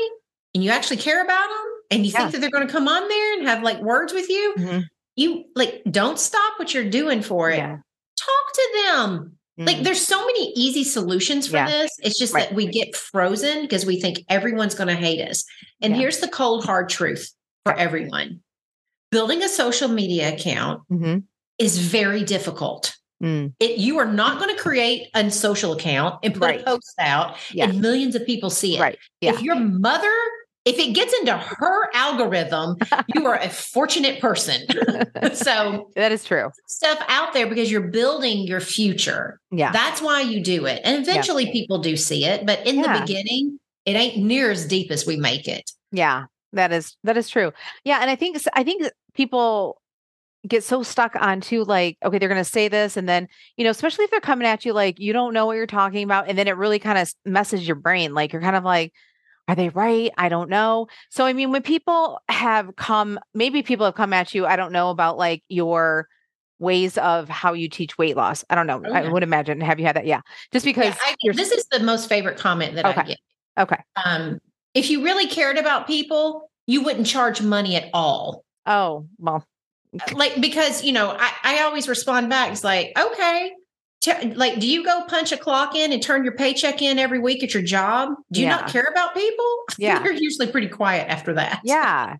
and 0.54 0.64
you 0.64 0.72
actually 0.72 0.98
care 0.98 1.24
about 1.24 1.48
them 1.48 1.66
and 1.92 2.06
you 2.06 2.12
yeah. 2.12 2.20
think 2.20 2.32
that 2.32 2.42
they're 2.42 2.50
going 2.50 2.68
to 2.68 2.74
come 2.74 2.88
on 2.88 3.08
there 3.08 3.38
and 3.38 3.48
have 3.48 3.64
like 3.64 3.80
words 3.80 4.14
with 4.14 4.30
you, 4.30 4.56
mm-hmm. 4.58 4.80
you 5.16 5.46
like 5.56 5.82
don't 5.90 6.20
stop 6.20 6.60
what 6.60 6.74
you're 6.74 6.90
doing 6.90 7.22
for 7.22 7.50
it. 7.52 7.58
Yeah. 7.58 7.78
Talk 8.20 8.54
to 8.54 8.84
them. 8.84 9.37
Mm-hmm. 9.60 9.68
Like 9.68 9.84
there's 9.84 10.06
so 10.06 10.24
many 10.26 10.52
easy 10.56 10.84
solutions 10.84 11.48
for 11.48 11.58
yeah. 11.58 11.68
this. 11.68 11.92
It's 12.00 12.20
just 12.20 12.34
right. 12.34 12.50
that 12.50 12.56
we 12.56 12.68
get 12.68 12.96
frozen 12.96 13.62
because 13.62 13.86
we 13.86 14.00
think 14.00 14.24
everyone's 14.30 14.76
going 14.76 14.90
to 14.90 14.96
hate 14.96 15.28
us. 15.28 15.44
And 15.82 15.96
here's 15.96 16.20
the 16.20 16.28
cold 16.28 16.64
hard 16.64 16.90
truth 16.90 17.32
for 17.64 17.74
everyone. 17.74 18.42
Building 19.12 19.42
a 19.42 19.50
social 19.50 19.88
media 19.88 20.34
account 20.34 20.82
mm-hmm. 20.92 21.20
is 21.58 21.80
very 21.80 22.24
difficult. 22.24 22.96
Mm. 23.24 23.54
It, 23.60 23.80
you 23.80 23.98
are 23.98 24.06
not 24.06 24.40
going 24.40 24.56
to 24.56 24.62
create 24.62 25.08
a 25.16 25.32
social 25.32 25.74
account 25.74 26.20
and 26.24 26.34
put 26.34 26.44
right. 26.44 26.62
a 26.62 26.64
post 26.64 26.94
out 27.00 27.36
yeah. 27.52 27.66
and 27.66 27.82
millions 27.82 28.16
of 28.16 28.26
people 28.26 28.52
see 28.52 28.78
it. 28.78 28.80
Right. 28.80 29.00
Yeah. 29.22 29.34
If 29.34 29.42
your 29.42 29.56
mother, 29.56 30.14
if 30.68 30.78
it 30.80 30.94
gets 30.94 31.14
into 31.14 31.38
her 31.38 31.90
algorithm, 31.96 32.76
you 33.16 33.26
are 33.26 33.38
a 33.38 33.50
fortunate 33.50 34.20
person. 34.20 34.66
so 35.34 35.90
that 35.96 36.12
is 36.12 36.26
true. 36.26 36.52
Stuff 36.68 37.00
out 37.08 37.34
there 37.34 37.48
because 37.48 37.72
you're 37.72 37.88
building 37.88 38.46
your 38.46 38.60
future. 38.60 39.40
Yeah. 39.50 39.72
That's 39.72 40.02
why 40.02 40.22
you 40.22 40.44
do 40.44 40.66
it. 40.66 40.82
And 40.84 41.02
eventually 41.02 41.46
yeah. 41.46 41.54
people 41.54 41.80
do 41.80 41.96
see 41.96 42.26
it. 42.26 42.46
But 42.46 42.68
in 42.68 42.76
yeah. 42.76 42.94
the 42.94 43.00
beginning, 43.00 43.60
it 43.86 43.94
ain't 43.96 44.18
near 44.18 44.52
as 44.52 44.66
deep 44.66 44.92
as 44.92 45.06
we 45.06 45.16
make 45.16 45.48
it. 45.48 45.72
Yeah. 45.92 46.26
That 46.52 46.74
is 46.74 46.98
that 47.04 47.16
is 47.16 47.30
true. 47.30 47.54
Yeah. 47.86 48.00
And 48.02 48.10
I 48.10 48.16
think 48.16 48.38
I 48.54 48.64
think 48.64 48.92
people 49.14 49.82
get 50.46 50.66
so 50.66 50.84
stuck 50.84 51.16
onto 51.16 51.64
like, 51.64 51.98
okay, 52.04 52.18
they're 52.18 52.30
going 52.30 52.44
to 52.44 52.50
say 52.50 52.68
this. 52.68 52.98
And 52.98 53.08
then, 53.08 53.30
you 53.56 53.64
know, 53.64 53.70
especially 53.70 54.04
if 54.04 54.12
they're 54.12 54.20
coming 54.20 54.48
at 54.48 54.66
you 54.66 54.74
like 54.74 55.00
you 55.00 55.14
don't 55.14 55.34
know 55.34 55.46
what 55.46 55.56
you're 55.56 55.66
talking 55.66 56.04
about. 56.04 56.28
And 56.28 56.38
then 56.38 56.48
it 56.48 56.58
really 56.58 56.80
kind 56.80 56.98
of 56.98 57.14
messes 57.26 57.66
your 57.66 57.76
brain. 57.76 58.14
Like 58.14 58.34
you're 58.34 58.42
kind 58.42 58.56
of 58.56 58.66
like, 58.66 58.92
are 59.48 59.56
they 59.56 59.70
right? 59.70 60.12
I 60.18 60.30
don't 60.30 60.50
know. 60.50 60.88
So, 61.10 61.26
I 61.26 61.34
mean, 61.34 61.52
when 61.52 61.62
people 61.62 62.20
have 62.30 62.76
come, 62.76 63.20
maybe 63.34 63.64
people 63.64 63.86
have 63.86 63.96
come 63.96 64.14
at 64.14 64.34
you, 64.34 64.46
I 64.46 64.56
don't 64.56 64.72
know 64.72 64.90
about 64.90 65.18
like 65.18 65.44
your 65.48 66.08
ways 66.60 66.98
of 66.98 67.30
how 67.30 67.54
you 67.54 67.70
teach 67.70 67.98
weight 67.98 68.18
loss. 68.18 68.44
I 68.50 68.56
don't 68.56 68.68
know. 68.68 68.82
Oh, 68.84 68.90
yeah. 68.90 69.02
I 69.02 69.10
would 69.10 69.24
imagine. 69.24 69.62
Have 69.62 69.80
you 69.80 69.86
had 69.86 69.96
that? 69.96 70.06
Yeah. 70.06 70.22
Just 70.52 70.66
because 70.66 70.96
yeah, 70.96 71.16
I, 71.30 71.34
this 71.34 71.52
is 71.52 71.66
the 71.72 71.80
most 71.80 72.10
favorite 72.10 72.38
comment 72.38 72.76
that 72.76 72.86
okay. 72.86 73.02
I 73.02 73.04
get. 73.04 73.20
Okay. 73.60 73.84
Um, 74.06 74.40
if 74.74 74.90
you 74.90 75.04
really 75.04 75.28
cared 75.28 75.58
about 75.58 75.88
people, 75.88 76.52
you 76.66 76.84
wouldn't 76.84 77.08
charge 77.08 77.42
money 77.42 77.76
at 77.76 77.90
all. 77.94 78.44
Oh, 78.66 79.08
well, 79.18 79.46
like 80.14 80.40
because 80.42 80.84
you 80.84 80.92
know 80.92 81.16
I, 81.18 81.32
I 81.44 81.60
always 81.62 81.88
respond 81.88 82.30
back 82.30 82.52
it's 82.52 82.64
like 82.64 82.92
okay 82.98 83.52
like 84.36 84.60
do 84.60 84.68
you 84.68 84.84
go 84.84 85.04
punch 85.08 85.32
a 85.32 85.38
clock 85.38 85.76
in 85.76 85.92
and 85.92 86.02
turn 86.02 86.24
your 86.24 86.34
paycheck 86.34 86.82
in 86.82 87.00
every 87.00 87.20
week 87.20 87.44
at 87.44 87.54
your 87.54 87.64
job? 87.64 88.14
Do 88.32 88.40
you 88.40 88.48
yeah. 88.48 88.58
not 88.58 88.70
care 88.70 88.88
about 88.90 89.14
people? 89.14 89.46
Yeah. 89.78 90.04
You're 90.04 90.14
usually 90.14 90.48
pretty 90.48 90.70
quiet 90.70 91.08
after 91.08 91.34
that. 91.34 91.62
Yeah. 91.64 92.16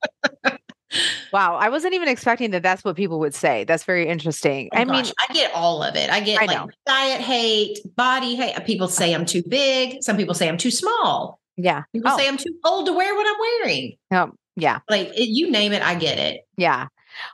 Wow 1.34 1.56
i 1.56 1.68
wasn't 1.68 1.96
even 1.96 2.08
expecting 2.08 2.52
that 2.52 2.64
that's 2.64 2.84
what 2.84 2.96
people 2.96 3.20
would 3.20 3.36
say. 3.36 3.64
That's 3.66 3.84
very 3.84 4.08
interesting. 4.08 4.70
Oh, 4.74 4.78
i 4.78 4.84
gosh, 4.86 5.06
mean 5.06 5.14
i 5.30 5.34
get 5.34 5.52
all 5.54 5.84
of 5.84 5.96
it. 5.96 6.10
I 6.10 6.20
get 6.20 6.42
I 6.42 6.46
like 6.46 6.58
know. 6.58 6.70
diet 6.86 7.22
hate 7.22 7.80
body 7.96 8.36
hate. 8.36 8.56
Uh, 8.56 8.62
people 8.62 8.88
say 8.88 9.14
i'm 9.14 9.26
too 9.26 9.44
big. 9.48 10.02
Some 10.02 10.18
people 10.18 10.34
say 10.34 10.48
i'm 10.48 10.58
too 10.58 10.72
small. 10.72 11.40
Yeah. 11.58 11.84
People 11.94 12.12
oh. 12.12 12.18
say 12.18 12.28
i'm 12.28 12.38
too 12.38 12.54
old 12.64 12.86
to 12.86 12.94
wear 12.94 13.14
what 13.16 13.28
i'm 13.28 13.40
wearing. 13.40 13.98
Oh 14.12 14.32
yeah. 14.56 14.80
Like 14.90 15.10
it, 15.10 15.30
you 15.30 15.52
name 15.52 15.74
it 15.74 15.82
i 15.82 15.96
get 15.96 16.18
it. 16.20 16.42
Yeah. 16.58 16.88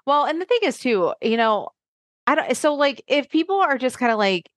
Well, 0.05 0.25
and 0.25 0.39
the 0.41 0.45
thing 0.45 0.59
is 0.63 0.79
too, 0.79 1.13
you 1.21 1.37
know, 1.37 1.69
I 2.27 2.35
don't 2.35 2.55
so 2.57 2.73
like 2.75 3.03
if 3.07 3.29
people 3.29 3.57
are 3.57 3.77
just 3.77 3.97
kind 3.97 4.11
of 4.11 4.17
like 4.17 4.49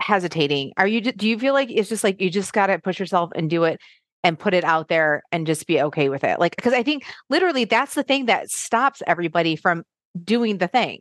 hesitating, 0.00 0.72
are 0.76 0.86
you 0.86 1.00
do 1.00 1.28
you 1.28 1.38
feel 1.38 1.54
like 1.54 1.70
it's 1.70 1.88
just 1.88 2.04
like 2.04 2.20
you 2.20 2.30
just 2.30 2.52
got 2.52 2.66
to 2.66 2.78
push 2.78 2.98
yourself 2.98 3.30
and 3.34 3.48
do 3.48 3.64
it 3.64 3.80
and 4.22 4.38
put 4.38 4.52
it 4.52 4.64
out 4.64 4.88
there 4.88 5.22
and 5.32 5.46
just 5.46 5.66
be 5.66 5.80
okay 5.80 6.08
with 6.08 6.24
it? 6.24 6.38
Like 6.38 6.56
cuz 6.56 6.72
I 6.72 6.82
think 6.82 7.04
literally 7.28 7.64
that's 7.64 7.94
the 7.94 8.02
thing 8.02 8.26
that 8.26 8.50
stops 8.50 9.02
everybody 9.06 9.56
from 9.56 9.84
doing 10.22 10.58
the 10.58 10.68
thing. 10.68 11.00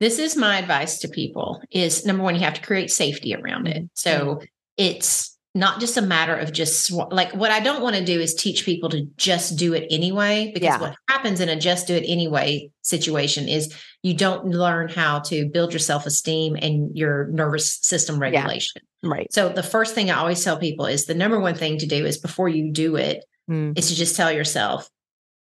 This 0.00 0.18
is 0.18 0.36
my 0.36 0.58
advice 0.58 0.98
to 1.00 1.08
people 1.08 1.62
is 1.70 2.04
number 2.04 2.22
1 2.22 2.34
you 2.34 2.40
have 2.40 2.54
to 2.54 2.62
create 2.62 2.90
safety 2.90 3.34
around 3.34 3.68
it. 3.68 3.76
Mm-hmm. 3.76 3.86
So 3.94 4.40
it's 4.76 5.31
not 5.54 5.80
just 5.80 5.98
a 5.98 6.02
matter 6.02 6.34
of 6.34 6.52
just 6.52 6.86
sw- 6.86 7.10
like 7.10 7.32
what 7.34 7.50
I 7.50 7.60
don't 7.60 7.82
want 7.82 7.96
to 7.96 8.04
do 8.04 8.18
is 8.18 8.34
teach 8.34 8.64
people 8.64 8.88
to 8.90 9.06
just 9.16 9.56
do 9.56 9.74
it 9.74 9.86
anyway 9.90 10.50
because 10.54 10.64
yeah. 10.64 10.80
what 10.80 10.96
happens 11.08 11.40
in 11.40 11.48
a 11.50 11.56
just 11.56 11.86
do 11.86 11.94
it 11.94 12.04
anyway 12.06 12.70
situation 12.80 13.48
is 13.48 13.74
you 14.02 14.14
don't 14.14 14.46
learn 14.46 14.88
how 14.88 15.20
to 15.20 15.46
build 15.46 15.72
your 15.72 15.80
self-esteem 15.80 16.56
and 16.56 16.96
your 16.96 17.28
nervous 17.28 17.78
system 17.82 18.18
regulation. 18.18 18.82
Yeah. 19.02 19.10
Right. 19.10 19.32
So 19.32 19.50
the 19.50 19.62
first 19.62 19.94
thing 19.94 20.10
I 20.10 20.18
always 20.18 20.42
tell 20.42 20.56
people 20.56 20.86
is 20.86 21.04
the 21.04 21.14
number 21.14 21.38
one 21.38 21.54
thing 21.54 21.78
to 21.78 21.86
do 21.86 22.06
is 22.06 22.18
before 22.18 22.48
you 22.48 22.72
do 22.72 22.96
it 22.96 23.24
mm. 23.50 23.76
is 23.76 23.88
to 23.88 23.94
just 23.94 24.16
tell 24.16 24.32
yourself 24.32 24.88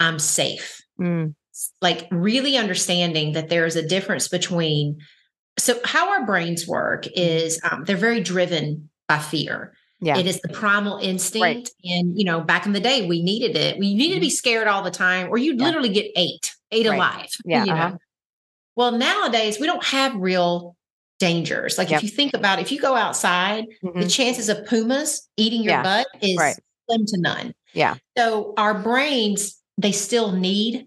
I'm 0.00 0.18
safe. 0.18 0.80
Mm. 0.98 1.34
Like 1.82 2.06
really 2.10 2.56
understanding 2.56 3.32
that 3.32 3.48
there 3.48 3.66
is 3.66 3.76
a 3.76 3.86
difference 3.86 4.28
between 4.28 4.98
so 5.58 5.78
how 5.84 6.10
our 6.10 6.24
brains 6.24 6.66
work 6.66 7.06
is 7.14 7.60
um, 7.68 7.84
they're 7.84 7.96
very 7.96 8.20
driven 8.20 8.88
by 9.08 9.18
fear. 9.18 9.74
Yeah. 10.00 10.16
It 10.16 10.26
is 10.26 10.40
the 10.40 10.48
primal 10.48 10.98
instinct. 10.98 11.42
Right. 11.42 11.70
And, 11.84 12.16
you 12.16 12.24
know, 12.24 12.40
back 12.40 12.66
in 12.66 12.72
the 12.72 12.80
day, 12.80 13.06
we 13.06 13.22
needed 13.22 13.56
it. 13.56 13.78
We 13.78 13.94
needed 13.94 14.14
to 14.14 14.20
be 14.20 14.28
mm-hmm. 14.28 14.32
scared 14.32 14.68
all 14.68 14.82
the 14.82 14.90
time, 14.90 15.28
or 15.28 15.38
you'd 15.38 15.58
yeah. 15.58 15.64
literally 15.64 15.88
get 15.88 16.12
ate, 16.14 16.54
ate 16.70 16.86
right. 16.86 16.94
alive. 16.94 17.28
Yeah. 17.44 17.64
You 17.64 17.72
uh-huh. 17.72 17.88
know? 17.90 17.98
Well, 18.76 18.92
nowadays, 18.92 19.58
we 19.58 19.66
don't 19.66 19.84
have 19.84 20.14
real 20.14 20.76
dangers. 21.18 21.78
Like 21.78 21.90
yep. 21.90 21.98
if 21.98 22.04
you 22.04 22.08
think 22.08 22.34
about 22.34 22.58
it, 22.58 22.62
if 22.62 22.72
you 22.72 22.80
go 22.80 22.94
outside, 22.94 23.64
mm-hmm. 23.82 24.00
the 24.00 24.08
chances 24.08 24.48
of 24.48 24.64
pumas 24.66 25.28
eating 25.36 25.62
your 25.62 25.72
yeah. 25.72 25.82
butt 25.82 26.06
is 26.22 26.36
right. 26.36 26.56
slim 26.88 27.04
to 27.06 27.20
none. 27.20 27.54
Yeah. 27.74 27.96
So 28.16 28.54
our 28.56 28.74
brains, 28.74 29.60
they 29.78 29.92
still 29.92 30.32
need 30.32 30.86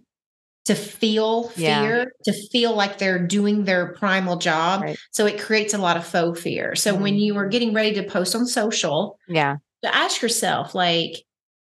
to 0.66 0.76
feel 0.76 1.50
fear, 1.50 1.66
yeah. 1.66 2.06
to 2.26 2.48
feel 2.50 2.76
like 2.76 2.98
they're 2.98 3.26
doing 3.26 3.66
their 3.66 3.94
primal 3.94 4.38
job. 4.38 4.82
Right. 4.82 4.98
So 5.12 5.26
it 5.26 5.42
creates 5.42 5.74
a 5.74 5.80
lot 5.80 5.98
of 5.98 6.06
faux 6.06 6.40
fear. 6.40 6.76
So 6.76 6.94
mm-hmm. 6.94 7.04
when 7.04 7.16
you 7.16 7.38
are 7.38 7.48
getting 7.48 7.74
ready 7.74 7.94
to 7.96 8.04
post 8.04 8.36
on 8.36 8.46
social, 8.46 9.18
yeah, 9.28 9.58
to 9.84 9.96
ask 9.96 10.22
yourself, 10.22 10.76
like, 10.76 11.24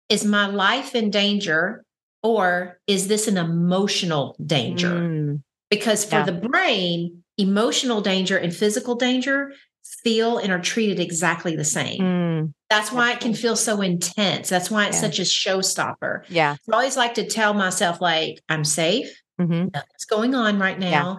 is 0.09 0.23
my 0.23 0.47
life 0.47 0.93
in 0.93 1.09
danger 1.09 1.83
or 2.21 2.79
is 2.87 3.07
this 3.07 3.27
an 3.27 3.37
emotional 3.37 4.35
danger? 4.45 4.91
Mm. 4.91 5.41
Because 5.69 6.05
for 6.05 6.17
yeah. 6.17 6.25
the 6.25 6.33
brain, 6.33 7.23
emotional 7.37 8.01
danger 8.01 8.37
and 8.37 8.55
physical 8.55 8.93
danger 8.93 9.53
feel 9.83 10.37
and 10.37 10.51
are 10.51 10.59
treated 10.59 10.99
exactly 10.99 11.55
the 11.55 11.65
same. 11.65 11.99
Mm. 11.99 12.53
That's 12.69 12.91
why 12.91 13.11
it 13.11 13.19
can 13.19 13.33
feel 13.33 13.55
so 13.55 13.81
intense. 13.81 14.49
That's 14.49 14.71
why 14.71 14.87
it's 14.87 14.97
yeah. 14.97 15.01
such 15.01 15.19
a 15.19 15.23
showstopper. 15.23 16.23
Yeah. 16.29 16.55
I 16.69 16.73
always 16.73 16.97
like 16.97 17.13
to 17.15 17.27
tell 17.27 17.53
myself, 17.53 18.01
like, 18.01 18.41
I'm 18.49 18.63
safe. 18.63 19.09
Mm-hmm. 19.39 19.67
Nothing's 19.73 20.05
going 20.09 20.35
on 20.35 20.59
right 20.59 20.79
now. 20.79 20.89
Yeah. 20.89 21.15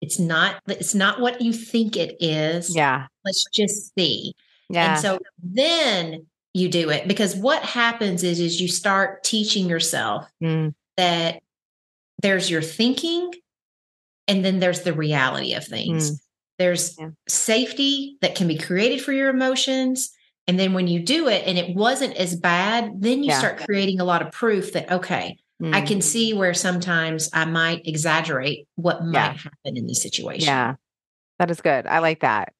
It's 0.00 0.18
not, 0.18 0.60
it's 0.66 0.94
not 0.94 1.20
what 1.20 1.40
you 1.40 1.52
think 1.52 1.96
it 1.96 2.16
is. 2.20 2.74
Yeah. 2.74 3.06
Let's 3.24 3.44
just 3.52 3.94
see. 3.94 4.34
Yeah. 4.68 4.92
And 4.92 5.00
so 5.00 5.18
then 5.42 6.26
you 6.54 6.68
do 6.68 6.90
it 6.90 7.06
because 7.08 7.36
what 7.36 7.62
happens 7.62 8.22
is, 8.24 8.40
is 8.40 8.60
you 8.60 8.68
start 8.68 9.22
teaching 9.24 9.68
yourself 9.68 10.26
mm. 10.42 10.74
that 10.96 11.42
there's 12.20 12.50
your 12.50 12.62
thinking 12.62 13.32
and 14.28 14.44
then 14.44 14.60
there's 14.60 14.82
the 14.82 14.92
reality 14.92 15.54
of 15.54 15.64
things. 15.64 16.10
Mm. 16.10 16.18
There's 16.62 16.96
yeah. 16.96 17.08
safety 17.26 18.18
that 18.20 18.36
can 18.36 18.46
be 18.46 18.56
created 18.56 19.02
for 19.02 19.12
your 19.12 19.30
emotions. 19.30 20.12
And 20.46 20.60
then 20.60 20.74
when 20.74 20.86
you 20.86 21.02
do 21.02 21.26
it 21.26 21.44
and 21.44 21.58
it 21.58 21.74
wasn't 21.74 22.16
as 22.16 22.36
bad, 22.36 22.92
then 23.00 23.24
you 23.24 23.30
yeah. 23.30 23.38
start 23.40 23.64
creating 23.64 23.98
a 23.98 24.04
lot 24.04 24.22
of 24.22 24.30
proof 24.30 24.72
that, 24.74 24.88
okay, 24.92 25.38
mm. 25.60 25.74
I 25.74 25.80
can 25.80 25.98
mm. 25.98 26.02
see 26.04 26.34
where 26.34 26.54
sometimes 26.54 27.28
I 27.32 27.46
might 27.46 27.84
exaggerate 27.84 28.68
what 28.76 29.04
might 29.04 29.12
yeah. 29.12 29.32
happen 29.32 29.76
in 29.76 29.88
this 29.88 30.00
situation. 30.00 30.46
Yeah, 30.46 30.76
that 31.40 31.50
is 31.50 31.60
good. 31.60 31.84
I 31.88 31.98
like 31.98 32.20
that. 32.20 32.52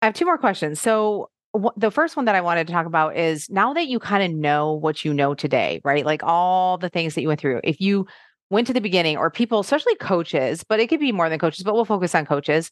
I 0.00 0.06
have 0.06 0.14
two 0.14 0.24
more 0.24 0.38
questions. 0.38 0.80
So, 0.80 1.28
the 1.76 1.90
first 1.90 2.16
one 2.16 2.24
that 2.24 2.34
I 2.34 2.40
wanted 2.40 2.68
to 2.68 2.72
talk 2.72 2.86
about 2.86 3.18
is 3.18 3.50
now 3.50 3.74
that 3.74 3.88
you 3.88 3.98
kind 3.98 4.22
of 4.22 4.30
know 4.30 4.72
what 4.72 5.04
you 5.04 5.12
know 5.12 5.34
today, 5.34 5.82
right? 5.84 6.06
Like 6.06 6.22
all 6.22 6.78
the 6.78 6.88
things 6.88 7.14
that 7.16 7.20
you 7.20 7.28
went 7.28 7.40
through. 7.40 7.60
If 7.64 7.82
you 7.82 8.06
went 8.50 8.66
to 8.66 8.72
the 8.72 8.80
beginning, 8.80 9.16
or 9.16 9.30
people, 9.30 9.60
especially 9.60 9.94
coaches, 9.96 10.64
but 10.64 10.80
it 10.80 10.88
could 10.88 11.00
be 11.00 11.12
more 11.12 11.28
than 11.28 11.38
coaches, 11.38 11.64
but 11.64 11.74
we'll 11.74 11.84
focus 11.84 12.14
on 12.14 12.26
coaches 12.26 12.70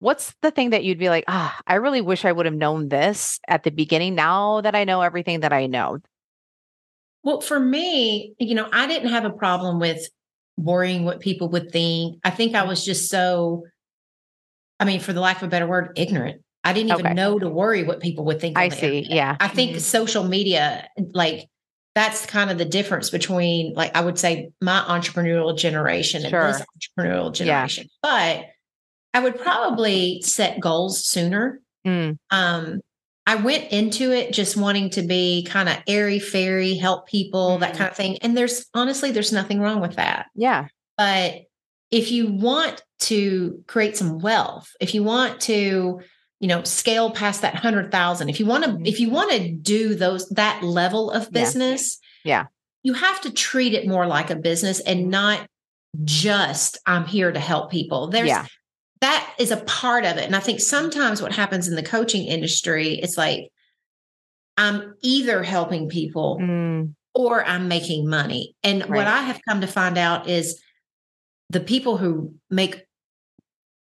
what's 0.00 0.34
the 0.42 0.50
thing 0.50 0.70
that 0.70 0.84
you'd 0.84 0.98
be 0.98 1.08
like, 1.08 1.24
ah, 1.28 1.58
I 1.66 1.74
really 1.74 2.00
wish 2.00 2.24
I 2.24 2.32
would 2.32 2.46
have 2.46 2.54
known 2.54 2.88
this 2.88 3.40
at 3.48 3.62
the 3.62 3.70
beginning 3.70 4.14
now 4.14 4.60
that 4.60 4.74
I 4.74 4.84
know 4.84 5.02
everything 5.02 5.40
that 5.40 5.52
I 5.52 5.66
know? 5.66 5.98
Well, 7.24 7.40
for 7.40 7.58
me, 7.58 8.34
you 8.38 8.54
know, 8.54 8.68
I 8.72 8.86
didn't 8.86 9.10
have 9.10 9.24
a 9.24 9.30
problem 9.30 9.80
with 9.80 10.08
worrying 10.56 11.04
what 11.04 11.20
people 11.20 11.48
would 11.50 11.70
think. 11.72 12.20
I 12.24 12.30
think 12.30 12.54
I 12.54 12.64
was 12.64 12.84
just 12.84 13.10
so, 13.10 13.64
I 14.80 14.84
mean, 14.84 15.00
for 15.00 15.12
the 15.12 15.20
lack 15.20 15.38
of 15.38 15.44
a 15.44 15.48
better 15.48 15.66
word, 15.66 15.92
ignorant. 15.96 16.42
I 16.64 16.72
didn't 16.72 16.92
even 16.92 17.06
okay. 17.06 17.14
know 17.14 17.38
to 17.38 17.48
worry 17.48 17.84
what 17.84 18.00
people 18.00 18.24
would 18.26 18.40
think. 18.40 18.58
I 18.58 18.68
see. 18.68 18.98
Internet. 18.98 19.16
Yeah. 19.16 19.36
I 19.40 19.48
think 19.48 19.70
mm-hmm. 19.72 19.80
social 19.80 20.24
media, 20.24 20.88
like, 21.12 21.48
that's 21.94 22.26
kind 22.26 22.50
of 22.50 22.58
the 22.58 22.64
difference 22.64 23.10
between, 23.10 23.74
like, 23.74 23.96
I 23.96 24.00
would 24.00 24.18
say 24.18 24.50
my 24.60 24.80
entrepreneurial 24.88 25.56
generation 25.56 26.22
sure. 26.22 26.40
and 26.40 26.54
this 26.54 26.62
entrepreneurial 26.62 27.32
generation. 27.32 27.88
Yeah. 28.04 28.38
But 28.38 28.46
I 29.18 29.20
would 29.20 29.36
probably 29.36 30.22
set 30.22 30.60
goals 30.60 31.04
sooner. 31.04 31.60
Mm. 31.84 32.18
Um, 32.30 32.80
I 33.26 33.34
went 33.34 33.72
into 33.72 34.12
it 34.12 34.32
just 34.32 34.56
wanting 34.56 34.90
to 34.90 35.02
be 35.02 35.42
kind 35.42 35.68
of 35.68 35.76
airy 35.88 36.20
fairy, 36.20 36.76
help 36.76 37.08
people, 37.08 37.50
mm-hmm. 37.50 37.62
that 37.62 37.74
kind 37.74 37.90
of 37.90 37.96
thing. 37.96 38.18
And 38.18 38.38
there's 38.38 38.66
honestly, 38.74 39.10
there's 39.10 39.32
nothing 39.32 39.58
wrong 39.58 39.80
with 39.80 39.96
that. 39.96 40.26
Yeah. 40.36 40.68
But 40.96 41.46
if 41.90 42.12
you 42.12 42.30
want 42.30 42.80
to 43.00 43.64
create 43.66 43.96
some 43.96 44.20
wealth, 44.20 44.70
if 44.80 44.94
you 44.94 45.02
want 45.02 45.40
to, 45.42 46.00
you 46.38 46.48
know, 46.48 46.62
scale 46.62 47.10
past 47.10 47.42
that 47.42 47.56
hundred 47.56 47.90
thousand, 47.90 48.28
if 48.28 48.38
you 48.38 48.46
want 48.46 48.62
to, 48.66 48.70
mm-hmm. 48.70 48.86
if 48.86 49.00
you 49.00 49.10
want 49.10 49.32
to 49.32 49.50
do 49.50 49.96
those 49.96 50.28
that 50.28 50.62
level 50.62 51.10
of 51.10 51.32
business, 51.32 51.98
yeah. 52.22 52.42
yeah, 52.42 52.46
you 52.84 52.94
have 52.94 53.20
to 53.22 53.32
treat 53.32 53.74
it 53.74 53.88
more 53.88 54.06
like 54.06 54.30
a 54.30 54.36
business 54.36 54.78
and 54.78 55.10
not 55.10 55.44
just 56.04 56.78
I'm 56.86 57.04
here 57.04 57.32
to 57.32 57.40
help 57.40 57.72
people. 57.72 58.10
There's 58.10 58.28
yeah 58.28 58.46
that 59.00 59.34
is 59.38 59.50
a 59.50 59.58
part 59.58 60.04
of 60.04 60.16
it. 60.16 60.24
And 60.24 60.36
I 60.36 60.40
think 60.40 60.60
sometimes 60.60 61.22
what 61.22 61.32
happens 61.32 61.68
in 61.68 61.76
the 61.76 61.82
coaching 61.82 62.26
industry, 62.26 62.94
it's 62.94 63.16
like 63.16 63.50
I'm 64.56 64.94
either 65.02 65.42
helping 65.42 65.88
people 65.88 66.38
mm. 66.40 66.92
or 67.14 67.44
I'm 67.44 67.68
making 67.68 68.08
money. 68.08 68.56
And 68.62 68.82
right. 68.82 68.90
what 68.90 69.06
I 69.06 69.22
have 69.22 69.40
come 69.48 69.60
to 69.60 69.66
find 69.66 69.96
out 69.96 70.28
is 70.28 70.60
the 71.50 71.60
people 71.60 71.96
who 71.96 72.34
make 72.50 72.84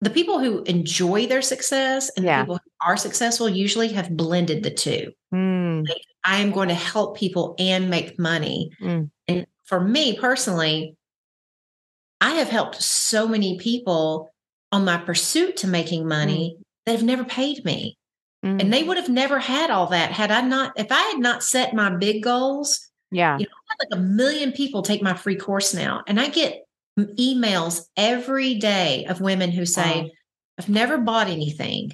the 0.04 0.10
people 0.10 0.40
who 0.40 0.64
enjoy 0.64 1.28
their 1.28 1.44
success 1.44 2.10
and 2.16 2.26
yeah. 2.26 2.40
the 2.40 2.44
people 2.46 2.56
who 2.56 2.90
are 2.90 2.98
successful 2.98 3.48
usually 3.48 3.90
have 3.90 4.18
blended 4.18 4.64
the 4.64 4.72
two. 4.72 5.12
Mm. 5.32 5.88
Like, 5.88 6.02
I 6.24 6.40
am 6.40 6.52
going 6.52 6.70
to 6.70 6.74
help 6.74 7.18
people 7.18 7.54
and 7.60 7.90
make 7.90 8.18
money. 8.18 8.72
Mm. 8.82 9.12
And 9.28 9.46
for 9.66 9.80
me 9.80 10.18
personally, 10.18 10.96
I 12.20 12.32
have 12.32 12.50
helped 12.50 12.82
so 12.82 13.28
many 13.28 13.60
people 13.60 14.32
on 14.72 14.86
my 14.86 14.98
pursuit 14.98 15.58
to 15.58 15.68
making 15.68 16.08
money 16.08 16.56
mm. 16.58 16.64
that 16.86 16.94
have 16.94 17.04
never 17.04 17.24
paid 17.24 17.64
me. 17.66 17.98
Mm. 18.46 18.62
And 18.62 18.74
they 18.74 18.84
would 18.84 18.98
have 18.98 19.10
never 19.10 19.40
had 19.40 19.70
all 19.70 19.88
that 19.88 20.12
had 20.12 20.32
I 20.32 20.42
not, 20.42 20.74
if 20.76 20.92
I 20.92 21.02
had 21.02 21.20
not 21.20 21.44
set 21.44 21.74
my 21.74 21.96
big 21.96 22.24
goals. 22.24 22.88
Yeah. 23.12 23.38
You 23.38 23.46
know, 23.46 23.52
like 23.80 24.00
a 24.00 24.02
million 24.02 24.52
people 24.52 24.82
take 24.82 25.02
my 25.02 25.14
free 25.14 25.36
course 25.36 25.74
now. 25.74 26.04
And 26.08 26.20
I 26.20 26.30
get 26.30 26.64
emails 26.98 27.84
every 27.98 28.56
day 28.56 29.06
of 29.06 29.22
women 29.22 29.52
who 29.52 29.66
say, 29.66 30.04
wow. 30.04 30.10
I've 30.58 30.70
never 30.70 30.98
bought 30.98 31.28
anything, 31.28 31.92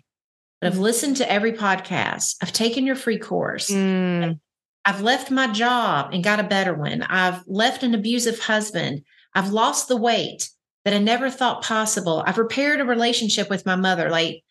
but 0.60 0.68
I've 0.68 0.78
mm. 0.78 0.82
listened 0.82 1.18
to 1.18 1.32
every 1.32 1.54
podcast. 1.54 2.36
I've 2.42 2.54
taken 2.54 2.86
your 2.86 2.96
free 2.96 3.18
course. 3.18 3.70
Mm. 3.70 4.40
I've 4.86 5.02
left 5.02 5.32
my 5.32 5.48
job 5.52 6.14
and 6.14 6.24
got 6.24 6.40
a 6.40 6.44
better 6.44 6.74
one. 6.74 7.02
I've 7.04 7.44
left 7.46 7.84
an 7.84 7.94
abusive 7.94 8.40
husband. 8.40 9.04
I've 9.34 9.52
lost 9.52 9.88
the 9.88 9.98
weight 9.98 10.50
that 10.88 10.96
I 10.96 11.00
never 11.00 11.30
thought 11.30 11.66
possible. 11.66 12.24
I've 12.26 12.38
repaired 12.38 12.80
a 12.80 12.86
relationship 12.86 13.50
with 13.50 13.66
my 13.66 13.76
mother. 13.76 14.10
Like 14.10 14.42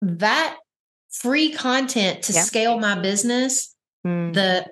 that 0.00 0.56
free 1.10 1.50
content 1.50 2.22
to 2.22 2.32
scale 2.32 2.78
my 2.78 2.94
business, 2.94 3.74
mm. 4.06 4.32
the 4.32 4.64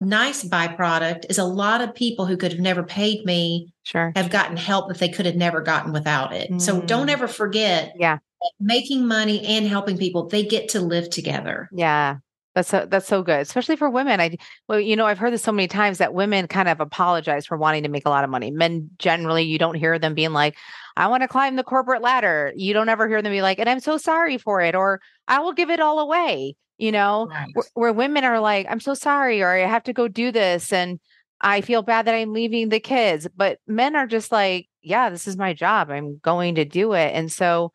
nice 0.00 0.42
byproduct 0.42 1.26
is 1.30 1.38
a 1.38 1.44
lot 1.44 1.82
of 1.82 1.94
people 1.94 2.26
who 2.26 2.36
could 2.36 2.50
have 2.50 2.60
never 2.60 2.82
paid 2.82 3.24
me 3.24 3.72
sure 3.84 4.12
have 4.16 4.30
gotten 4.30 4.56
help 4.56 4.88
that 4.88 4.98
they 4.98 5.08
could 5.08 5.26
have 5.26 5.36
never 5.36 5.60
gotten 5.60 5.92
without 5.92 6.32
it. 6.32 6.50
Mm. 6.50 6.60
So 6.60 6.80
don't 6.80 7.06
mm. 7.06 7.12
ever 7.12 7.28
forget 7.28 7.92
yeah 7.96 8.18
making 8.58 9.06
money 9.06 9.46
and 9.46 9.68
helping 9.68 9.98
people 9.98 10.26
they 10.26 10.42
get 10.44 10.70
to 10.70 10.80
live 10.80 11.10
together. 11.10 11.68
Yeah. 11.70 12.16
That's 12.60 12.68
so, 12.68 12.86
that's 12.86 13.08
so 13.08 13.22
good, 13.22 13.40
especially 13.40 13.76
for 13.76 13.88
women. 13.88 14.20
I 14.20 14.36
well, 14.68 14.78
you 14.78 14.94
know, 14.94 15.06
I've 15.06 15.18
heard 15.18 15.32
this 15.32 15.42
so 15.42 15.50
many 15.50 15.66
times 15.66 15.96
that 15.96 16.12
women 16.12 16.46
kind 16.46 16.68
of 16.68 16.78
apologize 16.78 17.46
for 17.46 17.56
wanting 17.56 17.84
to 17.84 17.88
make 17.88 18.04
a 18.04 18.10
lot 18.10 18.22
of 18.22 18.28
money. 18.28 18.50
Men 18.50 18.90
generally, 18.98 19.44
you 19.44 19.58
don't 19.58 19.76
hear 19.76 19.98
them 19.98 20.12
being 20.14 20.34
like, 20.34 20.58
"I 20.94 21.06
want 21.06 21.22
to 21.22 21.28
climb 21.28 21.56
the 21.56 21.64
corporate 21.64 22.02
ladder." 22.02 22.52
You 22.54 22.74
don't 22.74 22.90
ever 22.90 23.08
hear 23.08 23.22
them 23.22 23.32
be 23.32 23.40
like, 23.40 23.58
"And 23.58 23.66
I'm 23.66 23.80
so 23.80 23.96
sorry 23.96 24.36
for 24.36 24.60
it," 24.60 24.74
or 24.74 25.00
"I 25.26 25.38
will 25.40 25.54
give 25.54 25.70
it 25.70 25.80
all 25.80 26.00
away." 26.00 26.54
You 26.76 26.92
know, 26.92 27.28
right. 27.30 27.48
where, 27.54 27.64
where 27.72 27.92
women 27.94 28.24
are 28.24 28.40
like, 28.40 28.66
"I'm 28.68 28.80
so 28.80 28.92
sorry," 28.92 29.40
or 29.40 29.48
"I 29.48 29.60
have 29.60 29.84
to 29.84 29.94
go 29.94 30.06
do 30.06 30.30
this," 30.30 30.70
and 30.70 31.00
I 31.40 31.62
feel 31.62 31.80
bad 31.80 32.06
that 32.06 32.14
I'm 32.14 32.34
leaving 32.34 32.68
the 32.68 32.80
kids. 32.80 33.26
But 33.34 33.58
men 33.66 33.96
are 33.96 34.06
just 34.06 34.30
like, 34.30 34.68
"Yeah, 34.82 35.08
this 35.08 35.26
is 35.26 35.38
my 35.38 35.54
job. 35.54 35.90
I'm 35.90 36.18
going 36.22 36.56
to 36.56 36.66
do 36.66 36.92
it," 36.92 37.14
and 37.14 37.32
so. 37.32 37.72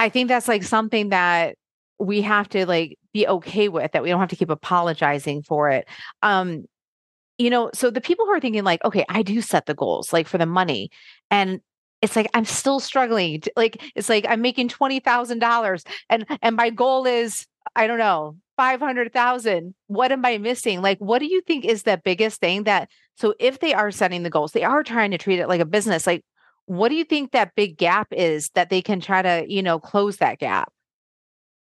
I 0.00 0.10
think 0.10 0.28
that's 0.28 0.46
like 0.46 0.62
something 0.62 1.08
that 1.08 1.56
we 1.98 2.22
have 2.22 2.48
to 2.50 2.66
like 2.66 2.98
be 3.12 3.26
okay 3.26 3.68
with 3.68 3.92
that 3.92 4.02
we 4.02 4.08
don't 4.08 4.20
have 4.20 4.28
to 4.28 4.36
keep 4.36 4.50
apologizing 4.50 5.42
for 5.42 5.70
it. 5.70 5.86
Um 6.22 6.64
you 7.38 7.50
know 7.50 7.70
so 7.72 7.90
the 7.90 8.00
people 8.00 8.26
who 8.26 8.32
are 8.32 8.40
thinking 8.40 8.64
like 8.64 8.84
okay 8.84 9.04
i 9.08 9.22
do 9.22 9.40
set 9.40 9.66
the 9.66 9.74
goals 9.74 10.12
like 10.12 10.26
for 10.26 10.38
the 10.38 10.46
money 10.46 10.90
and 11.30 11.60
it's 12.02 12.16
like 12.16 12.28
i'm 12.34 12.44
still 12.44 12.80
struggling 12.80 13.40
like 13.56 13.80
it's 13.94 14.08
like 14.08 14.26
i'm 14.28 14.42
making 14.42 14.68
$20000 14.68 15.86
and 16.10 16.26
and 16.42 16.56
my 16.56 16.70
goal 16.70 17.06
is 17.06 17.46
i 17.76 17.86
don't 17.86 17.98
know 17.98 18.36
500,000 18.56 19.72
what 19.86 20.10
am 20.10 20.26
i 20.26 20.36
missing? 20.36 20.82
Like 20.82 20.98
what 20.98 21.20
do 21.20 21.26
you 21.26 21.40
think 21.42 21.64
is 21.64 21.84
the 21.84 22.00
biggest 22.04 22.40
thing 22.40 22.64
that 22.64 22.90
so 23.16 23.34
if 23.38 23.60
they 23.60 23.72
are 23.72 23.92
setting 23.92 24.24
the 24.24 24.30
goals 24.30 24.52
they 24.52 24.64
are 24.64 24.82
trying 24.82 25.12
to 25.12 25.18
treat 25.18 25.38
it 25.38 25.48
like 25.48 25.60
a 25.60 25.64
business 25.64 26.06
like 26.06 26.24
what 26.66 26.88
do 26.88 26.96
you 26.96 27.04
think 27.04 27.30
that 27.30 27.54
big 27.54 27.78
gap 27.78 28.08
is 28.10 28.50
that 28.50 28.68
they 28.68 28.82
can 28.82 29.00
try 29.00 29.22
to 29.22 29.44
you 29.48 29.62
know 29.62 29.78
close 29.78 30.16
that 30.16 30.38
gap 30.38 30.72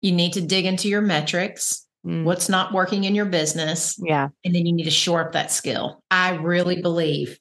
you 0.01 0.12
need 0.12 0.32
to 0.34 0.40
dig 0.40 0.64
into 0.64 0.88
your 0.88 1.01
metrics 1.01 1.86
mm. 2.05 2.24
what's 2.24 2.49
not 2.49 2.72
working 2.72 3.05
in 3.05 3.14
your 3.14 3.26
business 3.26 3.96
yeah. 3.99 4.28
and 4.44 4.55
then 4.55 4.66
you 4.66 4.72
need 4.72 4.84
to 4.84 4.90
shore 4.90 5.26
up 5.26 5.32
that 5.32 5.53
skill. 5.53 6.03
I 6.11 6.34
really 6.36 6.80
believe 6.80 7.38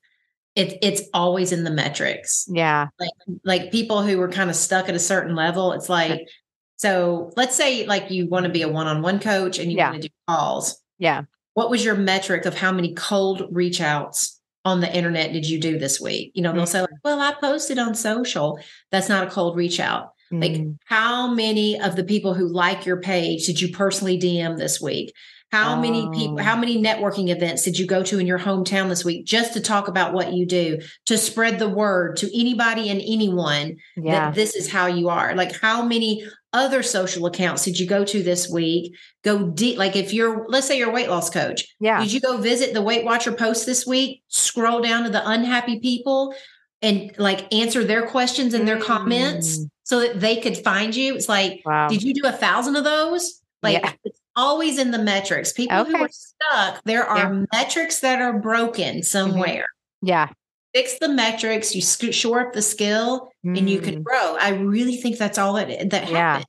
it, 0.55 0.77
it's 0.81 1.03
always 1.13 1.51
in 1.51 1.63
the 1.63 1.71
metrics. 1.71 2.45
Yeah. 2.49 2.87
Like 2.99 3.11
like 3.43 3.71
people 3.71 4.01
who 4.01 4.19
are 4.21 4.29
kind 4.29 4.49
of 4.49 4.55
stuck 4.55 4.89
at 4.89 4.95
a 4.95 4.99
certain 4.99 5.35
level 5.35 5.73
it's 5.73 5.89
like 5.89 6.27
so 6.75 7.31
let's 7.35 7.55
say 7.55 7.85
like 7.85 8.11
you 8.11 8.27
want 8.27 8.45
to 8.45 8.51
be 8.51 8.61
a 8.61 8.69
one-on-one 8.69 9.19
coach 9.19 9.57
and 9.59 9.71
you 9.71 9.77
yeah. 9.77 9.91
want 9.91 10.01
to 10.01 10.07
do 10.09 10.13
calls. 10.27 10.81
Yeah. 10.99 11.23
What 11.53 11.69
was 11.69 11.83
your 11.83 11.95
metric 11.95 12.45
of 12.45 12.55
how 12.55 12.71
many 12.71 12.93
cold 12.93 13.47
reach 13.51 13.81
outs 13.81 14.39
on 14.63 14.81
the 14.81 14.95
internet 14.95 15.31
did 15.31 15.47
you 15.47 15.59
do 15.59 15.79
this 15.79 15.99
week? 15.99 16.31
You 16.35 16.41
know 16.41 16.53
they'll 16.53 16.63
mm. 16.63 16.67
say 16.67 16.81
like, 16.81 16.89
well 17.03 17.19
i 17.19 17.33
posted 17.33 17.79
on 17.79 17.95
social. 17.95 18.59
That's 18.91 19.09
not 19.09 19.27
a 19.27 19.29
cold 19.29 19.55
reach 19.55 19.79
out 19.79 20.13
like, 20.31 20.51
mm. 20.51 20.77
how 20.85 21.33
many 21.33 21.79
of 21.79 21.95
the 21.95 22.03
people 22.03 22.33
who 22.33 22.47
like 22.47 22.85
your 22.85 22.99
page 22.99 23.45
did 23.45 23.61
you 23.61 23.69
personally 23.69 24.19
DM 24.19 24.57
this 24.57 24.81
week? 24.81 25.13
How 25.51 25.75
oh. 25.75 25.81
many 25.81 26.09
people, 26.09 26.39
how 26.39 26.57
many 26.57 26.81
networking 26.81 27.29
events 27.29 27.63
did 27.63 27.79
you 27.79 27.87
go 27.87 28.03
to 28.03 28.19
in 28.19 28.27
your 28.27 28.39
hometown 28.39 28.89
this 28.89 29.05
week 29.05 29.25
just 29.25 29.53
to 29.53 29.61
talk 29.61 29.87
about 29.87 30.11
what 30.11 30.33
you 30.33 30.45
do, 30.45 30.79
to 31.05 31.17
spread 31.17 31.57
the 31.57 31.69
word 31.69 32.17
to 32.17 32.39
anybody 32.39 32.89
and 32.89 32.99
anyone 32.99 33.77
yeah. 33.95 34.11
that 34.11 34.35
this 34.35 34.55
is 34.55 34.69
how 34.69 34.87
you 34.87 35.07
are? 35.07 35.35
Like, 35.35 35.57
how 35.61 35.83
many 35.83 36.25
other 36.51 36.83
social 36.83 37.27
accounts 37.27 37.63
did 37.63 37.79
you 37.79 37.87
go 37.87 38.03
to 38.03 38.21
this 38.21 38.49
week? 38.49 38.93
Go 39.23 39.47
deep. 39.47 39.77
Like, 39.77 39.95
if 39.95 40.11
you're, 40.11 40.45
let's 40.49 40.67
say 40.67 40.77
you're 40.77 40.89
a 40.89 40.93
weight 40.93 41.09
loss 41.09 41.29
coach. 41.29 41.65
Yeah. 41.79 42.01
Did 42.01 42.11
you 42.11 42.19
go 42.19 42.37
visit 42.37 42.73
the 42.73 42.81
Weight 42.81 43.05
Watcher 43.05 43.31
post 43.31 43.65
this 43.65 43.87
week? 43.87 44.23
Scroll 44.27 44.81
down 44.81 45.05
to 45.05 45.09
the 45.09 45.25
unhappy 45.25 45.79
people 45.79 46.35
and 46.81 47.11
like 47.17 47.51
answer 47.53 47.85
their 47.85 48.05
questions 48.05 48.53
and 48.53 48.67
their 48.67 48.77
mm. 48.79 48.83
comments 48.83 49.65
so 49.87 50.01
that 50.01 50.19
they 50.19 50.35
could 50.35 50.57
find 50.57 50.93
you. 50.93 51.15
It's 51.15 51.29
like, 51.29 51.61
wow. 51.65 51.87
did 51.87 52.03
you 52.03 52.13
do 52.13 52.25
a 52.25 52.31
thousand 52.31 52.75
of 52.75 52.83
those? 52.83 53.41
Like 53.63 53.81
yeah. 53.81 53.93
it's 54.03 54.19
always 54.35 54.77
in 54.77 54.91
the 54.91 54.99
metrics. 54.99 55.53
People 55.53 55.77
okay. 55.77 55.91
who 55.91 56.03
are 56.03 56.09
stuck, 56.11 56.81
there 56.83 57.05
are 57.05 57.33
yeah. 57.33 57.45
metrics 57.53 58.01
that 58.01 58.21
are 58.21 58.37
broken 58.37 58.97
mm-hmm. 58.97 59.01
somewhere. 59.01 59.65
Mm-hmm. 60.03 60.07
Yeah. 60.07 60.29
Fix 60.75 60.99
the 60.99 61.07
metrics, 61.07 61.73
you 61.73 62.11
shore 62.11 62.41
up 62.41 62.53
the 62.53 62.61
skill, 62.61 63.31
mm. 63.45 63.57
and 63.57 63.69
you 63.69 63.79
can 63.79 64.01
mm. 64.01 64.03
grow. 64.03 64.35
I 64.35 64.49
really 64.49 64.97
think 64.97 65.17
that's 65.17 65.37
all 65.37 65.53
that 65.53 65.89
that 65.89 66.11
yeah. 66.11 66.17
happened. 66.17 66.45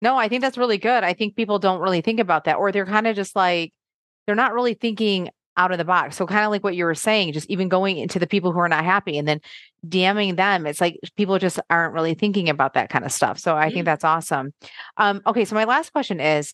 No, 0.00 0.16
I 0.16 0.28
think 0.28 0.40
that's 0.40 0.56
really 0.56 0.78
good. 0.78 1.04
I 1.04 1.12
think 1.12 1.36
people 1.36 1.58
don't 1.58 1.80
really 1.80 2.00
think 2.00 2.18
about 2.18 2.44
that, 2.44 2.56
or 2.56 2.72
they're 2.72 2.86
kind 2.86 3.06
of 3.06 3.14
just 3.14 3.36
like 3.36 3.74
they're 4.26 4.34
not 4.34 4.54
really 4.54 4.72
thinking 4.72 5.28
out 5.58 5.70
of 5.70 5.78
the 5.78 5.84
box. 5.84 6.16
So 6.16 6.26
kind 6.26 6.46
of 6.46 6.50
like 6.50 6.64
what 6.64 6.74
you 6.74 6.86
were 6.86 6.94
saying, 6.94 7.34
just 7.34 7.50
even 7.50 7.68
going 7.68 7.98
into 7.98 8.18
the 8.18 8.26
people 8.26 8.50
who 8.52 8.58
are 8.60 8.68
not 8.68 8.84
happy 8.84 9.18
and 9.18 9.28
then 9.28 9.40
DMing 9.86 10.36
them. 10.36 10.66
It's 10.66 10.80
like 10.80 10.98
people 11.16 11.38
just 11.38 11.58
aren't 11.70 11.94
really 11.94 12.14
thinking 12.14 12.48
about 12.48 12.74
that 12.74 12.90
kind 12.90 13.04
of 13.04 13.12
stuff. 13.12 13.38
So 13.38 13.56
I 13.56 13.70
think 13.70 13.84
that's 13.84 14.04
awesome. 14.04 14.52
Um, 14.96 15.22
okay. 15.26 15.44
So 15.44 15.54
my 15.54 15.64
last 15.64 15.92
question 15.92 16.20
is 16.20 16.52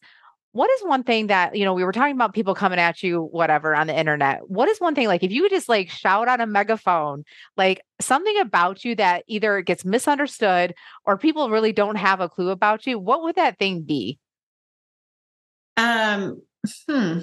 what 0.56 0.70
is 0.70 0.80
one 0.84 1.02
thing 1.02 1.26
that, 1.26 1.54
you 1.54 1.66
know, 1.66 1.74
we 1.74 1.84
were 1.84 1.92
talking 1.92 2.14
about 2.14 2.32
people 2.32 2.54
coming 2.54 2.78
at 2.78 3.02
you, 3.02 3.28
whatever, 3.30 3.74
on 3.74 3.88
the 3.88 3.98
internet. 3.98 4.48
What 4.48 4.70
is 4.70 4.78
one 4.78 4.94
thing, 4.94 5.06
like, 5.06 5.22
if 5.22 5.30
you 5.30 5.50
just 5.50 5.68
like 5.68 5.90
shout 5.90 6.28
on 6.28 6.40
a 6.40 6.46
megaphone, 6.46 7.24
like 7.58 7.82
something 8.00 8.38
about 8.40 8.82
you 8.82 8.94
that 8.94 9.24
either 9.26 9.60
gets 9.60 9.84
misunderstood 9.84 10.74
or 11.04 11.18
people 11.18 11.50
really 11.50 11.72
don't 11.72 11.96
have 11.96 12.20
a 12.20 12.28
clue 12.30 12.48
about 12.48 12.86
you, 12.86 12.98
what 12.98 13.22
would 13.22 13.36
that 13.36 13.58
thing 13.58 13.82
be? 13.82 14.18
Um, 15.76 16.40
hmm, 16.88 17.18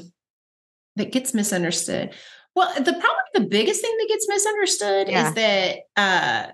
that 0.98 1.12
gets 1.12 1.34
misunderstood. 1.34 2.14
Well, 2.56 2.72
the 2.76 2.94
probably 2.94 3.32
the 3.34 3.42
biggest 3.42 3.82
thing 3.82 3.96
that 3.98 4.08
gets 4.08 4.28
misunderstood 4.30 5.08
yeah. 5.10 5.28
is 5.28 5.36
that 5.36 5.78
uh 5.98 6.52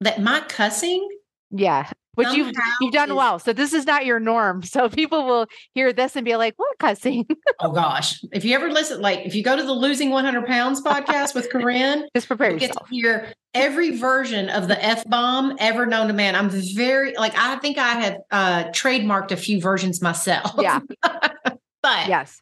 that 0.00 0.22
my 0.22 0.40
cussing 0.48 1.08
yeah 1.50 1.90
which 2.14 2.28
you've 2.32 2.52
you've 2.80 2.92
done 2.92 3.10
is, 3.10 3.16
well 3.16 3.38
so 3.38 3.52
this 3.52 3.72
is 3.72 3.86
not 3.86 4.04
your 4.06 4.20
norm 4.20 4.62
so 4.64 4.88
people 4.88 5.26
will 5.26 5.46
hear 5.74 5.92
this 5.92 6.16
and 6.16 6.24
be 6.24 6.36
like 6.36 6.54
what 6.56 6.78
cussing? 6.78 7.26
Oh 7.62 7.72
gosh. 7.72 8.24
If 8.32 8.46
you 8.46 8.54
ever 8.54 8.70
listen 8.70 9.02
like 9.02 9.20
if 9.26 9.34
you 9.34 9.42
go 9.42 9.54
to 9.54 9.62
the 9.62 9.72
losing 9.72 10.10
100 10.10 10.46
pounds 10.46 10.80
podcast 10.84 11.34
with 11.34 11.50
corinne 11.50 12.06
just 12.14 12.26
prepare 12.26 12.50
you 12.50 12.54
yourself. 12.54 12.74
get 12.74 12.88
to 12.88 12.94
hear 12.94 13.32
every 13.52 13.96
version 13.96 14.48
of 14.48 14.66
the 14.66 14.82
f-bomb 14.82 15.56
ever 15.58 15.84
known 15.84 16.06
to 16.08 16.14
man. 16.14 16.36
I'm 16.36 16.48
very 16.48 17.14
like 17.16 17.36
i 17.36 17.56
think 17.56 17.76
i 17.76 17.92
have 17.94 18.16
uh 18.30 18.64
trademarked 18.70 19.30
a 19.30 19.36
few 19.36 19.60
versions 19.60 20.00
myself. 20.00 20.54
Yeah. 20.58 20.80
But 21.82 22.08
yes 22.08 22.40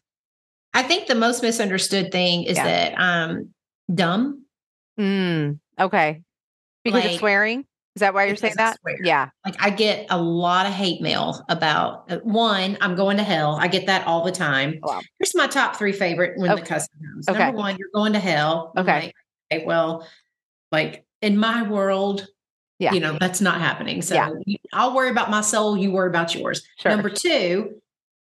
I 0.73 0.83
think 0.83 1.07
the 1.07 1.15
most 1.15 1.41
misunderstood 1.41 2.11
thing 2.11 2.43
is 2.43 2.57
yeah. 2.57 2.63
that 2.63 2.99
I'm 2.99 3.53
dumb. 3.93 4.45
Mm, 4.99 5.59
okay. 5.79 6.21
Because 6.83 7.03
like, 7.03 7.13
of 7.13 7.19
swearing? 7.19 7.65
Is 7.95 8.01
that 8.01 8.13
why 8.13 8.25
you're 8.25 8.35
saying 8.35 8.53
that? 8.57 8.77
Yeah. 9.03 9.29
Like 9.45 9.55
I 9.59 9.71
get 9.71 10.05
a 10.09 10.21
lot 10.21 10.65
of 10.65 10.73
hate 10.73 11.01
mail 11.01 11.43
about 11.49 12.09
uh, 12.09 12.19
one, 12.23 12.77
I'm 12.81 12.95
going 12.95 13.17
to 13.17 13.23
hell. 13.23 13.57
I 13.59 13.67
get 13.67 13.87
that 13.87 14.05
all 14.07 14.23
the 14.23 14.31
time. 14.31 14.79
Wow. 14.81 15.01
Here's 15.17 15.35
my 15.35 15.47
top 15.47 15.75
three 15.75 15.91
favorite 15.91 16.39
when 16.39 16.51
okay. 16.51 16.61
the 16.61 16.67
comes. 16.67 16.87
Okay. 17.27 17.39
Number 17.39 17.57
one, 17.57 17.77
you're 17.77 17.89
going 17.93 18.13
to 18.13 18.19
hell. 18.19 18.71
Okay. 18.77 18.91
Like, 18.91 19.15
okay. 19.51 19.65
Well, 19.65 20.07
like 20.71 21.03
in 21.21 21.37
my 21.37 21.63
world, 21.63 22.27
yeah. 22.77 22.93
you 22.93 22.99
know, 22.99 23.17
that's 23.19 23.41
not 23.41 23.59
happening. 23.59 24.01
So 24.01 24.15
yeah. 24.15 24.29
I'll 24.71 24.95
worry 24.95 25.09
about 25.09 25.29
my 25.29 25.41
soul. 25.41 25.75
You 25.75 25.91
worry 25.91 26.09
about 26.09 26.33
yours. 26.33 26.65
Sure. 26.77 26.91
Number 26.91 27.09
two, 27.09 27.81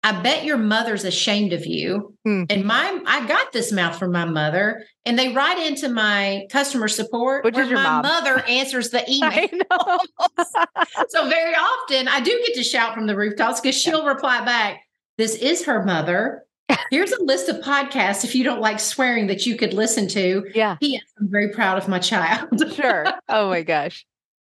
I 0.02 0.22
bet 0.22 0.46
your 0.46 0.58
mother's 0.58 1.04
ashamed 1.04 1.52
of 1.52 1.66
you. 1.66 2.16
Hmm. 2.24 2.44
And 2.50 2.64
my 2.64 3.02
I 3.06 3.28
got 3.28 3.52
this 3.52 3.72
mouth 3.72 4.00
from 4.00 4.12
my 4.14 4.24
mother, 4.26 4.84
and 5.06 5.20
they 5.20 5.34
write 5.34 5.60
into 5.60 5.90
my 5.90 6.46
customer 6.52 6.88
support 6.88 7.44
Which 7.44 7.58
is 7.58 7.70
your 7.70 7.80
my 7.80 7.84
mom. 7.84 8.02
mother 8.04 8.40
answers 8.48 8.92
the 8.92 9.04
email. 9.12 10.00
so 11.10 11.28
very 11.30 11.54
often 11.54 12.08
I 12.08 12.22
do 12.22 12.32
get 12.46 12.56
to 12.56 12.64
shout 12.64 12.94
from 12.94 13.08
the 13.08 13.16
rooftops 13.18 13.60
because 13.60 13.76
she'll 13.76 14.06
reply 14.06 14.44
back, 14.46 14.82
This 15.18 15.36
is 15.36 15.66
her 15.66 15.84
mother. 15.84 16.46
Here's 16.92 17.12
a 17.12 17.24
list 17.24 17.50
of 17.50 17.58
podcasts 17.58 18.24
if 18.24 18.36
you 18.36 18.44
don't 18.44 18.62
like 18.62 18.80
swearing 18.80 19.28
that 19.28 19.46
you 19.46 19.58
could 19.58 19.74
listen 19.74 20.08
to. 20.10 20.46
Yeah. 20.54 20.76
P.S. 20.76 21.02
I'm 21.20 21.28
very 21.30 21.50
proud 21.50 21.78
of 21.80 21.88
my 21.88 21.98
child. 22.00 22.48
sure. 22.76 23.06
Oh 23.28 23.50
my 23.50 23.64
gosh. 23.64 24.06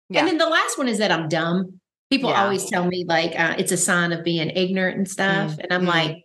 Yeah. 0.10 0.20
And 0.22 0.28
then 0.28 0.38
the 0.40 0.48
last 0.50 0.78
one 0.78 0.88
is 0.88 0.98
that 0.98 1.12
I'm 1.12 1.30
dumb. 1.30 1.80
People 2.10 2.30
yeah. 2.30 2.44
always 2.44 2.70
tell 2.70 2.86
me 2.86 3.06
like 3.08 3.38
uh, 3.38 3.56
it's 3.58 3.72
a 3.72 3.78
sign 3.78 4.14
of 4.14 4.24
being 4.24 4.50
ignorant 4.50 4.98
and 4.98 5.08
stuff, 5.08 5.52
mm-hmm. 5.52 5.62
and 5.62 5.74
I'm 5.74 5.82
mm-hmm. 5.82 5.90
like, 5.90 6.24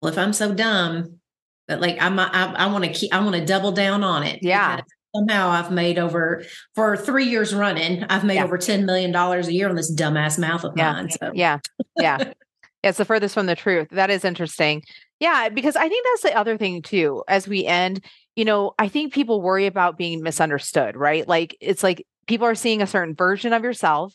well, 0.00 0.12
if 0.12 0.18
I'm 0.18 0.32
so 0.32 0.54
dumb 0.54 1.20
that 1.68 1.80
like 1.80 2.00
I'm, 2.00 2.18
I, 2.18 2.54
I 2.56 2.66
want 2.66 2.84
to 2.84 2.92
keep, 2.92 3.12
I 3.12 3.20
want 3.20 3.34
to 3.36 3.44
double 3.44 3.72
down 3.72 4.04
on 4.04 4.22
it. 4.22 4.40
Yeah. 4.42 4.80
Somehow 5.14 5.48
I've 5.48 5.70
made 5.70 5.98
over 5.98 6.42
for 6.74 6.96
three 6.96 7.26
years 7.26 7.54
running. 7.54 8.02
I've 8.04 8.24
made 8.24 8.34
yeah. 8.34 8.44
over 8.44 8.58
ten 8.58 8.84
million 8.84 9.12
dollars 9.12 9.46
a 9.46 9.52
year 9.52 9.68
on 9.68 9.76
this 9.76 9.94
dumbass 9.94 10.38
mouth 10.38 10.64
of 10.64 10.72
yeah. 10.76 10.92
mine. 10.92 11.10
So 11.10 11.30
yeah, 11.34 11.58
yeah, 11.96 12.32
it's 12.82 12.98
the 12.98 13.04
furthest 13.04 13.34
from 13.34 13.46
the 13.46 13.54
truth. 13.54 13.88
That 13.90 14.10
is 14.10 14.24
interesting. 14.24 14.82
Yeah, 15.20 15.48
because 15.48 15.76
I 15.76 15.88
think 15.88 16.04
that's 16.04 16.22
the 16.22 16.38
other 16.38 16.58
thing 16.58 16.82
too. 16.82 17.22
As 17.28 17.46
we 17.46 17.64
end, 17.64 18.04
you 18.34 18.44
know, 18.44 18.74
I 18.78 18.88
think 18.88 19.12
people 19.12 19.40
worry 19.40 19.66
about 19.66 19.96
being 19.96 20.22
misunderstood, 20.22 20.96
right? 20.96 21.26
Like 21.26 21.56
it's 21.60 21.84
like 21.84 22.04
people 22.26 22.46
are 22.46 22.54
seeing 22.54 22.82
a 22.82 22.86
certain 22.86 23.14
version 23.14 23.52
of 23.52 23.62
yourself 23.62 24.14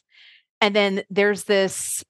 and 0.61 0.75
then 0.75 1.03
there's 1.09 1.43
this 1.45 2.03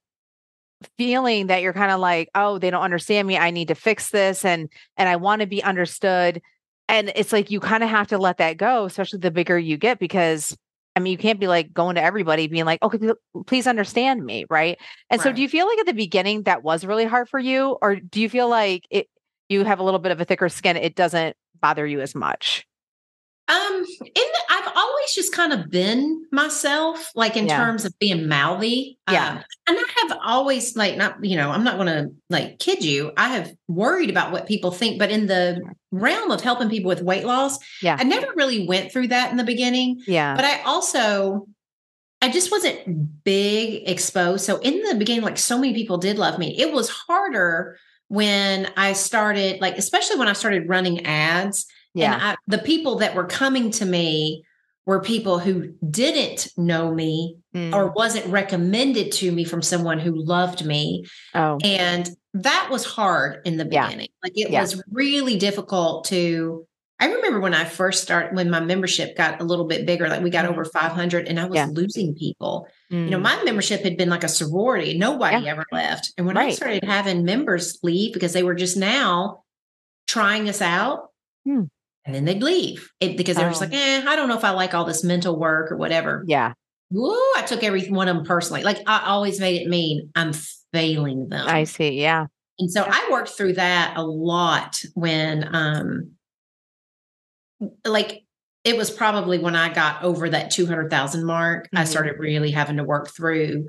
feeling 0.98 1.48
that 1.48 1.62
you're 1.62 1.74
kind 1.74 1.92
of 1.92 2.00
like 2.00 2.30
oh 2.36 2.58
they 2.58 2.70
don't 2.70 2.84
understand 2.84 3.28
me 3.28 3.38
i 3.38 3.52
need 3.52 3.68
to 3.68 3.76
fix 3.76 4.12
this 4.12 4.46
and 4.46 4.70
and 4.98 5.10
i 5.10 5.16
want 5.16 5.42
to 5.42 5.48
be 5.48 5.64
understood. 5.64 6.42
And 6.88 7.12
it's 7.16 7.32
like 7.32 7.52
you 7.52 7.60
kind 7.60 7.84
of 7.84 7.90
have 7.92 8.08
to 8.08 8.18
let 8.18 8.38
that 8.38 8.58
go 8.58 8.86
especially 8.86 9.20
the 9.20 9.30
bigger 9.30 9.60
you 9.60 9.78
get 9.78 10.00
because 10.00 10.58
i 10.96 11.00
mean 11.00 11.12
you 11.12 11.18
can't 11.18 11.40
be 11.40 11.48
like 11.48 11.72
going 11.72 11.96
to 11.96 12.02
everybody 12.02 12.48
being 12.48 12.66
like 12.66 12.82
okay 12.82 13.12
please 13.46 13.68
understand 13.68 14.26
me 14.26 14.46
right? 14.50 14.80
And 15.10 15.20
right. 15.20 15.24
so 15.24 15.34
do 15.34 15.42
you 15.42 15.50
feel 15.50 15.68
like 15.68 15.80
at 15.80 15.86
the 15.86 15.94
beginning 15.94 16.44
that 16.44 16.64
was 16.64 16.86
really 16.86 17.06
hard 17.06 17.30
for 17.30 17.40
you 17.40 17.78
or 17.82 17.98
do 17.98 18.22
you 18.22 18.30
feel 18.30 18.50
like 18.50 18.88
it 18.90 19.08
you 19.50 19.66
have 19.66 19.80
a 19.80 19.84
little 19.84 20.00
bit 20.00 20.12
of 20.12 20.22
a 20.22 20.26
thicker 20.26 20.50
skin 20.50 20.78
it 20.78 20.96
doesn't 20.96 21.36
bother 21.62 21.86
you 21.86 22.02
as 22.02 22.16
much 22.16 22.66
um, 23.50 23.86
in 24.00 24.14
the, 24.14 24.40
I've 24.50 24.72
always 24.76 25.14
just 25.14 25.34
kind 25.34 25.52
of 25.52 25.70
been 25.72 26.26
myself, 26.32 27.12
like 27.16 27.36
in 27.36 27.48
yeah. 27.48 27.58
terms 27.58 27.84
of 27.84 27.98
being 27.98 28.28
mouthy. 28.28 29.00
Yeah. 29.10 29.30
Um, 29.32 29.44
and 29.68 29.78
I 29.78 30.08
have 30.08 30.20
always 30.24 30.78
like 30.78 30.98
not, 30.98 31.24
you 31.26 31.36
know, 31.36 31.50
I'm 31.50 31.64
not 31.64 31.78
going 31.78 31.88
to 31.88 32.14
like 32.30 32.60
kid 32.60 32.86
you. 32.86 33.12
I 33.18 33.30
have 33.30 33.52
worried 33.68 34.12
about 34.12 34.32
what 34.32 34.48
people 34.48 34.72
think, 34.72 35.00
but 35.00 35.10
in 35.10 35.26
the 35.26 35.60
realm 35.92 36.30
of 36.30 36.42
helping 36.42 36.70
people 36.70 36.90
with 36.90 37.02
weight 37.02 37.26
loss, 37.26 37.58
yeah, 37.82 37.98
I 38.00 38.04
never 38.04 38.28
really 38.36 38.68
went 38.68 38.92
through 38.92 39.08
that 39.08 39.32
in 39.32 39.38
the 39.38 39.44
beginning. 39.44 40.02
Yeah. 40.06 40.36
But 40.36 40.46
I 40.46 40.62
also, 40.62 41.48
I 42.22 42.30
just 42.30 42.52
wasn't 42.52 43.24
big 43.24 43.90
exposed. 43.90 44.46
So 44.46 44.60
in 44.60 44.84
the 44.84 44.96
beginning, 44.96 45.24
like 45.24 45.40
so 45.40 45.58
many 45.58 45.74
people 45.74 45.98
did 45.98 46.20
love 46.20 46.38
me. 46.38 46.56
It 46.60 46.72
was 46.72 46.90
harder 46.90 47.80
when 48.10 48.72
I 48.78 48.94
started, 48.94 49.60
like, 49.60 49.78
especially 49.78 50.20
when 50.20 50.28
I 50.28 50.34
started 50.34 50.70
running 50.70 51.06
ads 51.08 51.66
yeah. 51.94 52.14
And 52.14 52.24
I, 52.24 52.36
the 52.48 52.60
people 52.60 52.98
that 52.98 53.16
were 53.16 53.26
coming 53.26 53.72
to 53.72 53.86
me 53.86 54.44
were 54.86 55.00
people 55.00 55.38
who 55.38 55.72
didn't 55.88 56.50
know 56.58 56.92
me 56.92 57.38
mm. 57.54 57.72
or 57.74 57.92
wasn't 57.92 58.26
recommended 58.26 59.12
to 59.12 59.32
me 59.32 59.44
from 59.44 59.62
someone 59.62 60.00
who 60.00 60.16
loved 60.16 60.66
me. 60.66 61.06
Oh. 61.36 61.60
And 61.64 62.10
that 62.34 62.70
was 62.72 62.86
hard 62.86 63.42
in 63.46 63.58
the 63.58 63.66
beginning. 63.66 64.08
Yeah. 64.10 64.24
Like 64.24 64.34
it 64.36 64.50
yeah. 64.50 64.62
was 64.62 64.82
really 64.90 65.38
difficult 65.38 66.06
to 66.06 66.66
I 67.02 67.14
remember 67.14 67.40
when 67.40 67.54
I 67.54 67.64
first 67.64 68.02
started 68.04 68.36
when 68.36 68.50
my 68.50 68.60
membership 68.60 69.16
got 69.16 69.40
a 69.40 69.44
little 69.44 69.66
bit 69.66 69.86
bigger, 69.86 70.10
like 70.10 70.24
we 70.24 70.32
got 70.32 70.46
mm. 70.46 70.50
over 70.50 70.66
500 70.66 71.28
and 71.28 71.40
I 71.40 71.46
was 71.46 71.56
yeah. 71.56 71.68
losing 71.68 72.16
people. 72.16 72.68
Mm. 72.92 73.06
You 73.06 73.10
know, 73.12 73.20
mm. 73.20 73.22
my 73.22 73.44
membership 73.44 73.84
had 73.84 73.96
been 73.96 74.10
like 74.10 74.24
a 74.24 74.28
sorority. 74.28 74.98
Nobody 74.98 75.48
ever 75.48 75.66
left. 75.72 76.14
And 76.18 76.26
when 76.26 76.36
right. 76.36 76.48
I 76.48 76.56
started 76.56 76.84
having 76.84 77.24
members 77.24 77.78
leave 77.84 78.12
because 78.14 78.34
they 78.34 78.44
were 78.44 78.56
just 78.56 78.76
now 78.76 79.44
trying 80.08 80.50
us 80.50 80.64
out, 80.64 81.12
hmm 81.46 81.66
and 82.06 82.16
then 82.16 82.26
they'd 82.26 82.42
leave 82.42 82.90
it, 83.00 83.18
because 83.18 83.36
they 83.36 83.44
were 83.44 83.50
just 83.50 83.62
like, 83.62 83.74
oh. 83.74 83.78
eh, 83.78 84.04
I 84.08 84.16
don't 84.16 84.28
know 84.28 84.38
if 84.38 84.44
I 84.44 84.52
like 84.52 84.74
all 84.74 84.86
this 84.86 85.04
mental 85.04 85.38
work 85.38 85.72
or 85.72 85.78
whatever. 85.78 86.24
Yeah. 86.28 86.54
Ooh, 86.96 87.34
I 87.38 87.44
took 87.44 87.64
every 87.64 87.88
one 87.88 88.08
of 88.08 88.16
them 88.16 88.26
personally. 88.26 88.64
Like 88.64 88.80
I 88.88 89.06
always 89.06 89.40
made 89.40 89.62
it 89.62 89.68
mean 89.68 90.10
I'm 90.16 90.34
failing 90.74 91.30
them. 91.30 91.48
I 91.48 91.66
see. 91.66 92.02
Yeah. 92.02 92.28
And 92.58 92.72
so 92.72 92.84
I 92.86 93.10
worked 93.12 93.30
through 93.30 93.54
that 93.54 93.94
a 93.96 94.04
lot 94.04 94.82
when, 94.94 95.56
um, 95.56 96.12
like 97.86 98.24
it 98.64 98.76
was 98.76 98.90
probably 98.90 99.38
when 99.38 99.56
I 99.56 99.74
got 99.74 100.04
over 100.04 100.30
that 100.30 100.52
200,000 100.52 101.26
mark, 101.26 101.66
mm-hmm. 101.66 101.78
I 101.78 101.84
started 101.84 102.20
really 102.20 102.52
having 102.52 102.78
to 102.78 102.84
work 102.84 103.10
through 103.10 103.68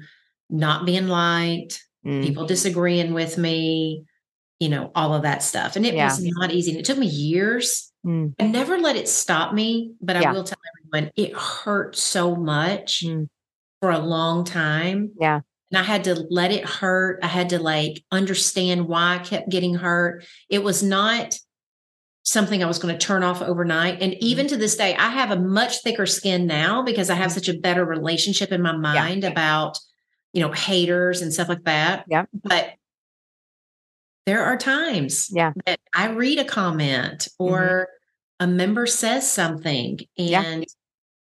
not 0.49 0.87
being 0.87 1.07
liked, 1.07 1.85
mm-hmm. 2.05 2.23
people 2.23 2.47
disagreeing 2.47 3.13
with 3.15 3.39
me, 3.39 4.05
you 4.59 4.69
know, 4.69 4.91
all 4.95 5.15
of 5.15 5.23
that 5.23 5.43
stuff. 5.43 5.77
And 5.77 5.87
it 5.87 5.95
yeah. 5.95 6.07
was 6.07 6.23
not 6.23 6.51
easy. 6.51 6.73
And 6.73 6.81
it 6.81 6.85
took 6.85 6.99
me 6.99 7.07
years 7.07 7.90
Mm. 8.07 8.35
I 8.39 8.47
never 8.47 8.79
let 8.79 8.97
it 8.97 9.09
stop 9.09 9.53
me, 9.53 9.93
but 10.01 10.17
I 10.17 10.33
will 10.33 10.45
tell 10.45 10.59
everyone 10.93 11.13
it 11.17 11.35
hurt 11.35 11.97
so 11.97 12.35
much 12.35 13.03
mm. 13.05 13.29
for 13.81 13.91
a 13.91 13.99
long 13.99 14.45
time. 14.45 15.13
Yeah. 15.21 15.41
And 15.71 15.79
I 15.79 15.83
had 15.83 16.05
to 16.05 16.27
let 16.31 16.51
it 16.51 16.65
hurt. 16.65 17.21
I 17.23 17.29
had 17.29 17.51
to 17.51 17.59
like 17.59 18.03
understand 18.11 18.89
why 18.89 19.17
I 19.17 19.19
kept 19.19 19.51
getting 19.51 19.75
hurt. 19.75 20.25
It 20.49 20.65
was 20.65 20.83
not 20.83 21.39
something 22.23 22.63
I 22.63 22.67
was 22.67 22.79
going 22.79 22.97
to 22.97 23.07
turn 23.07 23.23
off 23.23 23.43
overnight. 23.43 24.01
And 24.01 24.15
even 24.15 24.47
mm. 24.47 24.51
to 24.51 24.57
this 24.57 24.77
day, 24.77 24.95
I 24.97 25.11
have 25.11 25.31
a 25.31 25.39
much 25.39 25.83
thicker 25.83 26.07
skin 26.07 26.47
now 26.47 26.83
because 26.83 27.11
I 27.11 27.15
have 27.15 27.33
such 27.33 27.49
a 27.49 27.59
better 27.59 27.85
relationship 27.85 28.51
in 28.51 28.63
my 28.63 28.77
mind 28.77 29.23
yeah. 29.23 29.31
about, 29.31 29.79
you 30.33 30.41
know, 30.41 30.53
haters 30.53 31.23
and 31.23 31.33
stuff 31.33 31.49
like 31.49 31.65
that. 31.65 32.05
Yeah. 32.09 32.25
But 32.33 32.73
there 34.27 34.45
are 34.45 34.57
times 34.57 35.29
yeah. 35.33 35.53
that 35.67 35.81
I 35.95 36.09
read 36.09 36.39
a 36.39 36.45
comment 36.45 37.29
or 37.39 37.89
mm-hmm. 38.41 38.51
a 38.51 38.55
member 38.55 38.87
says 38.87 39.31
something 39.31 39.99
and 40.19 40.61
yeah. 40.61 40.63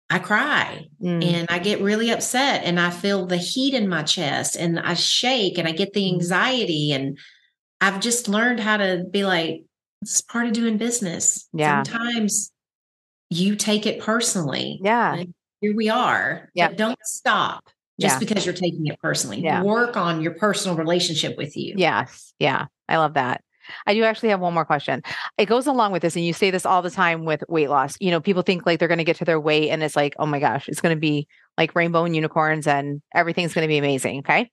I 0.10 0.20
cry 0.20 0.88
mm. 1.02 1.24
and 1.24 1.48
I 1.50 1.60
get 1.60 1.82
really 1.82 2.12
upset 2.12 2.64
and 2.66 2.80
I 2.80 2.90
feel 2.90 3.26
the 3.26 3.38
heat 3.38 3.74
in 3.74 3.88
my 3.88 4.04
chest 4.04 4.58
and 4.58 4.80
I 4.80 4.94
shake 4.96 5.58
and 5.58 5.68
I 5.68 5.72
get 5.72 5.94
the 5.94 6.04
mm. 6.04 6.14
anxiety. 6.14 6.92
And 6.92 7.18
I've 7.80 8.02
just 8.02 8.28
learned 8.28 8.60
how 8.60 8.78
to 8.78 9.06
be 9.10 9.24
like, 9.24 9.64
it's 10.02 10.22
part 10.22 10.48
of 10.48 10.54
doing 10.54 10.78
business. 10.78 11.48
Yeah. 11.54 11.84
Sometimes 11.84 12.52
you 13.30 13.56
take 13.56 13.86
it 13.86 14.02
personally. 14.02 14.80
Yeah. 14.84 15.14
Like, 15.14 15.30
here 15.62 15.76
we 15.76 15.90
are. 15.90 16.50
Yeah. 16.54 16.74
Don't 16.74 17.00
stop. 17.04 17.70
Just 18.02 18.16
yeah. 18.16 18.20
because 18.20 18.46
you're 18.46 18.56
taking 18.56 18.88
it 18.88 19.00
personally. 19.00 19.42
Yeah. 19.42 19.64
Work 19.64 19.96
on 19.96 20.22
your 20.22 20.34
personal 20.34 20.76
relationship 20.76 21.38
with 21.38 21.56
you. 21.56 21.76
Yes. 21.78 22.34
Yeah. 22.40 22.66
I 22.90 22.98
love 22.98 23.14
that. 23.14 23.42
I 23.86 23.94
do 23.94 24.04
actually 24.04 24.30
have 24.30 24.40
one 24.40 24.54
more 24.54 24.66
question. 24.66 25.02
It 25.38 25.46
goes 25.46 25.68
along 25.68 25.92
with 25.92 26.02
this, 26.02 26.16
and 26.16 26.26
you 26.26 26.34
say 26.34 26.52
this 26.52 26.66
all 26.66 26.82
the 26.82 26.90
time 26.90 27.26
with 27.26 27.44
weight 27.48 27.70
loss. 27.70 27.96
You 28.00 28.12
know, 28.12 28.20
people 28.20 28.42
think 28.42 28.66
like 28.66 28.80
they're 28.80 28.88
going 28.88 28.98
to 28.98 29.04
get 29.04 29.18
to 29.18 29.26
their 29.26 29.40
weight, 29.40 29.70
and 29.70 29.84
it's 29.84 29.96
like, 29.96 30.16
oh 30.20 30.26
my 30.26 30.40
gosh, 30.40 30.68
it's 30.68 30.82
going 30.82 30.96
to 30.96 31.00
be 31.00 31.28
like 31.58 31.76
rainbow 31.76 32.04
and 32.04 32.16
unicorns, 32.16 32.68
and 32.68 33.02
everything's 33.14 33.54
going 33.54 33.64
to 33.64 33.72
be 33.72 33.78
amazing. 33.78 34.20
Okay. 34.20 34.50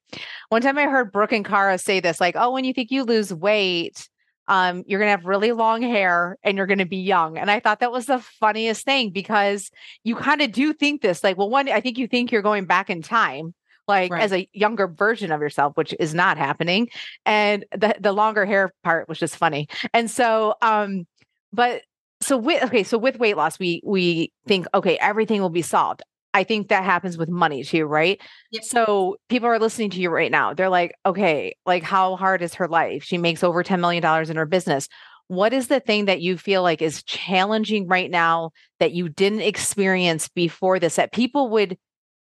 One 0.51 0.63
time 0.63 0.79
I 0.79 0.85
heard 0.85 1.13
Brooke 1.13 1.33
and 1.33 1.45
Cara 1.45 1.79
say 1.79 2.01
this, 2.01 2.21
like, 2.21 2.37
oh, 2.37 2.53
when 2.53 2.65
you 2.65 2.73
think 2.73 2.91
you 2.91 3.05
lose 3.05 3.33
weight, 3.33 4.09
um, 4.49 4.83
you're 4.87 4.99
going 4.99 5.09
to 5.09 5.17
have 5.17 5.27
really 5.27 5.53
long 5.53 5.83
hair 5.83 6.39
and 6.43 6.57
you're 6.57 6.67
going 6.67 6.79
to 6.79 6.87
be 6.87 6.97
young. 6.97 7.39
And 7.39 7.51
I 7.51 7.61
thought 7.61 7.81
that 7.81 7.93
was 7.93 8.07
the 8.07 8.19
funniest 8.19 8.85
thing 8.85 9.11
because 9.11 9.71
you 10.05 10.17
kind 10.17 10.41
of 10.41 10.51
do 10.53 10.73
think 10.73 11.03
this, 11.03 11.23
like, 11.23 11.37
well, 11.37 11.51
one, 11.51 11.69
I 11.69 11.81
think 11.81 11.99
you 11.99 12.09
think 12.09 12.33
you're 12.33 12.43
going 12.43 12.65
back 12.65 12.91
in 12.91 13.03
time 13.03 13.55
like 13.87 14.13
right. 14.13 14.23
as 14.23 14.33
a 14.33 14.49
younger 14.53 14.87
version 14.87 15.33
of 15.33 15.41
yourself, 15.41 15.77
which 15.77 15.95
is 15.99 16.15
not 16.15 16.37
happening. 16.39 16.89
And 17.25 17.65
the 17.73 17.95
the 17.99 18.13
longer 18.13 18.45
hair 18.45 18.73
part 18.85 19.09
was 19.09 19.19
just 19.19 19.37
funny. 19.37 19.69
And 19.95 20.11
so 20.11 20.55
um, 20.61 21.07
but 21.53 21.83
so 22.21 22.37
with 22.37 22.63
okay, 22.65 22.85
so 22.85 22.99
with 22.99 23.19
weight 23.19 23.37
loss, 23.37 23.59
we 23.59 23.83
we 23.85 24.33
think, 24.47 24.67
okay, 24.75 24.99
everything 24.99 25.41
will 25.41 25.51
be 25.51 25.63
solved. 25.63 26.03
I 26.35 26.45
think 26.45 26.69
that 26.69 26.85
happens 26.85 27.17
with 27.17 27.29
money 27.29 27.65
too, 27.65 27.87
right? 27.87 28.21
Yep. 28.53 28.65
So 28.65 29.17
people 29.29 29.49
are 29.49 29.59
listening 29.59 29.91
to 29.91 30.01
you 30.01 30.11
right 30.11 30.31
now. 30.31 30.55
They're 30.55 30.69
like, 30.69 30.95
okay, 31.07 31.57
like 31.67 31.83
how 31.83 32.17
hard 32.17 32.43
is 32.43 32.55
her 32.55 32.69
life? 32.69 33.03
She 33.03 33.19
makes 33.19 33.43
over 33.43 33.65
$10 33.65 33.81
million 33.81 34.05
in 34.31 34.37
her 34.37 34.47
business. 34.47 34.89
What 35.29 35.53
is 35.53 35.69
the 35.69 35.81
thing 35.81 36.07
that 36.07 36.21
you 36.21 36.39
feel 36.39 36.63
like 36.63 36.81
is 36.81 37.03
challenging 37.03 37.87
right 37.87 38.11
now 38.11 38.51
that 38.81 38.93
you 38.93 39.09
didn't 39.09 39.41
experience 39.41 40.29
before 40.29 40.79
this 40.79 40.97
that 40.97 41.13
people 41.13 41.51
would 41.51 41.77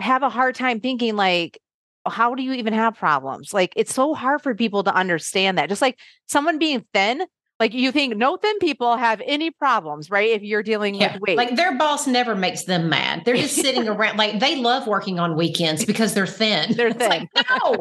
have 0.01 0.23
a 0.23 0.31
hard 0.31 0.55
time 0.55 0.81
thinking 0.81 1.17
like 1.17 1.61
how 2.07 2.35
do 2.35 2.43
you 2.43 2.53
even 2.53 2.73
have 2.73 2.97
problems 2.97 3.53
like 3.53 3.73
it's 3.77 3.93
so 3.93 4.15
hard 4.15 4.41
for 4.41 4.55
people 4.55 4.85
to 4.85 4.95
understand 4.95 5.59
that 5.59 5.69
just 5.69 5.83
like 5.83 5.99
someone 6.27 6.59
being 6.59 6.85
thin 6.95 7.23
like 7.61 7.75
you 7.75 7.91
think 7.93 8.17
no 8.17 8.37
thin 8.37 8.59
people 8.59 8.97
have 8.97 9.21
any 9.25 9.51
problems 9.51 10.11
right 10.11 10.31
if 10.31 10.43
you're 10.43 10.63
dealing 10.63 10.95
yeah. 10.95 11.13
with 11.15 11.23
weight 11.23 11.37
like 11.37 11.57
their 11.57 11.77
boss 11.77 12.07
never 12.07 12.35
makes 12.35 12.65
them 12.65 12.89
mad 12.89 13.23
they're 13.25 13.37
just 13.37 13.57
sitting 13.57 13.89
around 13.89 14.17
like 14.17 14.39
they 14.41 14.57
love 14.57 14.87
working 14.87 15.19
on 15.19 15.37
weekends 15.37 15.85
because 15.85 16.15
they're 16.15 16.27
thin 16.27 16.75
they're 16.75 16.93
thin 16.93 17.09
like, 17.09 17.29
no 17.35 17.77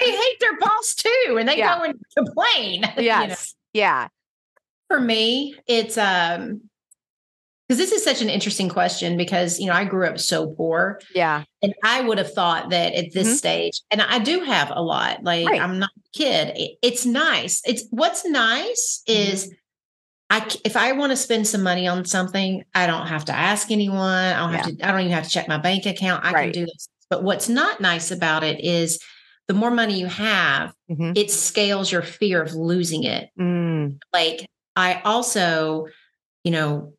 they 0.00 0.10
hate 0.10 0.40
their 0.40 0.58
boss 0.58 0.94
too 0.94 1.36
and 1.38 1.48
they 1.48 1.58
yeah. 1.58 1.78
go 1.78 1.84
and 1.84 2.00
complain 2.16 2.84
yes 2.98 3.54
you 3.72 3.80
know? 3.80 3.84
yeah 3.84 4.08
for 4.88 5.00
me 5.00 5.54
it's 5.66 5.96
um 5.96 6.60
because 7.72 7.90
this 7.90 7.98
is 7.98 8.04
such 8.04 8.20
an 8.20 8.28
interesting 8.28 8.68
question 8.68 9.16
because 9.16 9.58
you 9.58 9.66
know 9.66 9.72
I 9.72 9.86
grew 9.86 10.06
up 10.06 10.20
so 10.20 10.48
poor. 10.48 11.00
Yeah. 11.14 11.44
And 11.62 11.72
I 11.82 12.02
would 12.02 12.18
have 12.18 12.30
thought 12.30 12.68
that 12.68 12.92
at 12.92 13.14
this 13.14 13.28
mm-hmm. 13.28 13.36
stage, 13.36 13.80
and 13.90 14.02
I 14.02 14.18
do 14.18 14.40
have 14.40 14.70
a 14.74 14.82
lot. 14.82 15.24
Like 15.24 15.48
right. 15.48 15.58
I'm 15.58 15.78
not 15.78 15.88
a 15.96 16.18
kid. 16.18 16.52
It, 16.54 16.76
it's 16.82 17.06
nice. 17.06 17.62
It's 17.64 17.84
what's 17.88 18.26
nice 18.26 19.02
mm-hmm. 19.08 19.32
is 19.32 19.54
I 20.28 20.46
if 20.66 20.76
I 20.76 20.92
want 20.92 21.12
to 21.12 21.16
spend 21.16 21.46
some 21.46 21.62
money 21.62 21.88
on 21.88 22.04
something, 22.04 22.62
I 22.74 22.86
don't 22.86 23.06
have 23.06 23.24
to 23.26 23.32
ask 23.32 23.70
anyone. 23.70 23.98
I 23.98 24.38
don't 24.38 24.52
have 24.52 24.68
yeah. 24.68 24.74
to. 24.74 24.88
I 24.88 24.92
don't 24.92 25.00
even 25.00 25.12
have 25.12 25.24
to 25.24 25.30
check 25.30 25.48
my 25.48 25.58
bank 25.58 25.86
account. 25.86 26.26
I 26.26 26.32
right. 26.32 26.52
can 26.52 26.64
do 26.64 26.66
this. 26.66 26.88
But 27.08 27.22
what's 27.24 27.48
not 27.48 27.80
nice 27.80 28.10
about 28.10 28.44
it 28.44 28.60
is 28.60 28.98
the 29.48 29.54
more 29.54 29.70
money 29.70 29.98
you 29.98 30.08
have, 30.08 30.74
mm-hmm. 30.90 31.12
it 31.16 31.30
scales 31.30 31.90
your 31.90 32.02
fear 32.02 32.42
of 32.42 32.52
losing 32.52 33.04
it. 33.04 33.30
Mm. 33.40 33.98
Like 34.12 34.46
I 34.76 35.00
also, 35.06 35.86
you 36.44 36.50
know, 36.50 36.92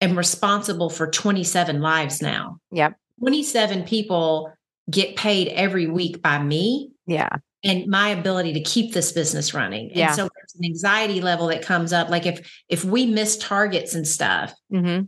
am 0.00 0.16
responsible 0.16 0.90
for 0.90 1.10
27 1.10 1.80
lives 1.80 2.22
now. 2.22 2.58
Yep. 2.72 2.96
27 3.20 3.84
people 3.84 4.52
get 4.90 5.16
paid 5.16 5.48
every 5.48 5.86
week 5.86 6.22
by 6.22 6.42
me. 6.42 6.90
Yeah. 7.06 7.28
And 7.62 7.86
my 7.86 8.08
ability 8.08 8.54
to 8.54 8.60
keep 8.60 8.94
this 8.94 9.12
business 9.12 9.52
running. 9.52 9.90
Yeah. 9.94 10.06
And 10.06 10.16
so 10.16 10.22
there's 10.22 10.54
an 10.58 10.64
anxiety 10.64 11.20
level 11.20 11.48
that 11.48 11.62
comes 11.62 11.92
up. 11.92 12.08
Like 12.08 12.24
if 12.24 12.64
if 12.68 12.84
we 12.84 13.04
miss 13.04 13.36
targets 13.36 13.94
and 13.94 14.08
stuff, 14.08 14.54
mm-hmm. 14.72 15.04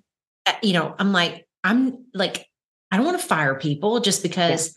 Uh, 0.47 0.53
you 0.62 0.72
know, 0.72 0.95
I'm 0.99 1.12
like, 1.12 1.47
I'm 1.62 2.05
like, 2.14 2.47
I 2.90 2.97
don't 2.97 3.07
want 3.07 3.20
to 3.20 3.26
fire 3.26 3.55
people 3.55 4.01
just 4.01 4.22
because 4.22 4.76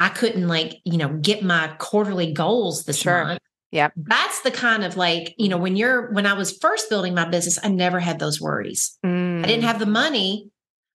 yeah. 0.00 0.06
I 0.06 0.08
couldn't 0.08 0.48
like, 0.48 0.80
you 0.84 0.98
know, 0.98 1.08
get 1.08 1.42
my 1.42 1.74
quarterly 1.78 2.32
goals 2.32 2.84
this 2.84 2.98
sure. 2.98 3.24
month. 3.24 3.40
Yeah. 3.70 3.88
That's 3.96 4.42
the 4.42 4.50
kind 4.50 4.84
of 4.84 4.96
like, 4.96 5.34
you 5.38 5.48
know, 5.48 5.56
when 5.56 5.76
you're, 5.76 6.10
when 6.12 6.26
I 6.26 6.34
was 6.34 6.56
first 6.58 6.90
building 6.90 7.14
my 7.14 7.26
business, 7.26 7.58
I 7.62 7.68
never 7.68 8.00
had 8.00 8.18
those 8.18 8.40
worries. 8.40 8.98
Mm. 9.04 9.31
I 9.44 9.46
didn't 9.46 9.64
have 9.64 9.78
the 9.78 9.86
money, 9.86 10.50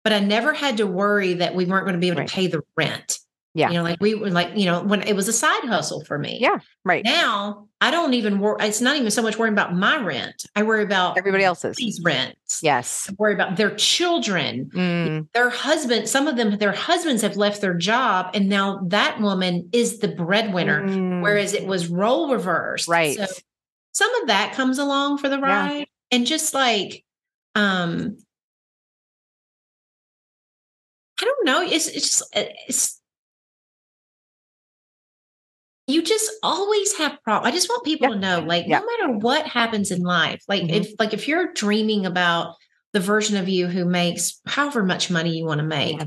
but 0.02 0.12
I 0.12 0.20
never 0.20 0.52
had 0.52 0.76
to 0.78 0.86
worry 0.86 1.34
that 1.34 1.54
we 1.54 1.64
weren't 1.64 1.86
going 1.86 1.94
to 1.94 2.00
be 2.00 2.08
able 2.08 2.20
right. 2.20 2.28
to 2.28 2.34
pay 2.34 2.46
the 2.46 2.62
rent. 2.76 3.18
Yeah. 3.56 3.68
You 3.68 3.74
know, 3.76 3.84
like 3.84 4.00
we 4.00 4.16
were 4.16 4.30
like, 4.30 4.56
you 4.56 4.66
know, 4.66 4.82
when 4.82 5.02
it 5.02 5.14
was 5.14 5.28
a 5.28 5.32
side 5.32 5.62
hustle 5.62 6.04
for 6.04 6.18
me. 6.18 6.38
Yeah. 6.40 6.58
Right. 6.84 7.04
Now 7.04 7.68
I 7.80 7.92
don't 7.92 8.12
even 8.14 8.40
worry. 8.40 8.56
It's 8.66 8.80
not 8.80 8.96
even 8.96 9.12
so 9.12 9.22
much 9.22 9.38
worrying 9.38 9.54
about 9.54 9.76
my 9.76 9.96
rent. 10.02 10.44
I 10.56 10.64
worry 10.64 10.82
about 10.82 11.16
everybody 11.16 11.44
else's 11.44 11.76
these 11.76 12.00
rents. 12.02 12.60
Yes. 12.62 13.06
I 13.08 13.14
worry 13.16 13.32
about 13.32 13.56
their 13.56 13.72
children, 13.76 14.70
mm. 14.74 15.28
their 15.34 15.50
husband. 15.50 16.08
Some 16.08 16.26
of 16.26 16.36
them, 16.36 16.58
their 16.58 16.72
husbands 16.72 17.22
have 17.22 17.36
left 17.36 17.60
their 17.60 17.74
job 17.74 18.30
and 18.34 18.48
now 18.48 18.80
that 18.88 19.20
woman 19.20 19.68
is 19.72 20.00
the 20.00 20.08
breadwinner, 20.08 20.82
mm. 20.82 21.22
whereas 21.22 21.54
it 21.54 21.64
was 21.64 21.86
role 21.86 22.32
reversed. 22.32 22.88
Right. 22.88 23.16
So 23.16 23.26
some 23.92 24.12
of 24.16 24.26
that 24.26 24.54
comes 24.54 24.80
along 24.80 25.18
for 25.18 25.28
the 25.28 25.38
ride. 25.38 25.78
Yeah. 25.78 25.84
And 26.10 26.26
just 26.26 26.54
like, 26.54 27.04
um, 27.54 28.18
I 31.24 31.26
don't 31.26 31.46
know. 31.46 31.62
It's, 31.62 31.88
it's 31.88 32.18
just, 32.18 32.36
it's, 32.36 33.00
you 35.86 36.02
just 36.02 36.30
always 36.42 36.98
have 36.98 37.22
problems. 37.22 37.50
I 37.50 37.56
just 37.56 37.70
want 37.70 37.82
people 37.84 38.10
to 38.10 38.18
know, 38.18 38.40
like, 38.40 38.66
no 38.66 38.84
matter 38.84 39.12
what 39.12 39.46
happens 39.46 39.90
in 39.90 40.02
life, 40.02 40.42
like 40.48 40.64
mm-hmm. 40.64 40.74
if 40.74 40.92
like 40.98 41.14
if 41.14 41.26
you're 41.26 41.54
dreaming 41.54 42.04
about 42.04 42.56
the 42.92 43.00
version 43.00 43.38
of 43.38 43.48
you 43.48 43.68
who 43.68 43.86
makes 43.86 44.40
however 44.46 44.84
much 44.84 45.10
money 45.10 45.36
you 45.36 45.46
want 45.46 45.60
to 45.60 45.66
make, 45.66 45.98
yeah. 45.98 46.06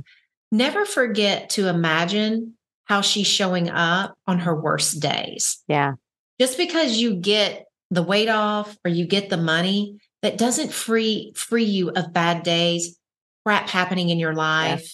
never 0.52 0.86
forget 0.86 1.50
to 1.52 1.68
imagine 1.68 2.54
how 2.86 3.02
she's 3.02 3.28
showing 3.28 3.72
up 3.72 4.16
on 4.28 4.40
her 4.40 4.56
worst 4.56 5.00
days. 5.00 5.64
Yeah. 5.68 5.94
Just 6.40 6.58
because 6.58 6.98
you 6.98 7.16
get 7.16 7.66
the 7.90 8.04
weight 8.04 8.30
off 8.30 8.78
or 8.86 8.92
you 8.92 9.08
get 9.08 9.32
the 9.32 9.38
money, 9.38 9.98
that 10.22 10.38
doesn't 10.38 10.74
free 10.74 11.34
free 11.36 11.66
you 11.66 11.90
of 11.92 12.14
bad 12.14 12.44
days, 12.44 12.98
crap 13.46 13.70
happening 13.70 14.10
in 14.10 14.20
your 14.20 14.34
life, 14.34 14.92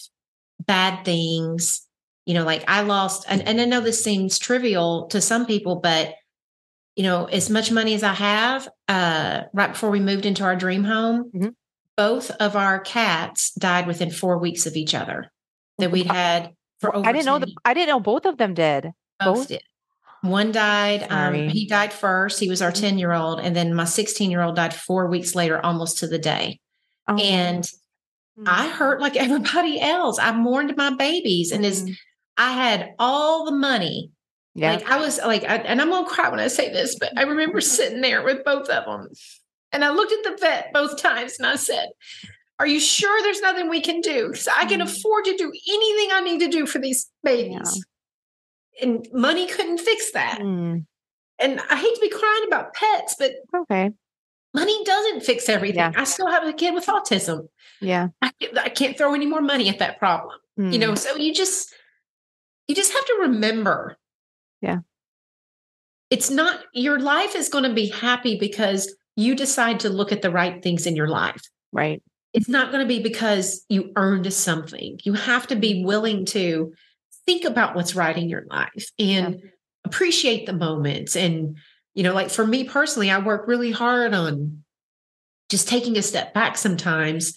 bad 0.66 1.04
things 1.04 1.84
you 2.26 2.34
know, 2.34 2.44
like 2.44 2.64
I 2.68 2.82
lost, 2.82 3.26
and, 3.28 3.46
and 3.46 3.60
I 3.60 3.64
know 3.66 3.80
this 3.80 4.02
seems 4.02 4.38
trivial 4.38 5.06
to 5.08 5.20
some 5.20 5.46
people, 5.46 5.76
but 5.76 6.14
you 6.96 7.02
know, 7.02 7.26
as 7.26 7.50
much 7.50 7.70
money 7.70 7.94
as 7.94 8.02
I 8.02 8.12
have, 8.14 8.68
uh, 8.88 9.42
right 9.52 9.72
before 9.72 9.90
we 9.90 10.00
moved 10.00 10.24
into 10.26 10.44
our 10.44 10.56
dream 10.56 10.84
home, 10.84 11.30
mm-hmm. 11.34 11.48
both 11.96 12.30
of 12.30 12.56
our 12.56 12.78
cats 12.78 13.52
died 13.54 13.86
within 13.86 14.10
four 14.10 14.38
weeks 14.38 14.64
of 14.64 14.76
each 14.76 14.94
other 14.94 15.30
that 15.78 15.90
we'd 15.90 16.06
had 16.06 16.52
for 16.78 16.94
over. 16.94 17.06
I 17.06 17.12
didn't 17.12 17.26
know 17.26 17.40
the, 17.40 17.52
I 17.64 17.74
didn't 17.74 17.88
know 17.88 18.00
both 18.00 18.26
of 18.26 18.38
them 18.38 18.54
did. 18.54 18.92
Both, 19.18 19.36
both? 19.36 19.48
did. 19.48 19.62
One 20.22 20.52
died. 20.52 21.06
Um, 21.10 21.34
he 21.34 21.66
died 21.66 21.92
first. 21.92 22.40
He 22.40 22.48
was 22.48 22.62
our 22.62 22.72
10 22.72 22.96
year 22.98 23.12
old. 23.12 23.40
And 23.40 23.54
then 23.54 23.74
my 23.74 23.84
16 23.84 24.30
year 24.30 24.40
old 24.40 24.56
died 24.56 24.72
four 24.72 25.08
weeks 25.08 25.34
later, 25.34 25.62
almost 25.62 25.98
to 25.98 26.06
the 26.06 26.18
day. 26.18 26.60
Oh. 27.08 27.16
And 27.18 27.68
mm-hmm. 28.38 28.48
I 28.48 28.68
hurt 28.68 29.00
like 29.00 29.16
everybody 29.16 29.80
else. 29.80 30.18
I 30.18 30.32
mourned 30.32 30.76
my 30.76 30.94
babies. 30.94 31.52
And 31.52 31.64
mm-hmm. 31.64 31.88
as 31.88 31.98
I 32.36 32.52
had 32.52 32.94
all 32.98 33.44
the 33.44 33.56
money. 33.56 34.10
Yeah. 34.54 34.74
Like 34.74 34.88
I 34.88 34.98
was 34.98 35.18
like, 35.18 35.44
I, 35.44 35.56
and 35.56 35.80
I'm 35.80 35.90
gonna 35.90 36.06
cry 36.06 36.28
when 36.28 36.40
I 36.40 36.48
say 36.48 36.72
this, 36.72 36.96
but 36.98 37.16
I 37.18 37.22
remember 37.22 37.60
sitting 37.60 38.00
there 38.00 38.22
with 38.22 38.44
both 38.44 38.68
of 38.68 38.84
them. 38.84 39.08
And 39.72 39.84
I 39.84 39.90
looked 39.90 40.12
at 40.12 40.22
the 40.22 40.38
vet 40.40 40.72
both 40.72 40.96
times 40.96 41.36
and 41.38 41.46
I 41.46 41.56
said, 41.56 41.88
Are 42.60 42.66
you 42.66 42.78
sure 42.78 43.22
there's 43.22 43.40
nothing 43.40 43.68
we 43.68 43.80
can 43.80 44.00
do? 44.00 44.28
Because 44.28 44.48
I 44.48 44.64
can 44.66 44.80
mm. 44.80 44.84
afford 44.84 45.24
to 45.24 45.36
do 45.36 45.52
anything 45.68 46.08
I 46.12 46.20
need 46.20 46.38
to 46.40 46.48
do 46.48 46.66
for 46.66 46.78
these 46.78 47.10
babies. 47.24 47.84
Yeah. 48.78 48.88
And 48.88 49.08
money 49.12 49.46
couldn't 49.46 49.78
fix 49.78 50.12
that. 50.12 50.38
Mm. 50.40 50.86
And 51.40 51.60
I 51.68 51.76
hate 51.76 51.94
to 51.94 52.00
be 52.00 52.08
crying 52.08 52.44
about 52.46 52.74
pets, 52.74 53.16
but 53.18 53.32
okay. 53.54 53.90
Money 54.54 54.84
doesn't 54.84 55.22
fix 55.22 55.48
everything. 55.48 55.78
Yeah. 55.78 55.92
I 55.96 56.04
still 56.04 56.28
have 56.28 56.46
a 56.46 56.52
kid 56.52 56.74
with 56.74 56.86
autism. 56.86 57.48
Yeah. 57.80 58.08
I, 58.22 58.30
I 58.60 58.68
can't 58.68 58.96
throw 58.96 59.12
any 59.12 59.26
more 59.26 59.42
money 59.42 59.68
at 59.68 59.80
that 59.80 59.98
problem. 59.98 60.38
Mm. 60.58 60.72
You 60.72 60.78
know, 60.78 60.92
mm. 60.92 60.98
so 60.98 61.16
you 61.16 61.34
just 61.34 61.74
you 62.68 62.74
just 62.74 62.92
have 62.92 63.04
to 63.04 63.18
remember. 63.22 63.98
Yeah. 64.62 64.78
It's 66.08 66.30
not 66.30 66.60
your 66.72 67.00
life 67.00 67.34
is 67.34 67.48
going 67.48 67.64
to 67.64 67.74
be 67.74 67.88
happy 67.88 68.38
because 68.38 68.94
you 69.16 69.34
decide 69.34 69.80
to 69.80 69.90
look 69.90 70.12
at 70.12 70.22
the 70.22 70.30
right 70.30 70.62
things 70.62 70.86
in 70.86 70.94
your 70.94 71.08
life. 71.08 71.42
Right. 71.72 72.00
It's 72.32 72.48
not 72.48 72.70
going 72.70 72.82
to 72.82 72.88
be 72.88 73.02
because 73.02 73.64
you 73.68 73.92
earned 73.96 74.32
something. 74.32 75.00
You 75.04 75.14
have 75.14 75.46
to 75.48 75.56
be 75.56 75.84
willing 75.84 76.24
to 76.26 76.72
think 77.26 77.44
about 77.44 77.74
what's 77.74 77.94
right 77.94 78.16
in 78.16 78.28
your 78.28 78.44
life 78.50 78.86
and 78.98 79.40
yeah. 79.40 79.50
appreciate 79.84 80.46
the 80.46 80.52
moments. 80.52 81.16
And, 81.16 81.56
you 81.94 82.02
know, 82.02 82.14
like 82.14 82.30
for 82.30 82.46
me 82.46 82.64
personally, 82.64 83.10
I 83.10 83.18
work 83.18 83.46
really 83.46 83.70
hard 83.70 84.14
on 84.14 84.64
just 85.48 85.68
taking 85.68 85.96
a 85.96 86.02
step 86.02 86.34
back 86.34 86.56
sometimes 86.56 87.36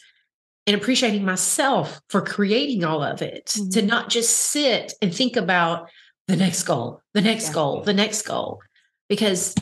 and 0.66 0.76
appreciating 0.76 1.24
myself 1.24 2.02
for 2.10 2.22
creating 2.22 2.84
all 2.84 3.04
of 3.04 3.22
it, 3.22 3.46
mm-hmm. 3.48 3.70
to 3.70 3.82
not 3.82 4.10
just 4.10 4.36
sit 4.36 4.94
and 5.02 5.14
think 5.14 5.36
about 5.36 5.90
the 6.28 6.36
next 6.36 6.64
goal, 6.64 7.02
the 7.14 7.22
next 7.22 7.48
yeah. 7.48 7.54
goal, 7.54 7.82
the 7.84 7.94
next 7.94 8.24
goal. 8.24 8.62
Because 9.08 9.56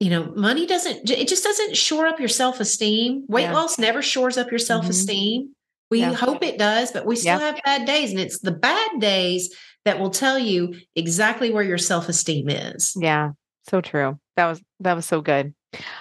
you 0.00 0.10
know, 0.10 0.32
money 0.36 0.66
doesn't, 0.66 1.08
it 1.08 1.26
just 1.26 1.42
doesn't 1.42 1.76
shore 1.76 2.06
up 2.06 2.18
your 2.18 2.28
self 2.28 2.60
esteem. 2.60 3.24
Weight 3.28 3.42
yeah. 3.42 3.54
loss 3.54 3.78
never 3.78 4.02
shores 4.02 4.36
up 4.36 4.50
your 4.50 4.58
self 4.58 4.88
esteem. 4.88 5.42
Mm-hmm. 5.42 5.52
We 5.90 6.00
yeah. 6.00 6.12
hope 6.12 6.42
it 6.42 6.58
does, 6.58 6.90
but 6.90 7.06
we 7.06 7.16
still 7.16 7.38
have 7.38 7.60
bad 7.64 7.86
days. 7.86 8.10
And 8.10 8.20
it's 8.20 8.40
the 8.40 8.52
bad 8.52 8.98
days 8.98 9.54
that 9.84 10.00
will 10.00 10.10
tell 10.10 10.38
you 10.38 10.74
exactly 10.96 11.50
where 11.50 11.62
your 11.62 11.78
self 11.78 12.08
esteem 12.08 12.48
is. 12.48 12.92
Yeah. 12.96 13.30
So 13.68 13.80
true. 13.80 14.18
That 14.36 14.46
was, 14.46 14.62
that 14.80 14.94
was 14.94 15.06
so 15.06 15.20
good. 15.20 15.54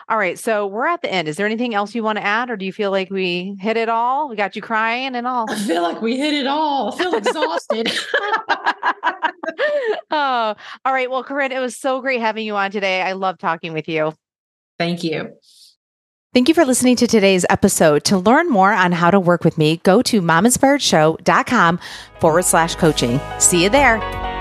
All 0.07 0.17
right. 0.17 0.37
So 0.37 0.67
we're 0.67 0.87
at 0.87 1.01
the 1.01 1.11
end. 1.11 1.27
Is 1.27 1.37
there 1.37 1.45
anything 1.45 1.75
else 1.75 1.95
you 1.95 2.03
want 2.03 2.17
to 2.17 2.25
add, 2.25 2.49
or 2.49 2.57
do 2.57 2.65
you 2.65 2.73
feel 2.73 2.91
like 2.91 3.09
we 3.09 3.55
hit 3.59 3.77
it 3.77 3.89
all? 3.89 4.29
We 4.29 4.35
got 4.35 4.55
you 4.55 4.61
crying 4.61 5.15
and 5.15 5.27
all. 5.27 5.45
I 5.49 5.55
feel 5.55 5.81
like 5.81 6.01
we 6.01 6.17
hit 6.17 6.33
it 6.33 6.47
all. 6.47 6.93
I 6.93 6.97
feel 6.97 7.15
exhausted. 7.15 7.91
oh, 10.11 10.55
all 10.85 10.93
right. 10.93 11.09
Well, 11.09 11.23
Corinne, 11.23 11.51
it 11.51 11.59
was 11.59 11.77
so 11.77 12.01
great 12.01 12.21
having 12.21 12.45
you 12.45 12.55
on 12.55 12.71
today. 12.71 13.01
I 13.01 13.13
love 13.13 13.37
talking 13.37 13.73
with 13.73 13.87
you. 13.87 14.13
Thank 14.77 15.03
you. 15.03 15.33
Thank 16.33 16.49
you 16.49 16.53
for 16.53 16.65
listening 16.65 16.97
to 16.97 17.07
today's 17.07 17.45
episode. 17.49 18.03
To 18.05 18.17
learn 18.17 18.49
more 18.49 18.73
on 18.73 18.91
how 18.91 19.09
to 19.09 19.21
work 19.21 19.45
with 19.45 19.57
me, 19.57 19.77
go 19.77 20.01
to 20.01 20.21
mominspiredshow.com 20.21 21.79
forward 22.19 22.43
slash 22.43 22.75
coaching. 22.75 23.21
See 23.39 23.63
you 23.63 23.69
there. 23.69 24.34